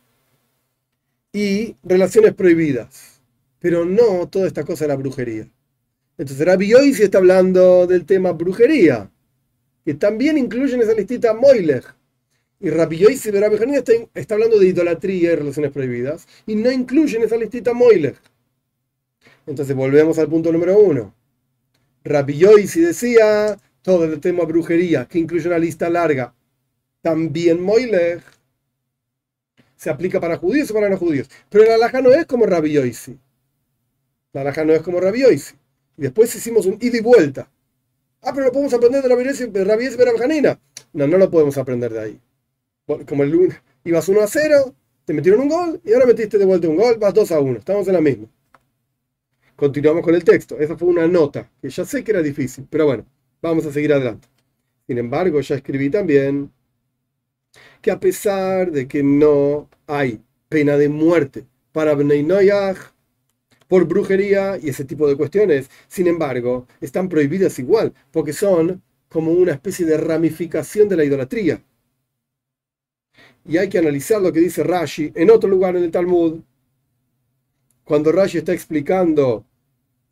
y 1.32 1.76
relaciones 1.82 2.34
prohibidas, 2.34 3.20
pero 3.58 3.84
no 3.84 4.28
toda 4.28 4.46
esta 4.46 4.64
cosa 4.64 4.84
de 4.84 4.88
la 4.88 4.96
brujería. 4.96 5.48
Entonces 6.18 6.46
Rabbi 6.46 6.72
se 6.94 7.04
está 7.04 7.18
hablando 7.18 7.86
del 7.86 8.04
tema 8.04 8.32
brujería, 8.32 9.10
que 9.84 9.94
también 9.94 10.38
incluye 10.38 10.74
en 10.74 10.82
esa 10.82 10.94
listita 10.94 11.34
Moilech. 11.34 11.94
Y 12.58 12.70
Rabbi 12.70 13.04
y 13.04 13.30
Rabbi 13.30 13.58
Janina 13.58 13.82
está, 14.14 14.34
hablando 14.34 14.58
de 14.58 14.66
idolatría 14.66 15.32
y 15.32 15.36
relaciones 15.36 15.72
prohibidas, 15.72 16.26
y 16.46 16.56
no 16.56 16.70
incluye 16.70 17.16
en 17.16 17.24
esa 17.24 17.36
listita 17.36 17.74
Moilech. 17.74 18.16
Entonces 19.46 19.76
volvemos 19.76 20.18
al 20.18 20.28
punto 20.28 20.50
número 20.50 20.78
uno. 20.78 21.14
Rabbi 22.02 22.38
si 22.66 22.80
decía 22.80 23.58
todo 23.82 24.04
el 24.04 24.20
tema 24.20 24.44
brujería, 24.44 25.06
que 25.06 25.18
incluye 25.18 25.46
una 25.48 25.58
lista 25.58 25.90
larga. 25.90 26.34
También 27.02 27.60
Moilech 27.60 28.22
se 29.76 29.90
aplica 29.90 30.18
para 30.18 30.38
judíos 30.38 30.70
o 30.70 30.74
para 30.74 30.88
no 30.88 30.96
judíos. 30.96 31.28
Pero 31.50 31.64
la 31.64 31.74
alhaja 31.74 32.00
no 32.00 32.12
es 32.12 32.26
como 32.26 32.46
Rabbi 32.46 32.72
Yoisi. 32.72 33.18
La 34.32 34.40
alhaja 34.40 34.64
no 34.64 34.72
es 34.72 34.82
como 34.82 35.00
Rabbi 35.00 35.22
después 35.96 36.34
hicimos 36.34 36.66
un 36.66 36.78
ida 36.80 36.96
y 36.96 37.00
vuelta. 37.00 37.50
Ah, 38.22 38.32
pero 38.34 38.46
lo 38.46 38.52
podemos 38.52 38.74
aprender 38.74 39.02
de 39.02 39.08
Rabbi 39.08 39.24
Yoisi, 39.24 39.46
Rabbi 39.46 39.84
Yoisi 39.84 40.18
Janina. 40.18 40.58
No, 40.94 41.06
no 41.06 41.18
lo 41.18 41.30
podemos 41.30 41.58
aprender 41.58 41.92
de 41.92 42.00
ahí. 42.00 42.20
Como 42.86 43.24
el 43.24 43.30
lunes 43.30 43.60
ibas 43.84 44.08
1 44.08 44.20
a 44.20 44.26
0, 44.26 44.74
te 45.04 45.12
metieron 45.12 45.40
un 45.40 45.48
gol 45.48 45.80
y 45.84 45.92
ahora 45.92 46.06
metiste 46.06 46.38
de 46.38 46.44
vuelta 46.44 46.68
un 46.68 46.76
gol, 46.76 46.96
vas 46.98 47.14
2 47.14 47.32
a 47.32 47.40
1. 47.40 47.58
Estamos 47.58 47.86
en 47.88 47.94
la 47.94 48.00
misma. 48.00 48.28
Continuamos 49.56 50.04
con 50.04 50.14
el 50.14 50.22
texto. 50.22 50.58
Esa 50.58 50.76
fue 50.76 50.88
una 50.88 51.06
nota, 51.06 51.50
que 51.60 51.68
ya 51.68 51.84
sé 51.84 52.04
que 52.04 52.12
era 52.12 52.22
difícil, 52.22 52.66
pero 52.70 52.86
bueno, 52.86 53.06
vamos 53.42 53.66
a 53.66 53.72
seguir 53.72 53.92
adelante. 53.92 54.28
Sin 54.86 54.98
embargo, 54.98 55.40
ya 55.40 55.56
escribí 55.56 55.90
también 55.90 56.52
que 57.80 57.90
a 57.90 57.98
pesar 57.98 58.70
de 58.70 58.86
que 58.86 59.02
no 59.02 59.68
hay 59.86 60.20
pena 60.48 60.76
de 60.76 60.88
muerte 60.88 61.46
para 61.72 61.94
Bnei 61.94 62.26
por 63.68 63.86
brujería 63.86 64.58
y 64.62 64.68
ese 64.68 64.84
tipo 64.84 65.08
de 65.08 65.16
cuestiones, 65.16 65.68
sin 65.88 66.06
embargo, 66.06 66.68
están 66.80 67.08
prohibidas 67.08 67.58
igual, 67.58 67.92
porque 68.12 68.32
son 68.32 68.82
como 69.08 69.32
una 69.32 69.52
especie 69.52 69.86
de 69.86 69.96
ramificación 69.96 70.88
de 70.88 70.96
la 70.96 71.04
idolatría. 71.04 71.60
Y 73.48 73.58
hay 73.58 73.68
que 73.68 73.78
analizar 73.78 74.20
lo 74.20 74.32
que 74.32 74.40
dice 74.40 74.64
Rashi 74.64 75.12
en 75.14 75.30
otro 75.30 75.48
lugar 75.48 75.76
en 75.76 75.84
el 75.84 75.90
Talmud, 75.90 76.40
cuando 77.84 78.10
Rashi 78.10 78.38
está 78.38 78.52
explicando 78.52 79.44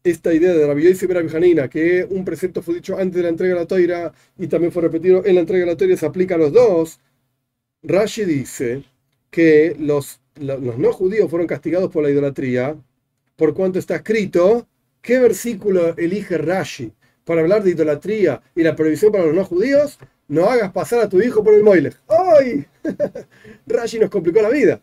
esta 0.05 0.33
idea 0.33 0.53
de 0.53 0.67
Rabbi 0.67 0.85
Yosef 0.85 1.11
Janina, 1.31 1.69
que 1.69 2.07
un 2.09 2.25
precepto 2.25 2.63
fue 2.63 2.77
dicho 2.77 2.97
antes 2.97 3.17
de 3.17 3.23
la 3.23 3.31
entrega 3.31 3.55
de 3.55 3.61
la 3.61 3.67
toira 3.67 4.13
y 4.39 4.47
también 4.47 4.71
fue 4.71 4.83
repetido 4.83 5.25
en 5.25 5.35
la 5.35 5.41
entrega 5.41 5.65
de 5.65 5.73
la 5.73 5.77
toira, 5.77 5.97
se 5.97 6.07
aplica 6.07 6.37
a 6.37 6.39
los 6.39 6.53
dos. 6.53 7.01
Rashi 7.83 8.25
dice 8.25 8.85
que 9.31 9.75
los, 9.79 10.21
los 10.37 10.79
no 10.79 10.93
judíos 10.93 11.29
fueron 11.29 11.49
castigados 11.49 11.91
por 11.91 12.05
la 12.05 12.11
idolatría, 12.11 12.77
por 13.35 13.55
cuanto 13.55 13.79
está 13.79 13.97
escrito, 13.97 14.69
¿qué 15.03 15.19
versículo 15.19 15.97
elige 15.97 16.39
Rashi 16.39 16.93
para 17.25 17.41
hablar 17.41 17.65
de 17.65 17.71
idolatría 17.71 18.43
y 18.55 18.63
la 18.63 18.77
prohibición 18.77 19.11
para 19.11 19.25
los 19.25 19.35
no 19.35 19.45
judíos? 19.45 19.99
No 20.29 20.47
hagas 20.47 20.71
pasar 20.73 21.01
a 21.01 21.09
tu 21.09 21.21
hijo 21.21 21.43
por 21.43 21.55
el 21.55 21.65
Moilech. 21.65 21.97
¡Ay! 22.09 22.67
Rashi 23.67 23.99
nos 23.99 24.11
complicó 24.11 24.43
la 24.43 24.51
vida. 24.51 24.81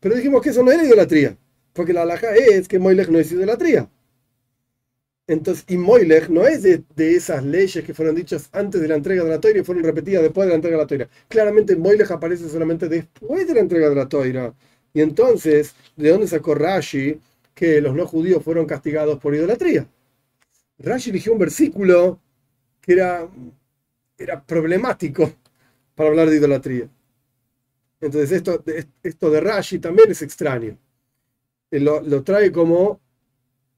Pero 0.00 0.16
dijimos 0.16 0.42
que 0.42 0.50
eso 0.50 0.62
no 0.62 0.70
era 0.70 0.84
idolatría, 0.84 1.36
porque 1.72 1.92
la 1.92 2.02
alhaja 2.02 2.34
es 2.34 2.68
que 2.68 2.78
Moilech 2.78 3.08
no 3.08 3.18
es 3.18 3.32
idolatría. 3.32 3.88
Entonces, 5.26 5.64
y 5.68 5.78
Moilech 5.78 6.28
no 6.28 6.46
es 6.46 6.62
de, 6.62 6.84
esas 6.96 7.42
leyes 7.42 7.82
que 7.82 7.94
fueron 7.94 8.14
dichas 8.14 8.50
antes 8.52 8.80
de 8.80 8.88
la 8.88 8.96
entrega 8.96 9.24
de 9.24 9.30
la 9.30 9.40
toira 9.40 9.60
y 9.60 9.64
fueron 9.64 9.82
repetidas 9.82 10.22
después 10.22 10.46
de 10.46 10.50
la 10.50 10.56
entrega 10.56 10.76
de 10.76 10.82
la 10.82 10.86
toira. 10.86 11.08
Claramente 11.28 11.76
Moilech 11.76 12.10
aparece 12.10 12.48
solamente 12.48 12.88
después 12.88 13.46
de 13.48 13.54
la 13.54 13.60
entrega 13.60 13.88
de 13.88 13.94
la 13.94 14.08
toira. 14.08 14.54
Y 14.92 15.00
entonces, 15.00 15.74
¿de 15.96 16.10
dónde 16.10 16.26
sacó 16.28 16.54
Rashi 16.54 17.18
que 17.54 17.80
los 17.80 17.94
no 17.94 18.06
judíos 18.06 18.42
fueron 18.44 18.66
castigados 18.66 19.18
por 19.18 19.34
idolatría? 19.34 19.86
Rashi 20.78 21.10
eligió 21.10 21.32
un 21.32 21.38
versículo 21.38 22.20
que 22.82 22.92
era, 22.92 23.28
era 24.18 24.44
problemático 24.44 25.32
para 25.94 26.10
hablar 26.10 26.28
de 26.28 26.36
idolatría. 26.36 26.88
Entonces, 28.04 28.32
esto, 28.32 28.62
esto 29.02 29.30
de 29.30 29.40
Rashi 29.40 29.78
también 29.78 30.10
es 30.10 30.20
extraño. 30.22 30.76
Lo, 31.70 32.02
lo 32.02 32.22
trae 32.22 32.52
como 32.52 33.00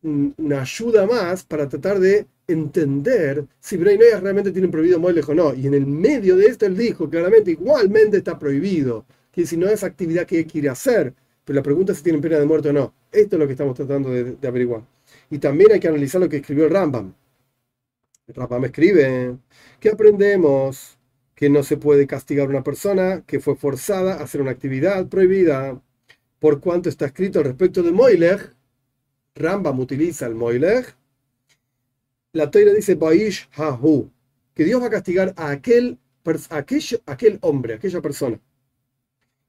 una 0.02 0.60
ayuda 0.62 1.06
más 1.06 1.44
para 1.44 1.68
tratar 1.68 1.98
de 1.98 2.26
entender 2.48 3.44
si 3.60 3.76
Bnei 3.76 3.98
realmente 4.20 4.52
tienen 4.52 4.70
prohibido 4.70 4.98
Moilej 4.98 5.28
o 5.28 5.34
no. 5.34 5.54
Y 5.54 5.66
en 5.66 5.74
el 5.74 5.86
medio 5.86 6.36
de 6.36 6.46
esto 6.46 6.66
él 6.66 6.76
dijo 6.76 7.08
claramente, 7.08 7.52
igualmente 7.52 8.18
está 8.18 8.38
prohibido, 8.38 9.04
que 9.32 9.46
si 9.46 9.56
no 9.56 9.68
es 9.68 9.82
actividad 9.82 10.26
que 10.26 10.46
quiere 10.46 10.68
hacer, 10.68 11.14
pero 11.44 11.56
la 11.56 11.62
pregunta 11.62 11.92
es 11.92 11.98
si 11.98 12.04
tienen 12.04 12.20
pena 12.20 12.38
de 12.38 12.46
muerte 12.46 12.70
o 12.70 12.72
no. 12.72 12.94
Esto 13.12 13.36
es 13.36 13.40
lo 13.40 13.46
que 13.46 13.52
estamos 13.52 13.74
tratando 13.74 14.10
de, 14.10 14.36
averiguar. 14.46 14.82
Y 15.30 15.38
también 15.38 15.72
hay 15.72 15.80
que 15.80 15.88
analizar 15.88 16.20
lo 16.20 16.28
que 16.28 16.38
escribió 16.38 16.64
el 16.64 16.70
Rambam. 16.70 17.14
El 18.26 18.34
Rambam 18.34 18.64
escribe 18.64 19.36
que 19.78 19.90
aprendemos 19.90 20.95
que 21.36 21.48
no 21.48 21.62
se 21.62 21.76
puede 21.76 22.08
castigar 22.08 22.48
a 22.48 22.50
una 22.50 22.64
persona 22.64 23.22
que 23.24 23.38
fue 23.38 23.54
forzada 23.54 24.14
a 24.14 24.24
hacer 24.24 24.40
una 24.40 24.50
actividad 24.50 25.06
prohibida 25.06 25.80
por 26.40 26.60
cuanto 26.60 26.88
está 26.88 27.06
escrito 27.06 27.42
respecto 27.44 27.84
de 27.84 27.92
Moilech 27.92 28.56
Rambam 29.36 29.78
utiliza 29.80 30.26
el 30.26 30.34
Moilech, 30.34 30.96
la 32.32 32.50
Toira 32.50 32.72
dice 32.72 32.94
Baish 32.94 33.48
Hahu, 33.54 34.10
que 34.54 34.64
Dios 34.64 34.82
va 34.82 34.86
a 34.86 34.90
castigar 34.90 35.34
a 35.36 35.50
aquel, 35.50 35.98
aquel, 36.50 36.82
aquel 37.04 37.38
hombre, 37.42 37.74
aquella 37.74 38.00
persona. 38.00 38.40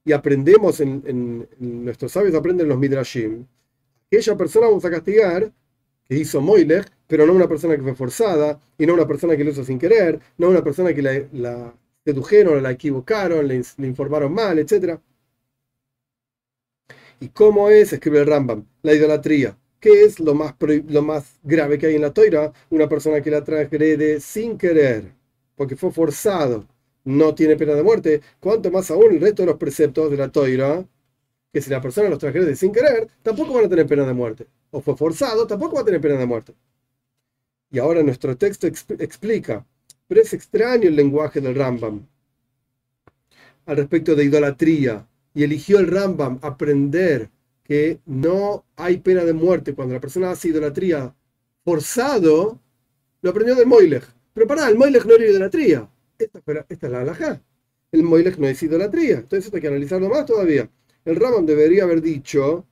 Y 0.03 0.11
aprendemos 0.11 0.79
en, 0.79 1.47
nuestros 1.59 2.11
sabios, 2.11 2.35
aprenden 2.35 2.67
los 2.67 2.77
Midrashim, 2.77 3.45
aquella 4.07 4.37
persona 4.37 4.67
vamos 4.67 4.85
a 4.85 4.91
castigar 4.91 5.51
que 6.07 6.15
hizo 6.17 6.41
Moilech, 6.41 6.87
pero 7.07 7.25
no 7.25 7.33
una 7.33 7.47
persona 7.47 7.75
que 7.75 7.83
fue 7.83 7.95
forzada, 7.95 8.59
y 8.77 8.85
no 8.85 8.93
una 8.93 9.07
persona 9.07 9.35
que 9.37 9.43
lo 9.43 9.51
hizo 9.51 9.63
sin 9.63 9.79
querer, 9.79 10.19
no 10.37 10.49
una 10.49 10.63
persona 10.63 10.93
que 10.93 11.01
la, 11.01 11.13
la 11.33 11.73
sedujeron, 12.05 12.61
la 12.63 12.71
equivocaron, 12.71 13.47
le, 13.47 13.61
le 13.77 13.87
informaron 13.87 14.33
mal, 14.33 14.59
etc. 14.59 14.99
¿Y 17.19 17.29
cómo 17.29 17.69
es? 17.69 17.93
Escribe 17.93 18.19
el 18.19 18.27
Rambam, 18.27 18.65
la 18.83 18.93
idolatría. 18.93 19.57
¿Qué 19.79 20.03
es 20.03 20.19
lo 20.19 20.33
más, 20.33 20.55
lo 20.87 21.01
más 21.01 21.39
grave 21.43 21.77
que 21.77 21.87
hay 21.87 21.95
en 21.95 22.01
la 22.01 22.13
toira? 22.13 22.51
Una 22.69 22.87
persona 22.89 23.21
que 23.21 23.31
la 23.31 23.43
transgrede 23.43 24.19
sin 24.19 24.57
querer, 24.57 25.13
porque 25.55 25.75
fue 25.75 25.91
forzado, 25.91 26.65
no 27.03 27.33
tiene 27.35 27.55
pena 27.55 27.73
de 27.73 27.83
muerte. 27.83 28.21
Cuanto 28.39 28.71
más 28.71 28.89
aún 28.91 29.13
el 29.13 29.21
resto 29.21 29.43
de 29.43 29.47
los 29.47 29.57
preceptos 29.57 30.09
de 30.11 30.17
la 30.17 30.31
toira, 30.31 30.85
que 31.57 31.61
si 31.63 31.71
la 31.71 31.81
persona 31.81 32.07
los 32.07 32.19
transgrede 32.19 32.55
sin 32.55 32.71
querer, 32.71 33.07
tampoco 33.23 33.51
van 33.51 33.65
a 33.65 33.69
tener 33.69 33.87
pena 33.87 34.05
de 34.05 34.13
muerte. 34.13 34.45
O 34.69 34.79
fue 34.79 34.95
forzado, 34.95 35.47
tampoco 35.47 35.77
va 35.77 35.81
a 35.81 35.85
tener 35.85 35.99
pena 35.99 36.15
de 36.15 36.27
muerte. 36.27 36.53
Y 37.71 37.79
ahora 37.79 38.03
nuestro 38.03 38.37
texto 38.37 38.67
explica, 38.67 39.65
pero 40.07 40.21
es 40.21 40.33
extraño 40.33 40.87
el 40.87 40.95
lenguaje 40.95 41.41
del 41.41 41.55
Rambam 41.55 42.05
al 43.65 43.75
respecto 43.75 44.13
de 44.13 44.25
idolatría. 44.25 45.07
Y 45.33 45.43
eligió 45.43 45.79
el 45.79 45.87
Rambam 45.87 46.37
aprender 46.43 47.31
que 47.63 47.99
no 48.05 48.63
hay 48.75 48.97
pena 48.97 49.25
de 49.25 49.33
muerte 49.33 49.73
cuando 49.73 49.95
la 49.95 49.99
persona 49.99 50.29
hace 50.29 50.49
idolatría 50.49 51.15
forzado, 51.65 52.59
lo 53.23 53.29
aprendió 53.31 53.55
del 53.55 53.65
Moilech. 53.65 54.03
Pero 54.35 54.45
pará, 54.45 54.69
el 54.69 54.77
Moilech 54.77 55.05
no 55.05 55.15
era 55.15 55.25
idolatría. 55.25 55.89
Esta, 56.19 56.39
esta 56.69 56.85
es 56.85 56.91
la 56.93 57.01
halajá. 57.01 57.41
El 57.91 58.03
Moilech 58.03 58.37
no 58.37 58.45
es 58.45 58.61
idolatría. 58.61 59.15
Entonces 59.15 59.45
esto 59.45 59.57
hay 59.57 59.61
que 59.61 59.69
analizarlo 59.69 60.07
más 60.07 60.23
todavía. 60.27 60.69
El 61.07 61.15
Ramón 61.15 61.45
debería 61.45 61.83
haber 61.85 62.01
dicho 62.01 62.65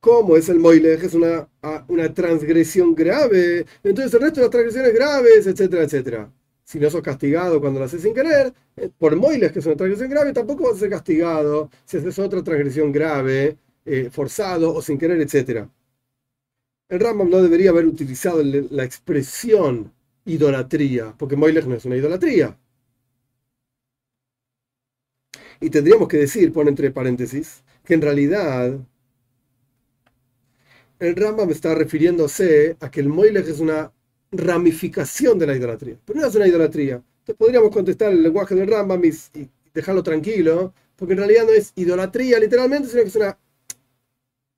cómo 0.00 0.36
es 0.36 0.48
el 0.48 0.58
Moilech, 0.58 1.02
es 1.04 1.14
una, 1.14 1.48
una 1.88 2.12
transgresión 2.12 2.94
grave. 2.94 3.66
Entonces 3.84 4.14
el 4.14 4.20
resto 4.22 4.40
de 4.40 4.46
las 4.46 4.50
transgresiones 4.50 4.94
graves, 4.94 5.46
etcétera, 5.46 5.82
etcétera 5.84 6.32
si 6.64 6.80
no 6.80 6.88
sos 6.88 7.02
castigado 7.02 7.60
cuando 7.60 7.80
lo 7.80 7.84
haces 7.84 8.00
sin 8.00 8.14
querer, 8.14 8.54
eh, 8.76 8.88
por 8.96 9.14
moiles, 9.16 9.52
que 9.52 9.58
es 9.58 9.66
una 9.66 9.76
transgresión 9.76 10.08
grave, 10.08 10.32
tampoco 10.32 10.64
vas 10.64 10.76
a 10.76 10.80
ser 10.80 10.90
castigado 10.90 11.70
si 11.84 11.98
haces 11.98 12.18
otra 12.18 12.42
transgresión 12.42 12.90
grave, 12.92 13.58
eh, 13.84 14.08
forzado 14.10 14.74
o 14.74 14.80
sin 14.80 14.96
querer, 14.98 15.20
etc. 15.20 15.68
El 16.88 17.00
Rambam 17.00 17.28
no 17.28 17.42
debería 17.42 17.70
haber 17.70 17.86
utilizado 17.86 18.42
la 18.42 18.84
expresión 18.84 19.92
idolatría, 20.24 21.14
porque 21.18 21.36
moiles 21.36 21.66
no 21.66 21.74
es 21.74 21.84
una 21.84 21.96
idolatría. 21.96 22.56
Y 25.62 25.70
tendríamos 25.70 26.08
que 26.08 26.18
decir, 26.18 26.52
pone 26.52 26.70
entre 26.70 26.90
paréntesis, 26.90 27.62
que 27.84 27.94
en 27.94 28.02
realidad 28.02 28.80
el 30.98 31.16
Rambam 31.16 31.50
está 31.50 31.72
refiriéndose 31.74 32.76
a 32.80 32.90
que 32.90 32.98
el 32.98 33.08
moiles 33.08 33.46
es 33.46 33.60
una 33.60 33.92
ramificación 34.32 35.38
de 35.38 35.46
la 35.46 35.56
idolatría. 35.56 35.96
Pero 36.04 36.20
no 36.20 36.26
es 36.26 36.34
una 36.34 36.48
idolatría. 36.48 36.94
Entonces 36.94 37.36
podríamos 37.36 37.70
contestar 37.70 38.10
el 38.10 38.24
lenguaje 38.24 38.56
del 38.56 38.66
Rambam 38.68 39.04
y, 39.04 39.12
dejarlo 39.72 40.02
tranquilo, 40.02 40.74
porque 40.96 41.12
en 41.12 41.18
realidad 41.18 41.44
no 41.46 41.52
es 41.52 41.72
idolatría 41.76 42.40
literalmente, 42.40 42.88
sino 42.88 43.02
que 43.02 43.08
es 43.08 43.16
una 43.16 43.38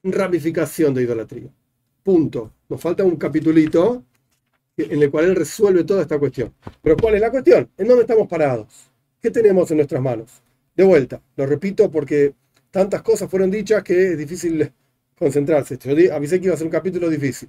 ramificación 0.04 0.94
de 0.94 1.02
idolatría. 1.02 1.50
Punto. 2.02 2.50
Nos 2.70 2.80
falta 2.80 3.04
un 3.04 3.16
capitulito 3.16 4.02
en 4.78 5.02
el 5.02 5.10
cual 5.10 5.26
él 5.26 5.36
resuelve 5.36 5.84
toda 5.84 6.00
esta 6.00 6.18
cuestión. 6.18 6.54
Pero 6.80 6.96
¿cuál 6.96 7.16
es 7.16 7.20
la 7.20 7.30
cuestión? 7.30 7.68
¿En 7.76 7.88
dónde 7.88 8.02
estamos 8.02 8.26
parados? 8.26 8.90
¿Qué 9.20 9.30
tenemos 9.30 9.70
en 9.70 9.76
nuestras 9.76 10.02
manos? 10.02 10.42
De 10.74 10.84
vuelta, 10.84 11.22
lo 11.36 11.46
repito 11.46 11.90
porque 11.90 12.34
tantas 12.70 13.02
cosas 13.02 13.30
fueron 13.30 13.50
dichas 13.50 13.82
que 13.84 14.12
es 14.12 14.18
difícil 14.18 14.72
concentrarse. 15.16 15.78
Yo 15.78 16.14
avisé 16.14 16.40
que 16.40 16.46
iba 16.46 16.54
a 16.54 16.58
ser 16.58 16.66
un 16.66 16.72
capítulo 16.72 17.08
difícil. 17.08 17.48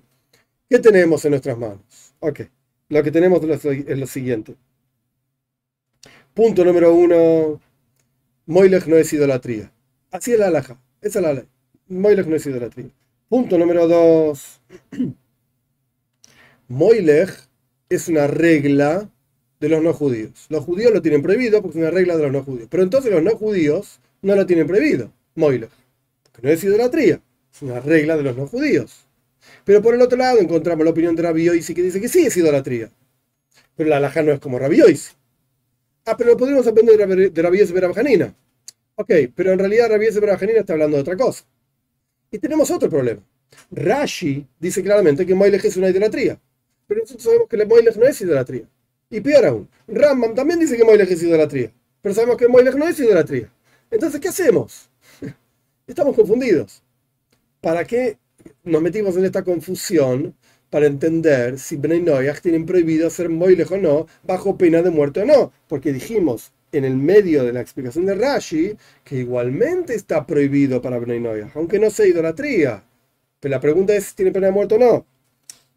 ¿Qué 0.70 0.80
tenemos 0.80 1.26
en 1.26 1.32
nuestras 1.32 1.58
manos? 1.58 2.14
Ok, 2.20 2.42
lo 2.90 3.04
que 3.04 3.12
tenemos 3.12 3.42
es 3.44 4.00
lo 4.00 4.08
siguiente. 4.08 4.56
Punto 6.34 6.66
número 6.66 6.94
uno, 6.94 7.62
Moilech 8.46 8.86
no 8.88 8.98
es 8.98 9.12
idolatría. 9.14 9.72
Así 10.12 10.34
es 10.34 10.40
la 10.40 10.48
alhaja, 10.48 10.78
esa 11.02 11.20
es 11.20 11.26
la 11.26 11.34
ley. 11.34 11.48
Moilech 11.88 12.28
no 12.28 12.36
es 12.36 12.46
idolatría. 12.46 12.90
Punto 13.30 13.58
número 13.58 13.88
dos, 13.88 14.62
Moilech 16.68 17.32
es 17.90 18.08
una 18.08 18.28
regla 18.28 19.10
de 19.60 19.70
los 19.70 19.82
no 19.82 19.94
judíos. 19.94 20.46
Los 20.50 20.64
judíos 20.64 20.94
lo 20.94 21.02
tienen 21.02 21.22
prohibido 21.22 21.62
porque 21.62 21.80
es 21.80 21.84
una 21.84 21.92
regla 21.92 22.18
de 22.18 22.24
los 22.24 22.32
no 22.32 22.44
judíos. 22.44 22.68
Pero 22.70 22.84
entonces 22.84 23.12
los 23.12 23.24
no 23.24 23.36
judíos 23.36 24.00
no 24.22 24.36
lo 24.36 24.46
tienen 24.46 24.68
prohibido, 24.68 25.12
Moilech. 25.36 25.72
Porque 26.32 26.48
no 26.48 26.54
es 26.54 26.64
idolatría, 26.64 27.22
es 27.54 27.62
una 27.62 27.80
regla 27.80 28.18
de 28.18 28.24
los 28.24 28.36
no 28.36 28.48
judíos. 28.48 29.06
Pero 29.64 29.82
por 29.82 29.96
el 29.96 30.02
otro 30.02 30.18
lado 30.18 30.40
encontramos 30.40 30.84
la 30.84 30.92
opinión 30.92 31.16
de 31.16 31.24
Rabbi 31.24 31.46
que 31.46 31.82
dice 31.82 32.02
que 32.02 32.10
sí 32.10 32.26
es 32.26 32.38
idolatría. 32.38 32.90
Pero 33.76 33.90
la 33.90 33.98
alhaja 33.98 34.22
no 34.22 34.32
es 34.32 34.40
como 34.40 34.60
Rabbi. 34.60 34.82
Ah, 36.06 36.16
pero 36.18 36.32
lo 36.32 36.38
podríamos 36.38 36.68
aprender 36.68 36.98
de 37.32 37.42
Rabbi 37.42 37.58
Yoisi 37.58 37.74
Berabajanina. 37.74 38.34
Ok, 38.96 39.12
pero 39.36 39.52
en 39.52 39.60
realidad 39.60 39.90
Rabbi 39.90 40.10
Berabajanina 40.10 40.60
está 40.60 40.74
hablando 40.74 40.98
de 40.98 41.02
otra 41.02 41.18
cosa. 41.18 41.44
Y 42.32 42.40
tenemos 42.40 42.70
otro 42.72 42.90
problema. 42.90 43.22
Rashi 43.72 44.46
dice 44.60 44.84
claramente 44.84 45.26
que 45.26 45.36
Moilech 45.36 45.66
es 45.66 45.78
una 45.78 45.90
idolatría. 45.90 46.40
Pero 46.88 47.02
nosotros 47.02 47.24
sabemos 47.24 47.48
que 47.50 47.66
Moilech 47.66 47.96
no 47.96 48.06
es 48.06 48.22
idolatría. 48.22 48.66
Y 49.16 49.22
peor 49.22 49.46
aún, 49.46 49.70
Rambam 49.88 50.36
también 50.36 50.60
dice 50.60 50.76
que 50.76 50.84
Moilech 50.84 51.10
es 51.10 51.24
idolatría. 51.24 51.72
Pero 52.02 52.14
sabemos 52.14 52.36
que 52.36 52.50
Moilech 52.50 52.76
no 52.76 52.86
es 52.86 53.00
idolatría. 53.00 53.50
Entonces, 53.90 54.20
¿qué 54.20 54.28
hacemos? 54.28 54.90
Estamos 55.88 56.18
confundidos. 56.18 56.84
¿Para 57.62 57.86
qué 57.86 58.18
nos 58.66 58.82
metimos 58.82 59.16
en 59.16 59.24
esta 59.24 59.42
confusión 59.46 60.36
para 60.70 60.88
entender 60.88 61.58
si 61.60 61.78
Bnei 61.78 62.02
Noyach 62.02 62.42
tienen 62.42 62.66
prohibido 62.66 63.08
hacer 63.08 63.30
moilej 63.30 63.72
o 63.72 63.78
no, 63.78 64.08
bajo 64.24 64.58
pena 64.58 64.82
de 64.82 64.90
muerte 64.90 65.22
o 65.22 65.26
no. 65.26 65.54
Porque 65.70 65.94
dijimos 65.94 66.52
en 66.74 66.84
el 66.84 66.98
medio 66.98 67.46
de 67.46 67.54
la 67.54 67.62
explicación 67.62 68.06
de 68.06 68.16
Rashi 68.16 68.76
que 69.06 69.16
igualmente 69.16 69.96
está 69.96 70.28
prohibido 70.28 70.82
para 70.82 71.00
Bnei 71.00 71.24
aunque 71.56 71.80
no 71.80 71.90
sea 71.90 72.06
idolatría. 72.06 72.84
Pero 73.40 73.52
la 73.52 73.62
pregunta 73.62 73.96
es 73.96 74.08
si 74.08 74.16
tiene 74.16 74.34
pena 74.34 74.48
de 74.48 74.52
muerte 74.52 74.76
o 74.76 74.80
no. 74.80 75.06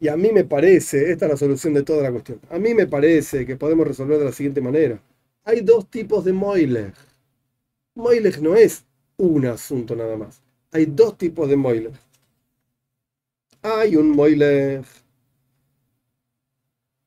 Y 0.00 0.08
a 0.08 0.16
mí 0.16 0.30
me 0.32 0.44
parece, 0.44 1.10
esta 1.10 1.26
es 1.26 1.32
la 1.32 1.36
solución 1.36 1.74
de 1.74 1.82
toda 1.82 2.02
la 2.02 2.12
cuestión, 2.12 2.40
a 2.50 2.58
mí 2.58 2.74
me 2.74 2.86
parece 2.86 3.44
que 3.44 3.56
podemos 3.56 3.86
resolver 3.86 4.18
de 4.18 4.26
la 4.26 4.32
siguiente 4.32 4.60
manera. 4.60 5.00
Hay 5.44 5.60
dos 5.62 5.90
tipos 5.90 6.24
de 6.24 6.32
Moilech. 6.32 6.94
Moilech 7.94 8.38
no 8.38 8.54
es 8.54 8.84
un 9.16 9.46
asunto 9.46 9.96
nada 9.96 10.16
más. 10.16 10.40
Hay 10.72 10.86
dos 10.86 11.18
tipos 11.18 11.48
de 11.48 11.56
Moilech. 11.56 11.94
Hay 13.62 13.96
un 13.96 14.10
Moilech 14.10 14.84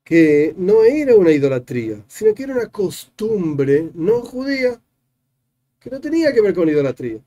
que 0.04 0.54
no 0.58 0.84
era 0.84 1.16
una 1.16 1.30
idolatría, 1.30 2.04
sino 2.08 2.34
que 2.34 2.42
era 2.42 2.54
una 2.54 2.68
costumbre 2.68 3.90
no 3.94 4.20
judía, 4.22 4.80
que 5.80 5.90
no 5.90 6.00
tenía 6.00 6.32
que 6.32 6.40
ver 6.40 6.54
con 6.54 6.68
idolatría. 6.68 7.20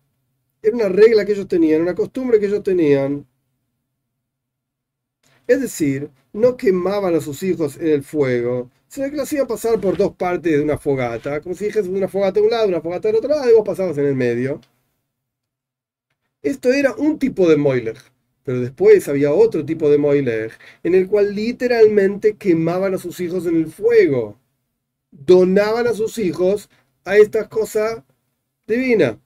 Era 0.62 0.76
una 0.76 0.90
regla 0.90 1.26
que 1.26 1.34
ellos 1.34 1.48
tenían, 1.48 1.82
una 1.82 1.96
costumbre 1.96 2.40
que 2.40 2.48
ellos 2.48 2.64
tenían. 2.64 3.26
Es 5.48 5.62
decir, 5.62 6.10
no 6.34 6.58
quemaban 6.58 7.16
a 7.16 7.22
sus 7.22 7.44
hijos 7.44 7.78
en 7.78 7.88
el 7.88 8.04
fuego, 8.04 8.70
sino 8.88 9.10
que 9.10 9.18
lo 9.18 9.24
hacían 9.24 9.48
pasar 9.48 9.80
por 9.80 9.98
dos 9.98 10.16
partes 10.16 10.54
de 10.54 10.64
una 10.64 10.78
fogata, 10.78 11.42
como 11.42 11.56
si 11.56 11.66
dijese 11.66 11.90
una 11.90 12.08
fogata 12.08 12.40
de 12.40 12.46
un 12.46 12.52
lado, 12.52 12.68
una 12.68 12.82
fogata 12.82 13.08
del 13.10 13.18
otro 13.18 13.30
lado, 13.30 13.50
y 13.50 13.54
vos 13.54 13.64
pasabas 13.66 13.98
en 13.98 14.06
el 14.06 14.16
medio. 14.16 14.62
Esto 16.42 16.72
era 16.72 16.94
un 16.96 17.20
tipo 17.20 17.50
de 17.50 17.58
moiler. 17.58 17.98
Pero 18.46 18.62
después 18.62 19.08
había 19.10 19.34
otro 19.34 19.66
tipo 19.66 19.90
de 19.90 19.98
Moiler, 19.98 20.52
en 20.84 20.94
el 20.94 21.08
cual 21.08 21.34
literalmente 21.34 22.38
quemaban 22.38 22.94
a 22.94 23.00
sus 23.00 23.20
hijos 23.20 23.48
en 23.48 23.56
el 23.58 23.68
fuego. 23.68 24.40
Donaban 25.10 25.88
a 25.88 25.94
sus 25.94 26.20
hijos 26.20 26.70
a 27.06 27.18
esta 27.18 27.50
cosa 27.50 28.06
divina. 28.68 29.20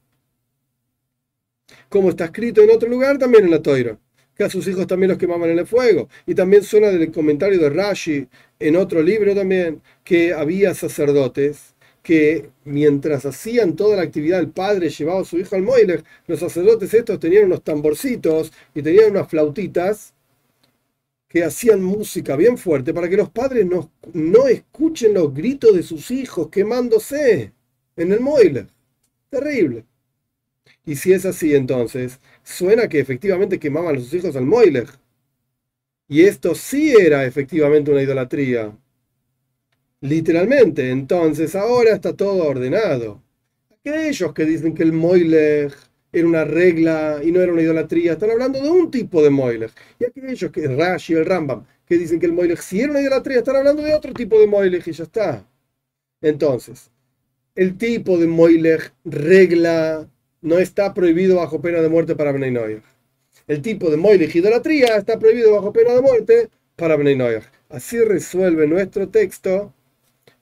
Como 1.90 2.10
está 2.10 2.26
escrito 2.26 2.62
en 2.62 2.72
otro 2.72 2.88
lugar 2.88 3.18
también 3.18 3.44
en 3.44 3.52
la 3.52 3.62
Toira, 3.62 4.00
que 4.40 4.46
a 4.46 4.50
sus 4.50 4.66
hijos 4.70 4.88
también 4.88 5.10
los 5.10 5.18
quemaban 5.18 5.50
en 5.50 5.60
el 5.60 5.68
fuego. 5.68 6.08
Y 6.26 6.34
también 6.34 6.64
suena 6.64 6.88
del 6.88 7.12
comentario 7.12 7.60
de 7.60 7.70
Rashi 7.70 8.26
en 8.58 8.78
otro 8.78 9.02
libro 9.04 9.36
también, 9.36 9.82
que 10.02 10.34
había 10.34 10.74
sacerdotes 10.74 11.76
que 12.02 12.50
mientras 12.64 13.26
hacían 13.26 13.76
toda 13.76 13.98
la 13.98 14.04
actividad, 14.04 14.40
el 14.40 14.52
padre 14.52 14.88
llevaba 14.88 15.20
a 15.20 15.26
su 15.26 15.38
hijo 15.38 15.58
al 15.58 15.64
Moiler, 15.64 16.06
los 16.26 16.40
sacerdotes 16.40 16.94
estos 16.94 17.20
tenían 17.20 17.48
unos 17.48 17.66
tamborcitos 17.66 18.54
y 18.74 18.82
tenían 18.82 19.12
unas 19.12 19.28
flautitas 19.30 20.14
que 21.28 21.44
hacían 21.44 21.84
música 21.84 22.38
bien 22.38 22.58
fuerte 22.58 22.94
para 22.94 23.10
que 23.10 23.18
los 23.18 23.30
padres 23.30 23.66
no, 23.66 23.92
no 24.14 24.48
escuchen 24.48 25.16
los 25.16 25.34
gritos 25.34 25.76
de 25.76 25.84
sus 25.84 26.12
hijos 26.12 26.48
quemándose 26.48 27.52
en 27.98 28.14
el 28.14 28.22
Moiler. 28.22 28.68
Terrible. 29.30 29.84
Y 30.86 30.96
si 30.96 31.14
es 31.14 31.26
así, 31.26 31.54
entonces, 31.54 32.20
suena 32.50 32.88
que 32.90 33.00
efectivamente 33.00 33.60
quemaban 33.60 33.96
a 33.96 34.00
sus 34.00 34.14
hijos 34.14 34.36
al 34.36 34.46
Moiler. 34.46 34.88
Y 36.08 36.22
esto 36.24 36.56
sí 36.56 36.94
era 36.96 37.26
efectivamente 37.26 37.92
una 37.92 38.02
idolatría. 38.02 38.76
Literalmente, 40.02 40.90
entonces 40.92 41.56
ahora 41.56 41.94
está 41.94 42.14
todo 42.16 42.46
ordenado. 42.48 43.22
Aquellos 43.72 44.34
que 44.34 44.46
dicen 44.46 44.74
que 44.74 44.84
el 44.84 44.94
Moileg 44.94 45.74
era 46.12 46.28
una 46.28 46.44
regla 46.46 47.20
y 47.24 47.32
no 47.32 47.42
era 47.42 47.54
una 47.54 47.62
idolatría, 47.62 48.14
están 48.14 48.32
hablando 48.32 48.62
de 48.62 48.70
un 48.70 48.90
tipo 48.92 49.22
de 49.22 49.30
Moileg. 49.30 49.72
Y 50.00 50.06
aquellos 50.06 50.52
que 50.52 50.68
Rashi 50.68 51.14
y 51.14 51.18
el 51.18 51.26
Rambam, 51.26 51.66
que 51.86 51.98
dicen 51.98 52.20
que 52.20 52.26
el 52.26 52.34
Moileg 52.34 52.62
sí 52.62 52.82
era 52.82 52.92
una 52.92 53.02
idolatría, 53.02 53.40
están 53.40 53.58
hablando 53.58 53.84
de 53.84 53.94
otro 53.94 54.14
tipo 54.14 54.40
de 54.40 54.48
Moileg 54.48 54.88
y 54.88 54.92
ya 54.92 55.04
está. 55.04 55.46
Entonces, 56.22 56.92
el 57.56 57.78
tipo 57.78 58.18
de 58.18 58.28
Moileg 58.28 58.92
regla 59.06 60.10
no 60.42 60.58
está 60.58 60.94
prohibido 60.94 61.38
bajo 61.38 61.62
pena 61.62 61.82
de 61.82 61.90
muerte 61.90 62.16
para 62.16 62.32
Bnei 62.32 62.82
El 63.48 63.62
tipo 63.62 63.90
de 63.90 63.98
Moileg 63.98 64.36
idolatría 64.36 64.98
está 64.98 65.20
prohibido 65.20 65.54
bajo 65.54 65.74
pena 65.74 65.94
de 65.94 66.02
muerte 66.02 66.50
para 66.76 66.96
Bnei 66.96 67.18
Así 67.70 68.00
resuelve 68.00 68.66
nuestro 68.68 69.10
texto 69.10 69.74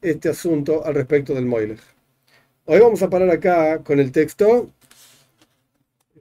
este 0.01 0.29
asunto 0.29 0.85
al 0.85 0.95
respecto 0.95 1.33
del 1.33 1.45
Moilech. 1.45 1.79
Hoy 2.65 2.79
vamos 2.79 3.01
a 3.01 3.09
parar 3.09 3.29
acá 3.29 3.83
con 3.83 3.99
el 3.99 4.11
texto. 4.11 4.69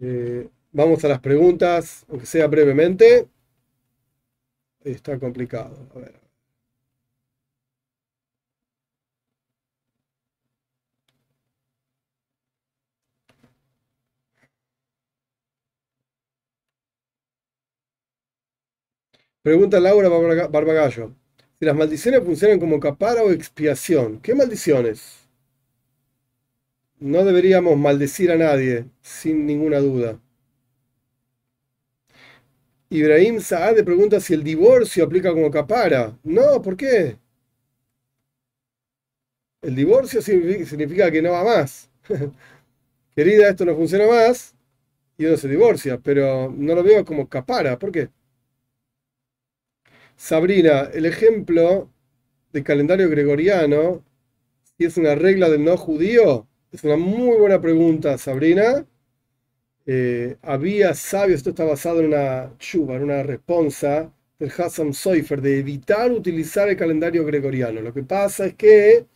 Eh, 0.01 0.49
vamos 0.73 1.05
a 1.05 1.09
las 1.09 1.21
preguntas, 1.21 2.05
aunque 2.09 2.27
sea 2.27 2.47
brevemente. 2.47 3.29
Está 4.85 5.19
complicado. 5.19 5.77
A 5.95 5.99
ver. 5.99 6.26
Pregunta 19.47 19.79
Laura 19.79 20.09
Barbagallo 20.09 21.15
si 21.61 21.65
las 21.65 21.77
maldiciones 21.77 22.25
funcionan 22.25 22.59
como 22.59 22.81
capara 22.81 23.23
o 23.23 23.31
expiación. 23.31 24.19
¿Qué 24.21 24.35
maldiciones? 24.35 25.29
No 26.99 27.25
deberíamos 27.25 27.79
maldecir 27.79 28.33
a 28.33 28.37
nadie, 28.37 28.87
sin 29.03 29.47
ninguna 29.47 29.79
duda. 29.79 30.19
Ibrahim 32.91 33.39
Saad 33.39 33.85
pregunta 33.85 34.19
si 34.19 34.35
el 34.35 34.43
divorcio 34.43 35.05
aplica 35.05 35.31
como 35.31 35.49
capara. 35.49 36.19
No, 36.25 36.61
¿por 36.61 36.77
qué? 36.77 37.17
El 39.63 39.77
divorcio 39.77 40.21
significa 40.23 41.09
que 41.13 41.23
no 41.23 41.31
va 41.31 41.45
más. 41.45 41.89
Querida, 43.15 43.49
esto 43.51 43.65
no 43.65 43.77
funciona 43.77 44.09
más 44.09 44.57
y 45.17 45.27
uno 45.27 45.37
se 45.37 45.47
divorcia, 45.49 45.99
pero 45.99 46.53
no 46.57 46.75
lo 46.75 46.83
veo 46.83 47.05
como 47.05 47.29
capara. 47.29 47.79
¿Por 47.79 47.93
qué? 47.93 48.11
Sabrina, 50.17 50.91
el 50.93 51.07
ejemplo 51.07 51.91
de 52.53 52.63
calendario 52.63 53.09
gregoriano, 53.11 54.05
si 54.79 54.87
es 54.87 54.97
una 54.97 55.15
regla 55.15 55.51
del 55.51 55.65
no 55.65 55.77
judío, 55.77 56.47
es 56.73 56.85
una 56.85 56.97
muy 56.97 57.39
buena 57.39 57.61
pregunta, 57.61 58.19
Sabrina. 58.19 58.87
Eh, 59.87 60.37
había 60.43 60.95
sabios, 60.95 61.39
esto 61.39 61.51
está 61.51 61.65
basado 61.65 62.01
en 62.01 62.07
una 62.07 62.53
chuva, 62.59 62.97
en 62.97 63.05
una 63.05 63.23
responsa 63.23 64.13
del 64.39 64.53
Hassan 64.57 64.93
Soifer, 64.95 65.41
de 65.41 65.61
evitar 65.61 66.11
utilizar 66.13 66.69
el 66.69 66.77
calendario 66.77 67.25
gregoriano. 67.25 67.81
Lo 67.81 67.95
que 67.95 68.03
pasa 68.03 68.47
es 68.47 68.55
que 68.55 69.07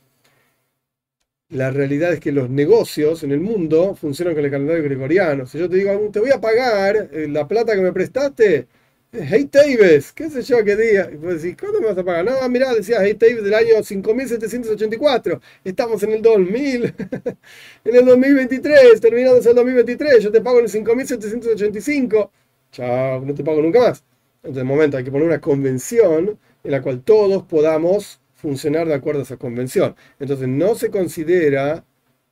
la 1.50 1.70
realidad 1.70 2.12
es 2.12 2.20
que 2.20 2.32
los 2.32 2.48
negocios 2.48 3.22
en 3.24 3.32
el 3.32 3.40
mundo 3.40 3.94
funcionan 3.94 4.34
con 4.34 4.44
el 4.44 4.50
calendario 4.50 4.82
gregoriano. 4.84 5.46
Si 5.46 5.58
yo 5.58 5.68
te 5.68 5.76
digo, 5.76 5.92
te 6.12 6.20
voy 6.20 6.30
a 6.30 6.40
pagar 6.40 7.10
eh, 7.12 7.26
la 7.28 7.46
plata 7.48 7.74
que 7.74 7.82
me 7.82 7.92
prestaste, 7.92 8.68
Hey 9.12 9.46
Taves, 9.46 10.12
qué 10.12 10.30
sé 10.30 10.42
yo 10.42 10.64
qué 10.64 10.76
día. 10.76 11.10
Y 11.12 11.16
vos 11.16 11.42
decís, 11.42 11.56
¿cuándo 11.58 11.80
me 11.80 11.88
vas 11.88 11.98
a 11.98 12.04
pagar? 12.04 12.24
No, 12.24 12.48
mirá, 12.48 12.72
decía 12.72 12.98
Hey 13.00 13.14
Taves 13.14 13.42
del 13.42 13.54
año 13.54 13.82
5784. 13.82 15.40
Estamos 15.64 16.00
en 16.04 16.12
el 16.12 16.22
2000, 16.22 16.84
en 17.84 17.96
el 17.96 18.06
2023, 18.06 19.00
terminamos 19.00 19.44
el 19.46 19.56
2023. 19.56 20.22
Yo 20.22 20.30
te 20.30 20.40
pago 20.40 20.58
en 20.58 20.66
el 20.66 20.70
5785. 20.70 22.30
Chao, 22.70 23.24
no 23.24 23.34
te 23.34 23.42
pago 23.42 23.60
nunca 23.60 23.80
más. 23.80 24.04
Entonces, 24.36 24.58
de 24.58 24.64
momento, 24.64 24.96
hay 24.96 25.02
que 25.02 25.10
poner 25.10 25.26
una 25.26 25.40
convención 25.40 26.38
en 26.62 26.70
la 26.70 26.80
cual 26.80 27.02
todos 27.02 27.42
podamos 27.42 28.20
funcionar 28.36 28.86
de 28.86 28.94
acuerdo 28.94 29.20
a 29.20 29.24
esa 29.24 29.36
convención. 29.36 29.96
Entonces, 30.20 30.46
no 30.46 30.76
se 30.76 30.90
considera 30.90 31.84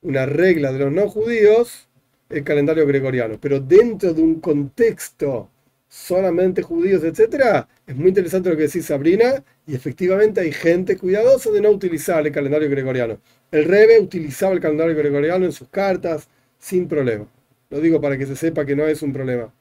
una 0.03 0.27
regla 0.27 0.71
de 0.73 0.79
los 0.79 0.93
no 0.93 1.09
judíos 1.09 1.89
el 2.31 2.45
calendario 2.45 2.87
gregoriano, 2.87 3.37
pero 3.41 3.59
dentro 3.59 4.15
de 4.15 4.23
un 4.23 4.41
contexto 4.41 5.51
solamente 5.89 6.63
judíos, 6.63 7.03
etcétera, 7.03 7.69
es 7.87 7.97
muy 7.97 8.09
interesante 8.09 8.51
lo 8.51 8.57
que 8.57 8.65
decís 8.65 8.87
Sabrina, 8.87 9.43
y 9.67 9.75
efectivamente 9.75 10.41
hay 10.41 10.53
gente 10.53 10.97
cuidadosa 10.99 11.51
de 11.51 11.61
no 11.61 11.71
utilizar 11.71 12.27
el 12.27 12.33
calendario 12.33 12.69
gregoriano. 12.71 13.21
El 13.51 13.65
Rebe 13.65 14.01
utilizaba 14.01 14.53
el 14.53 14.61
calendario 14.61 14.95
gregoriano 14.95 15.47
en 15.47 15.53
sus 15.53 15.69
cartas 15.69 16.29
sin 16.59 16.89
problema. 16.89 17.27
Lo 17.71 17.81
digo 17.81 18.01
para 18.01 18.19
que 18.19 18.27
se 18.27 18.37
sepa 18.37 18.67
que 18.67 18.77
no 18.77 18.87
es 18.87 19.03
un 19.03 19.13
problema. 19.13 19.53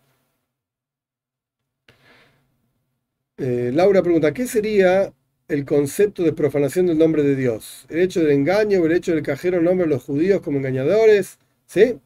Eh, 3.37 3.71
Laura 3.73 4.01
pregunta, 4.01 4.33
¿qué 4.33 4.47
sería 4.47 5.13
el 5.47 5.65
concepto 5.65 6.23
de 6.23 6.33
profanación 6.33 6.87
del 6.87 6.97
nombre 6.97 7.23
de 7.23 7.35
Dios? 7.35 7.85
¿El 7.89 7.99
hecho 7.99 8.19
del 8.21 8.31
engaño 8.31 8.85
el 8.85 8.91
hecho 8.91 9.13
del 9.13 9.23
cajero 9.23 9.61
nombre 9.61 9.85
a 9.85 9.89
los 9.89 10.03
judíos 10.03 10.41
como 10.41 10.57
engañadores? 10.57 11.37
¿Sí? 11.67 11.99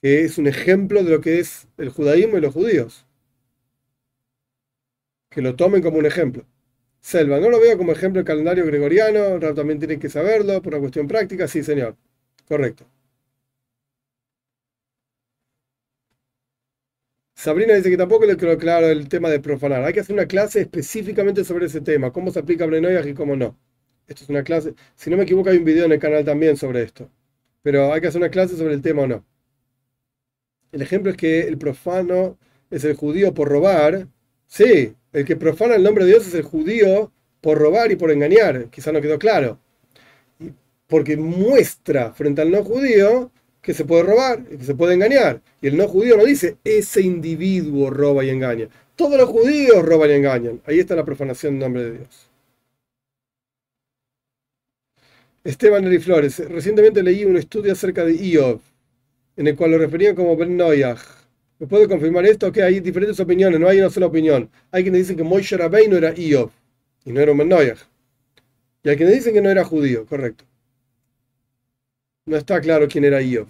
Que 0.00 0.24
es 0.24 0.38
un 0.38 0.46
ejemplo 0.46 1.04
de 1.04 1.10
lo 1.10 1.20
que 1.20 1.40
es 1.40 1.68
el 1.78 1.90
judaísmo 1.90 2.38
y 2.38 2.40
los 2.40 2.54
judíos 2.54 3.06
que 5.30 5.42
lo 5.42 5.56
tomen 5.56 5.82
como 5.82 5.98
un 5.98 6.06
ejemplo. 6.06 6.44
Selva, 7.00 7.40
no 7.40 7.50
lo 7.50 7.60
veo 7.60 7.78
como 7.78 7.92
ejemplo 7.92 8.20
el 8.20 8.26
calendario 8.26 8.66
gregoriano, 8.66 9.38
también 9.54 9.78
tienen 9.78 10.00
que 10.00 10.10
saberlo 10.10 10.62
por 10.62 10.74
una 10.74 10.80
cuestión 10.80 11.08
práctica, 11.08 11.48
sí 11.48 11.62
señor, 11.62 11.96
correcto. 12.48 12.86
Sabrina 17.34 17.74
dice 17.74 17.90
que 17.90 17.96
tampoco 17.96 18.26
le 18.26 18.36
quedó 18.36 18.56
claro 18.58 18.86
el 18.88 19.08
tema 19.08 19.30
de 19.30 19.40
profanar. 19.40 19.82
Hay 19.82 19.92
que 19.94 20.00
hacer 20.00 20.14
una 20.14 20.26
clase 20.26 20.60
específicamente 20.60 21.42
sobre 21.44 21.66
ese 21.66 21.80
tema, 21.80 22.12
cómo 22.12 22.30
se 22.30 22.38
aplica 22.38 22.66
a 22.66 23.08
y 23.08 23.14
cómo 23.14 23.34
no. 23.34 23.56
Esto 24.06 24.24
es 24.24 24.30
una 24.30 24.42
clase. 24.44 24.74
Si 24.94 25.08
no 25.10 25.16
me 25.16 25.22
equivoco, 25.24 25.48
hay 25.50 25.56
un 25.58 25.64
video 25.64 25.86
en 25.86 25.92
el 25.92 25.98
canal 25.98 26.24
también 26.24 26.56
sobre 26.56 26.82
esto. 26.82 27.10
Pero 27.62 27.92
hay 27.92 28.00
que 28.00 28.08
hacer 28.08 28.20
una 28.20 28.30
clase 28.30 28.56
sobre 28.56 28.74
el 28.74 28.82
tema 28.82 29.02
o 29.02 29.06
no. 29.06 29.24
El 30.72 30.82
ejemplo 30.82 31.10
es 31.12 31.16
que 31.16 31.42
el 31.42 31.58
profano 31.58 32.36
es 32.70 32.84
el 32.84 32.96
judío 32.96 33.32
por 33.34 33.48
robar. 33.48 34.08
Sí, 34.46 34.94
el 35.12 35.24
que 35.24 35.36
profana 35.36 35.74
el 35.74 35.82
nombre 35.82 36.04
de 36.04 36.12
Dios 36.12 36.26
es 36.26 36.34
el 36.34 36.42
judío 36.42 37.12
por 37.40 37.58
robar 37.58 37.90
y 37.90 37.96
por 37.96 38.10
engañar. 38.10 38.66
Quizá 38.70 38.92
no 38.92 39.00
quedó 39.00 39.18
claro. 39.18 39.58
Porque 40.86 41.16
muestra 41.16 42.12
frente 42.12 42.42
al 42.42 42.50
no 42.50 42.64
judío 42.64 43.30
que 43.62 43.74
se 43.74 43.84
puede 43.84 44.02
robar 44.02 44.42
y 44.50 44.56
que 44.56 44.64
se 44.64 44.74
puede 44.74 44.94
engañar. 44.94 45.40
Y 45.60 45.68
el 45.68 45.76
no 45.76 45.88
judío 45.88 46.16
no 46.16 46.24
dice 46.24 46.56
ese 46.64 47.02
individuo 47.02 47.90
roba 47.90 48.24
y 48.24 48.30
engaña. 48.30 48.68
Todos 48.96 49.18
los 49.18 49.28
judíos 49.28 49.84
roban 49.84 50.10
y 50.10 50.14
engañan. 50.14 50.60
Ahí 50.66 50.78
está 50.78 50.94
la 50.94 51.04
profanación 51.04 51.54
del 51.54 51.60
nombre 51.60 51.84
de 51.84 51.98
Dios. 51.98 52.30
Esteban 55.42 55.84
Eri 55.84 55.98
Flores, 55.98 56.38
recientemente 56.50 57.02
leí 57.02 57.24
un 57.24 57.36
estudio 57.36 57.72
acerca 57.72 58.04
de 58.04 58.12
Iov, 58.14 58.60
en 59.36 59.46
el 59.46 59.56
cual 59.56 59.70
lo 59.70 59.78
referían 59.78 60.14
como 60.14 60.36
Ben. 60.36 60.58
¿Me 61.60 61.66
puede 61.66 61.86
confirmar 61.86 62.26
esto? 62.26 62.50
Que 62.50 62.62
hay 62.62 62.80
diferentes 62.80 63.20
opiniones, 63.20 63.60
no 63.60 63.68
hay 63.68 63.78
una 63.78 63.90
sola 63.90 64.06
opinión. 64.06 64.50
Hay 64.72 64.82
quienes 64.82 65.02
dicen 65.02 65.16
que 65.16 65.22
Rabbein 65.56 65.90
no 65.90 65.96
era 65.96 66.12
Iov, 66.12 66.50
y 67.04 67.12
no 67.12 67.20
era 67.20 67.32
un. 67.32 67.78
Y 68.82 68.88
hay 68.88 68.96
quienes 68.96 69.14
dicen 69.14 69.34
que 69.34 69.42
no 69.42 69.50
era 69.50 69.62
judío, 69.64 70.06
correcto. 70.06 70.44
No 72.26 72.36
está 72.36 72.60
claro 72.60 72.88
quién 72.88 73.04
era 73.04 73.20
Iov. 73.22 73.46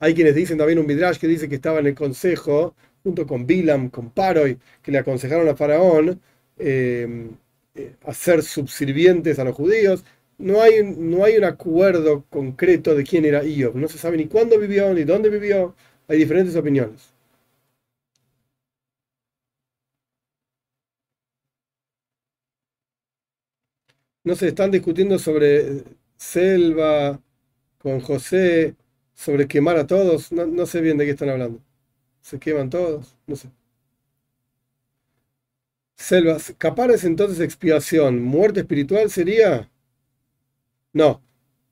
Hay 0.00 0.14
quienes 0.14 0.34
dicen 0.34 0.58
también 0.58 0.78
un 0.78 0.86
Midrash 0.86 1.18
que 1.18 1.28
dice 1.28 1.48
que 1.48 1.54
estaba 1.54 1.78
en 1.78 1.86
el 1.86 1.94
consejo, 1.94 2.74
junto 3.02 3.26
con 3.26 3.46
Bilam, 3.46 3.88
con 3.90 4.10
Paroi, 4.10 4.58
que 4.82 4.92
le 4.92 4.98
aconsejaron 4.98 5.48
a 5.48 5.56
Faraón 5.56 6.20
eh, 6.58 7.28
eh, 7.74 7.94
hacer 8.04 8.42
subsirvientes 8.42 9.38
a 9.38 9.44
los 9.44 9.54
judíos 9.54 10.04
no 10.38 10.60
hay, 10.60 10.82
no 10.82 11.24
hay 11.24 11.36
un 11.36 11.44
acuerdo 11.44 12.24
concreto 12.28 12.94
de 12.94 13.04
quién 13.04 13.24
era 13.24 13.42
Iob. 13.44 13.74
No 13.76 13.88
se 13.88 13.98
sabe 13.98 14.16
ni 14.16 14.26
cuándo 14.26 14.58
vivió, 14.58 14.92
ni 14.92 15.04
dónde 15.04 15.30
vivió. 15.30 15.74
Hay 16.08 16.18
diferentes 16.18 16.56
opiniones. 16.56 17.15
No 24.26 24.34
se 24.34 24.48
están 24.48 24.72
discutiendo 24.72 25.20
sobre 25.20 25.84
Selva 26.16 27.20
con 27.78 28.00
José, 28.00 28.74
sobre 29.14 29.46
quemar 29.46 29.76
a 29.76 29.86
todos. 29.86 30.32
No, 30.32 30.46
no 30.46 30.66
sé 30.66 30.80
bien 30.80 30.98
de 30.98 31.04
qué 31.04 31.12
están 31.12 31.28
hablando. 31.28 31.60
¿Se 32.22 32.40
queman 32.40 32.68
todos? 32.68 33.16
No 33.28 33.36
sé. 33.36 33.50
Selva, 35.96 36.38
capar 36.58 36.90
es 36.90 37.04
entonces 37.04 37.38
expiación. 37.38 38.20
¿Muerte 38.20 38.60
espiritual 38.60 39.10
sería? 39.10 39.70
No. 40.92 41.22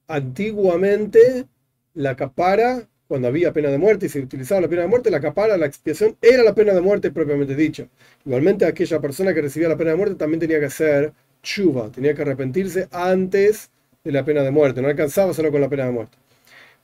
Antiguamente, 0.06 1.46
la 1.94 2.14
capara, 2.14 2.88
cuando 3.08 3.26
había 3.26 3.52
pena 3.52 3.70
de 3.70 3.78
muerte 3.78 4.06
y 4.06 4.10
se 4.10 4.20
utilizaba 4.20 4.60
la 4.60 4.68
pena 4.68 4.82
de 4.82 4.88
muerte, 4.88 5.10
la 5.10 5.20
capara, 5.20 5.56
la 5.56 5.66
expiación, 5.66 6.16
era 6.22 6.44
la 6.44 6.54
pena 6.54 6.72
de 6.72 6.80
muerte 6.82 7.10
propiamente 7.10 7.56
dicho. 7.56 7.88
Igualmente, 8.24 8.64
aquella 8.64 9.00
persona 9.00 9.34
que 9.34 9.42
recibía 9.42 9.68
la 9.68 9.76
pena 9.76 9.90
de 9.90 9.96
muerte 9.96 10.14
también 10.14 10.38
tenía 10.38 10.60
que 10.60 10.66
hacer 10.66 11.12
chuva, 11.44 11.90
tenía 11.90 12.14
que 12.14 12.22
arrepentirse 12.22 12.88
antes 12.90 13.70
de 14.02 14.10
la 14.10 14.24
pena 14.24 14.42
de 14.42 14.50
muerte. 14.50 14.82
No 14.82 14.88
alcanzaba 14.88 15.32
solo 15.32 15.52
con 15.52 15.60
la 15.60 15.68
pena 15.68 15.86
de 15.86 15.92
muerte. 15.92 16.18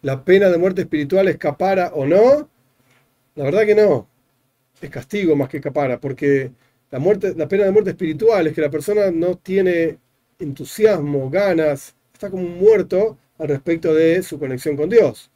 ¿La 0.03 0.25
pena 0.25 0.49
de 0.49 0.59
muerte 0.59 0.83
espiritual 0.83 1.29
es 1.29 1.37
capara 1.37 1.91
o 1.95 2.07
no? 2.07 2.49
La 3.35 3.45
verdad 3.45 3.67
que 3.67 3.75
no. 3.75 4.09
Es 4.81 4.91
castigo 4.91 5.35
más 5.37 5.49
que 5.49 5.61
capara, 5.61 6.01
porque 6.01 6.53
la, 6.91 6.99
muerte, 6.99 7.35
la 7.37 7.49
pena 7.49 7.65
de 7.65 7.73
muerte 7.73 7.91
espiritual 7.91 8.47
es 8.47 8.55
que 8.55 8.61
la 8.61 8.71
persona 8.71 9.11
no 9.11 9.37
tiene 9.37 9.99
entusiasmo, 10.39 11.29
ganas, 11.29 11.95
está 12.13 12.31
como 12.31 12.45
un 12.45 12.59
muerto 12.59 13.19
al 13.39 13.49
respecto 13.49 13.95
de 13.95 14.23
su 14.23 14.39
conexión 14.39 14.77
con 14.77 14.89
Dios. 14.89 15.31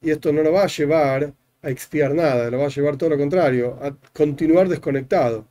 Y 0.00 0.10
esto 0.10 0.32
no 0.32 0.42
lo 0.42 0.52
va 0.52 0.64
a 0.64 0.66
llevar 0.68 1.32
a 1.62 1.70
expiar 1.70 2.14
nada, 2.14 2.50
lo 2.50 2.58
va 2.58 2.66
a 2.66 2.68
llevar 2.68 2.96
todo 2.96 3.10
lo 3.10 3.18
contrario, 3.18 3.78
a 3.82 3.94
continuar 4.12 4.68
desconectado. 4.68 5.46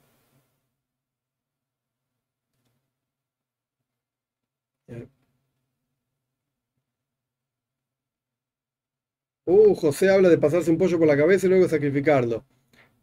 Uh, 9.46 9.76
José 9.76 10.10
habla 10.10 10.30
de 10.30 10.38
pasarse 10.40 10.72
un 10.72 10.78
pollo 10.78 10.98
por 10.98 11.08
la 11.08 11.16
cabeza 11.18 11.46
y 11.46 11.50
luego 11.50 11.70
sacrificarlo. 11.70 12.44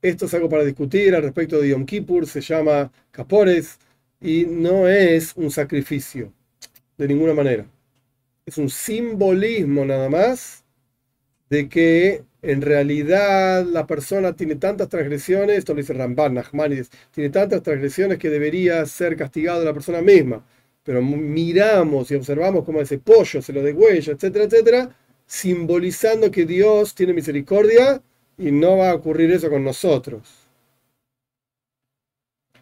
Esto 0.02 0.26
es 0.26 0.34
algo 0.34 0.48
para 0.48 0.64
discutir 0.64 1.14
al 1.14 1.22
respecto 1.22 1.60
de 1.60 1.68
Yom 1.68 1.86
Kippur, 1.86 2.26
se 2.26 2.40
llama 2.40 2.90
Capores 3.12 3.78
y 4.20 4.46
no 4.46 4.88
es 4.88 5.34
un 5.36 5.50
sacrificio 5.52 6.32
de 6.98 7.08
ninguna 7.08 7.34
manera. 7.34 7.66
Es 8.46 8.58
un 8.58 8.70
simbolismo 8.70 9.84
nada 9.84 10.08
más 10.08 10.64
de 11.50 11.68
que 11.68 12.24
en 12.42 12.62
realidad 12.62 13.64
la 13.64 13.86
persona 13.86 14.34
tiene 14.34 14.56
tantas 14.56 14.88
transgresiones, 14.88 15.58
esto 15.58 15.74
lo 15.74 15.78
dice 15.80 15.92
Ramban, 15.94 16.34
Nachmanides, 16.34 16.90
tiene 17.12 17.30
tantas 17.30 17.62
transgresiones 17.62 18.18
que 18.18 18.30
debería 18.30 18.84
ser 18.86 19.16
castigado 19.16 19.64
la 19.64 19.74
persona 19.74 20.02
misma. 20.02 20.44
Pero 20.82 21.02
miramos 21.02 22.10
y 22.10 22.16
observamos 22.16 22.64
cómo 22.64 22.80
ese 22.80 22.98
pollo 22.98 23.40
se 23.40 23.52
lo 23.52 23.62
degüella, 23.62 24.12
etcétera, 24.14 24.46
etcétera, 24.46 24.96
simbolizando 25.32 26.30
que 26.30 26.44
Dios 26.44 26.94
tiene 26.94 27.14
misericordia 27.14 28.02
y 28.36 28.52
no 28.52 28.76
va 28.76 28.90
a 28.90 28.94
ocurrir 28.94 29.30
eso 29.30 29.48
con 29.48 29.64
nosotros. 29.64 30.46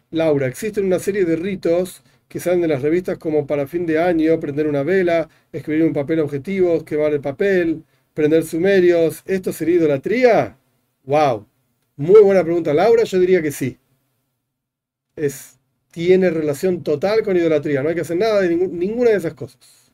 Laura, 0.09 0.47
existen 0.47 0.85
una 0.85 0.97
serie 0.99 1.25
de 1.25 1.35
ritos 1.35 2.01
que 2.29 2.39
salen 2.39 2.61
de 2.61 2.69
las 2.69 2.81
revistas 2.81 3.17
como 3.17 3.45
para 3.45 3.67
fin 3.67 3.85
de 3.85 3.99
año, 3.99 4.39
prender 4.39 4.67
una 4.67 4.83
vela, 4.83 5.27
escribir 5.51 5.83
un 5.83 5.91
papel 5.91 6.21
objetivo, 6.21 6.85
quemar 6.85 7.11
el 7.11 7.19
papel, 7.19 7.83
prender 8.13 8.45
sumerios. 8.45 9.21
¿Esto 9.25 9.51
sería 9.51 9.75
idolatría? 9.75 10.57
¡Wow! 11.03 11.45
Muy 11.97 12.21
buena 12.21 12.41
pregunta, 12.41 12.73
Laura. 12.73 13.03
Yo 13.03 13.19
diría 13.19 13.41
que 13.41 13.51
sí. 13.51 13.77
Es, 15.17 15.59
tiene 15.91 16.29
relación 16.29 16.83
total 16.83 17.21
con 17.23 17.35
idolatría. 17.35 17.83
No 17.83 17.89
hay 17.89 17.95
que 17.95 18.01
hacer 18.01 18.17
nada 18.17 18.39
de 18.41 18.55
ninguna 18.55 19.09
de 19.11 19.17
esas 19.17 19.33
cosas. 19.33 19.91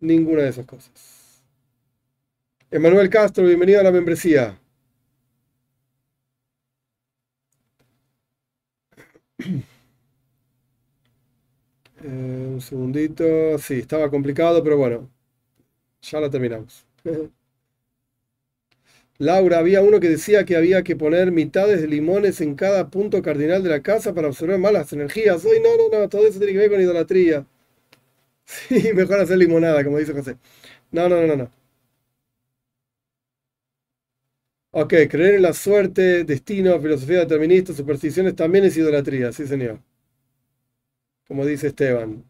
Ninguna 0.00 0.42
de 0.42 0.48
esas 0.48 0.66
cosas. 0.66 1.11
Emanuel 2.72 3.08
Castro, 3.08 3.44
bienvenido 3.44 3.78
a 3.78 3.84
la 3.84 3.92
membresía. 3.92 4.58
Eh, 12.02 12.46
un 12.52 12.60
segundito. 12.60 13.58
Sí, 13.58 13.74
estaba 13.80 14.10
complicado, 14.10 14.62
pero 14.62 14.76
bueno, 14.76 15.10
ya 16.02 16.20
la 16.20 16.30
terminamos. 16.30 16.86
Laura, 19.18 19.58
había 19.58 19.80
uno 19.82 20.00
que 20.00 20.08
decía 20.10 20.44
que 20.44 20.54
había 20.56 20.82
que 20.82 20.96
poner 20.96 21.32
mitades 21.32 21.80
de 21.80 21.86
limones 21.88 22.40
en 22.42 22.54
cada 22.54 22.90
punto 22.90 23.22
cardinal 23.22 23.62
de 23.62 23.70
la 23.70 23.82
casa 23.82 24.12
para 24.14 24.28
absorber 24.28 24.58
malas 24.58 24.92
energías. 24.92 25.44
Ay, 25.46 25.60
no, 25.62 25.76
no, 25.78 25.98
no, 25.98 26.08
todo 26.10 26.26
eso 26.26 26.38
tiene 26.38 26.52
que 26.52 26.58
ver 26.58 26.70
con 26.70 26.80
idolatría. 26.80 27.46
Sí, 28.44 28.92
mejor 28.94 29.20
hacer 29.20 29.38
limonada, 29.38 29.84
como 29.84 29.98
dice 29.98 30.12
José. 30.12 30.36
No, 30.92 31.08
no, 31.08 31.26
no, 31.26 31.36
no. 31.36 31.50
Ok, 34.72 34.92
creer 35.10 35.36
en 35.36 35.42
la 35.42 35.52
suerte, 35.54 36.24
destino, 36.24 36.78
filosofía 36.80 37.20
determinista, 37.20 37.72
supersticiones 37.72 38.34
también 38.36 38.64
es 38.66 38.76
idolatría, 38.76 39.32
sí, 39.32 39.46
señor 39.46 39.80
como 41.26 41.44
dice 41.44 41.66
Esteban. 41.68 42.24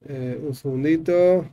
Eh, 0.00 0.38
un 0.42 0.54
segundito. 0.54 1.50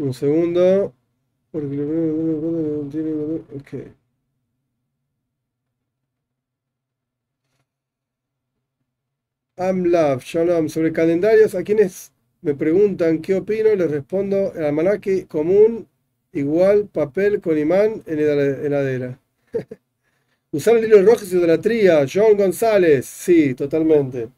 Un 0.00 0.12
segundo. 0.14 0.92
Okay. 3.54 3.92
Amlav, 9.56 10.22
Shalom. 10.24 10.68
Sobre 10.68 10.92
calendarios, 10.92 11.54
a 11.54 11.62
quienes 11.62 12.12
me 12.42 12.54
preguntan 12.54 13.20
qué 13.20 13.34
opino, 13.36 13.74
les 13.76 13.90
respondo: 13.90 14.52
el 14.54 14.64
almanaque 14.64 15.26
común, 15.26 15.86
igual, 16.32 16.88
papel 16.88 17.40
con 17.40 17.58
imán 17.58 18.02
en 18.06 18.18
heladera. 18.18 19.20
Usar 20.52 20.76
el 20.76 20.84
hilo 20.84 21.02
rojo 21.02 21.24
es 21.24 21.32
idolatría. 21.32 22.06
John 22.12 22.36
González, 22.36 23.06
sí, 23.06 23.54
totalmente. 23.54 24.28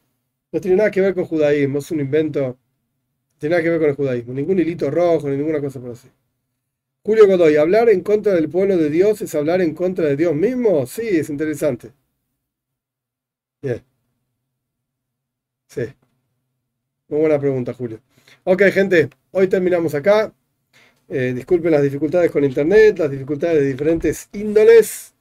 No 0.53 0.61
tiene 0.61 0.77
nada 0.79 0.91
que 0.91 1.01
ver 1.03 1.15
con 1.15 1.27
judaísmo, 1.27 1.81
es 1.81 1.91
un 1.93 2.01
invento. 2.01 2.59
Tiene 3.43 3.55
nada 3.55 3.65
que 3.65 3.71
ver 3.71 3.81
con 3.81 3.89
el 3.89 3.97
judaísmo. 3.97 4.35
Ningún 4.35 4.61
hilito 4.61 4.89
rojo, 4.89 5.29
ni 5.29 5.37
ninguna 5.37 5.61
cosa 5.61 5.81
por 5.81 5.91
así. 5.91 6.09
Julio 7.03 7.27
Godoy, 7.27 7.57
¿hablar 7.57 7.89
en 7.89 8.03
contra 8.03 8.35
del 8.35 8.49
pueblo 8.49 8.77
de 8.77 8.89
Dios 8.89 9.21
es 9.21 9.35
hablar 9.35 9.61
en 9.61 9.75
contra 9.75 10.07
de 10.07 10.17
Dios 10.17 10.33
mismo? 10.33 10.87
Sí, 10.87 11.09
es 11.09 11.29
interesante. 11.29 11.91
Bien. 13.61 13.83
Sí. 15.67 15.83
Muy 17.09 17.19
buena 17.19 17.41
pregunta, 17.41 17.75
Julio. 17.75 18.01
Ok, 18.45 18.63
gente, 18.73 19.11
hoy 19.33 19.49
terminamos 19.49 19.93
acá. 19.97 20.33
Eh, 21.09 21.33
disculpen 21.35 21.73
las 21.73 21.83
dificultades 21.83 22.31
con 22.31 22.45
internet, 22.45 23.01
las 23.01 23.11
dificultades 23.11 23.59
de 23.59 23.67
diferentes 23.67 24.29
índoles. 24.33 25.15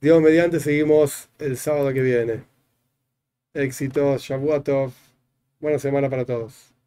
Dios 0.00 0.20
mediante, 0.20 0.58
seguimos 0.58 1.28
el 1.38 1.56
sábado 1.56 1.92
que 1.92 2.02
viene. 2.02 2.42
Éxitos, 3.54 4.22
Shabuatov. 4.22 4.92
Buena 5.60 5.78
semana 5.78 6.10
para 6.10 6.24
todos. 6.24 6.77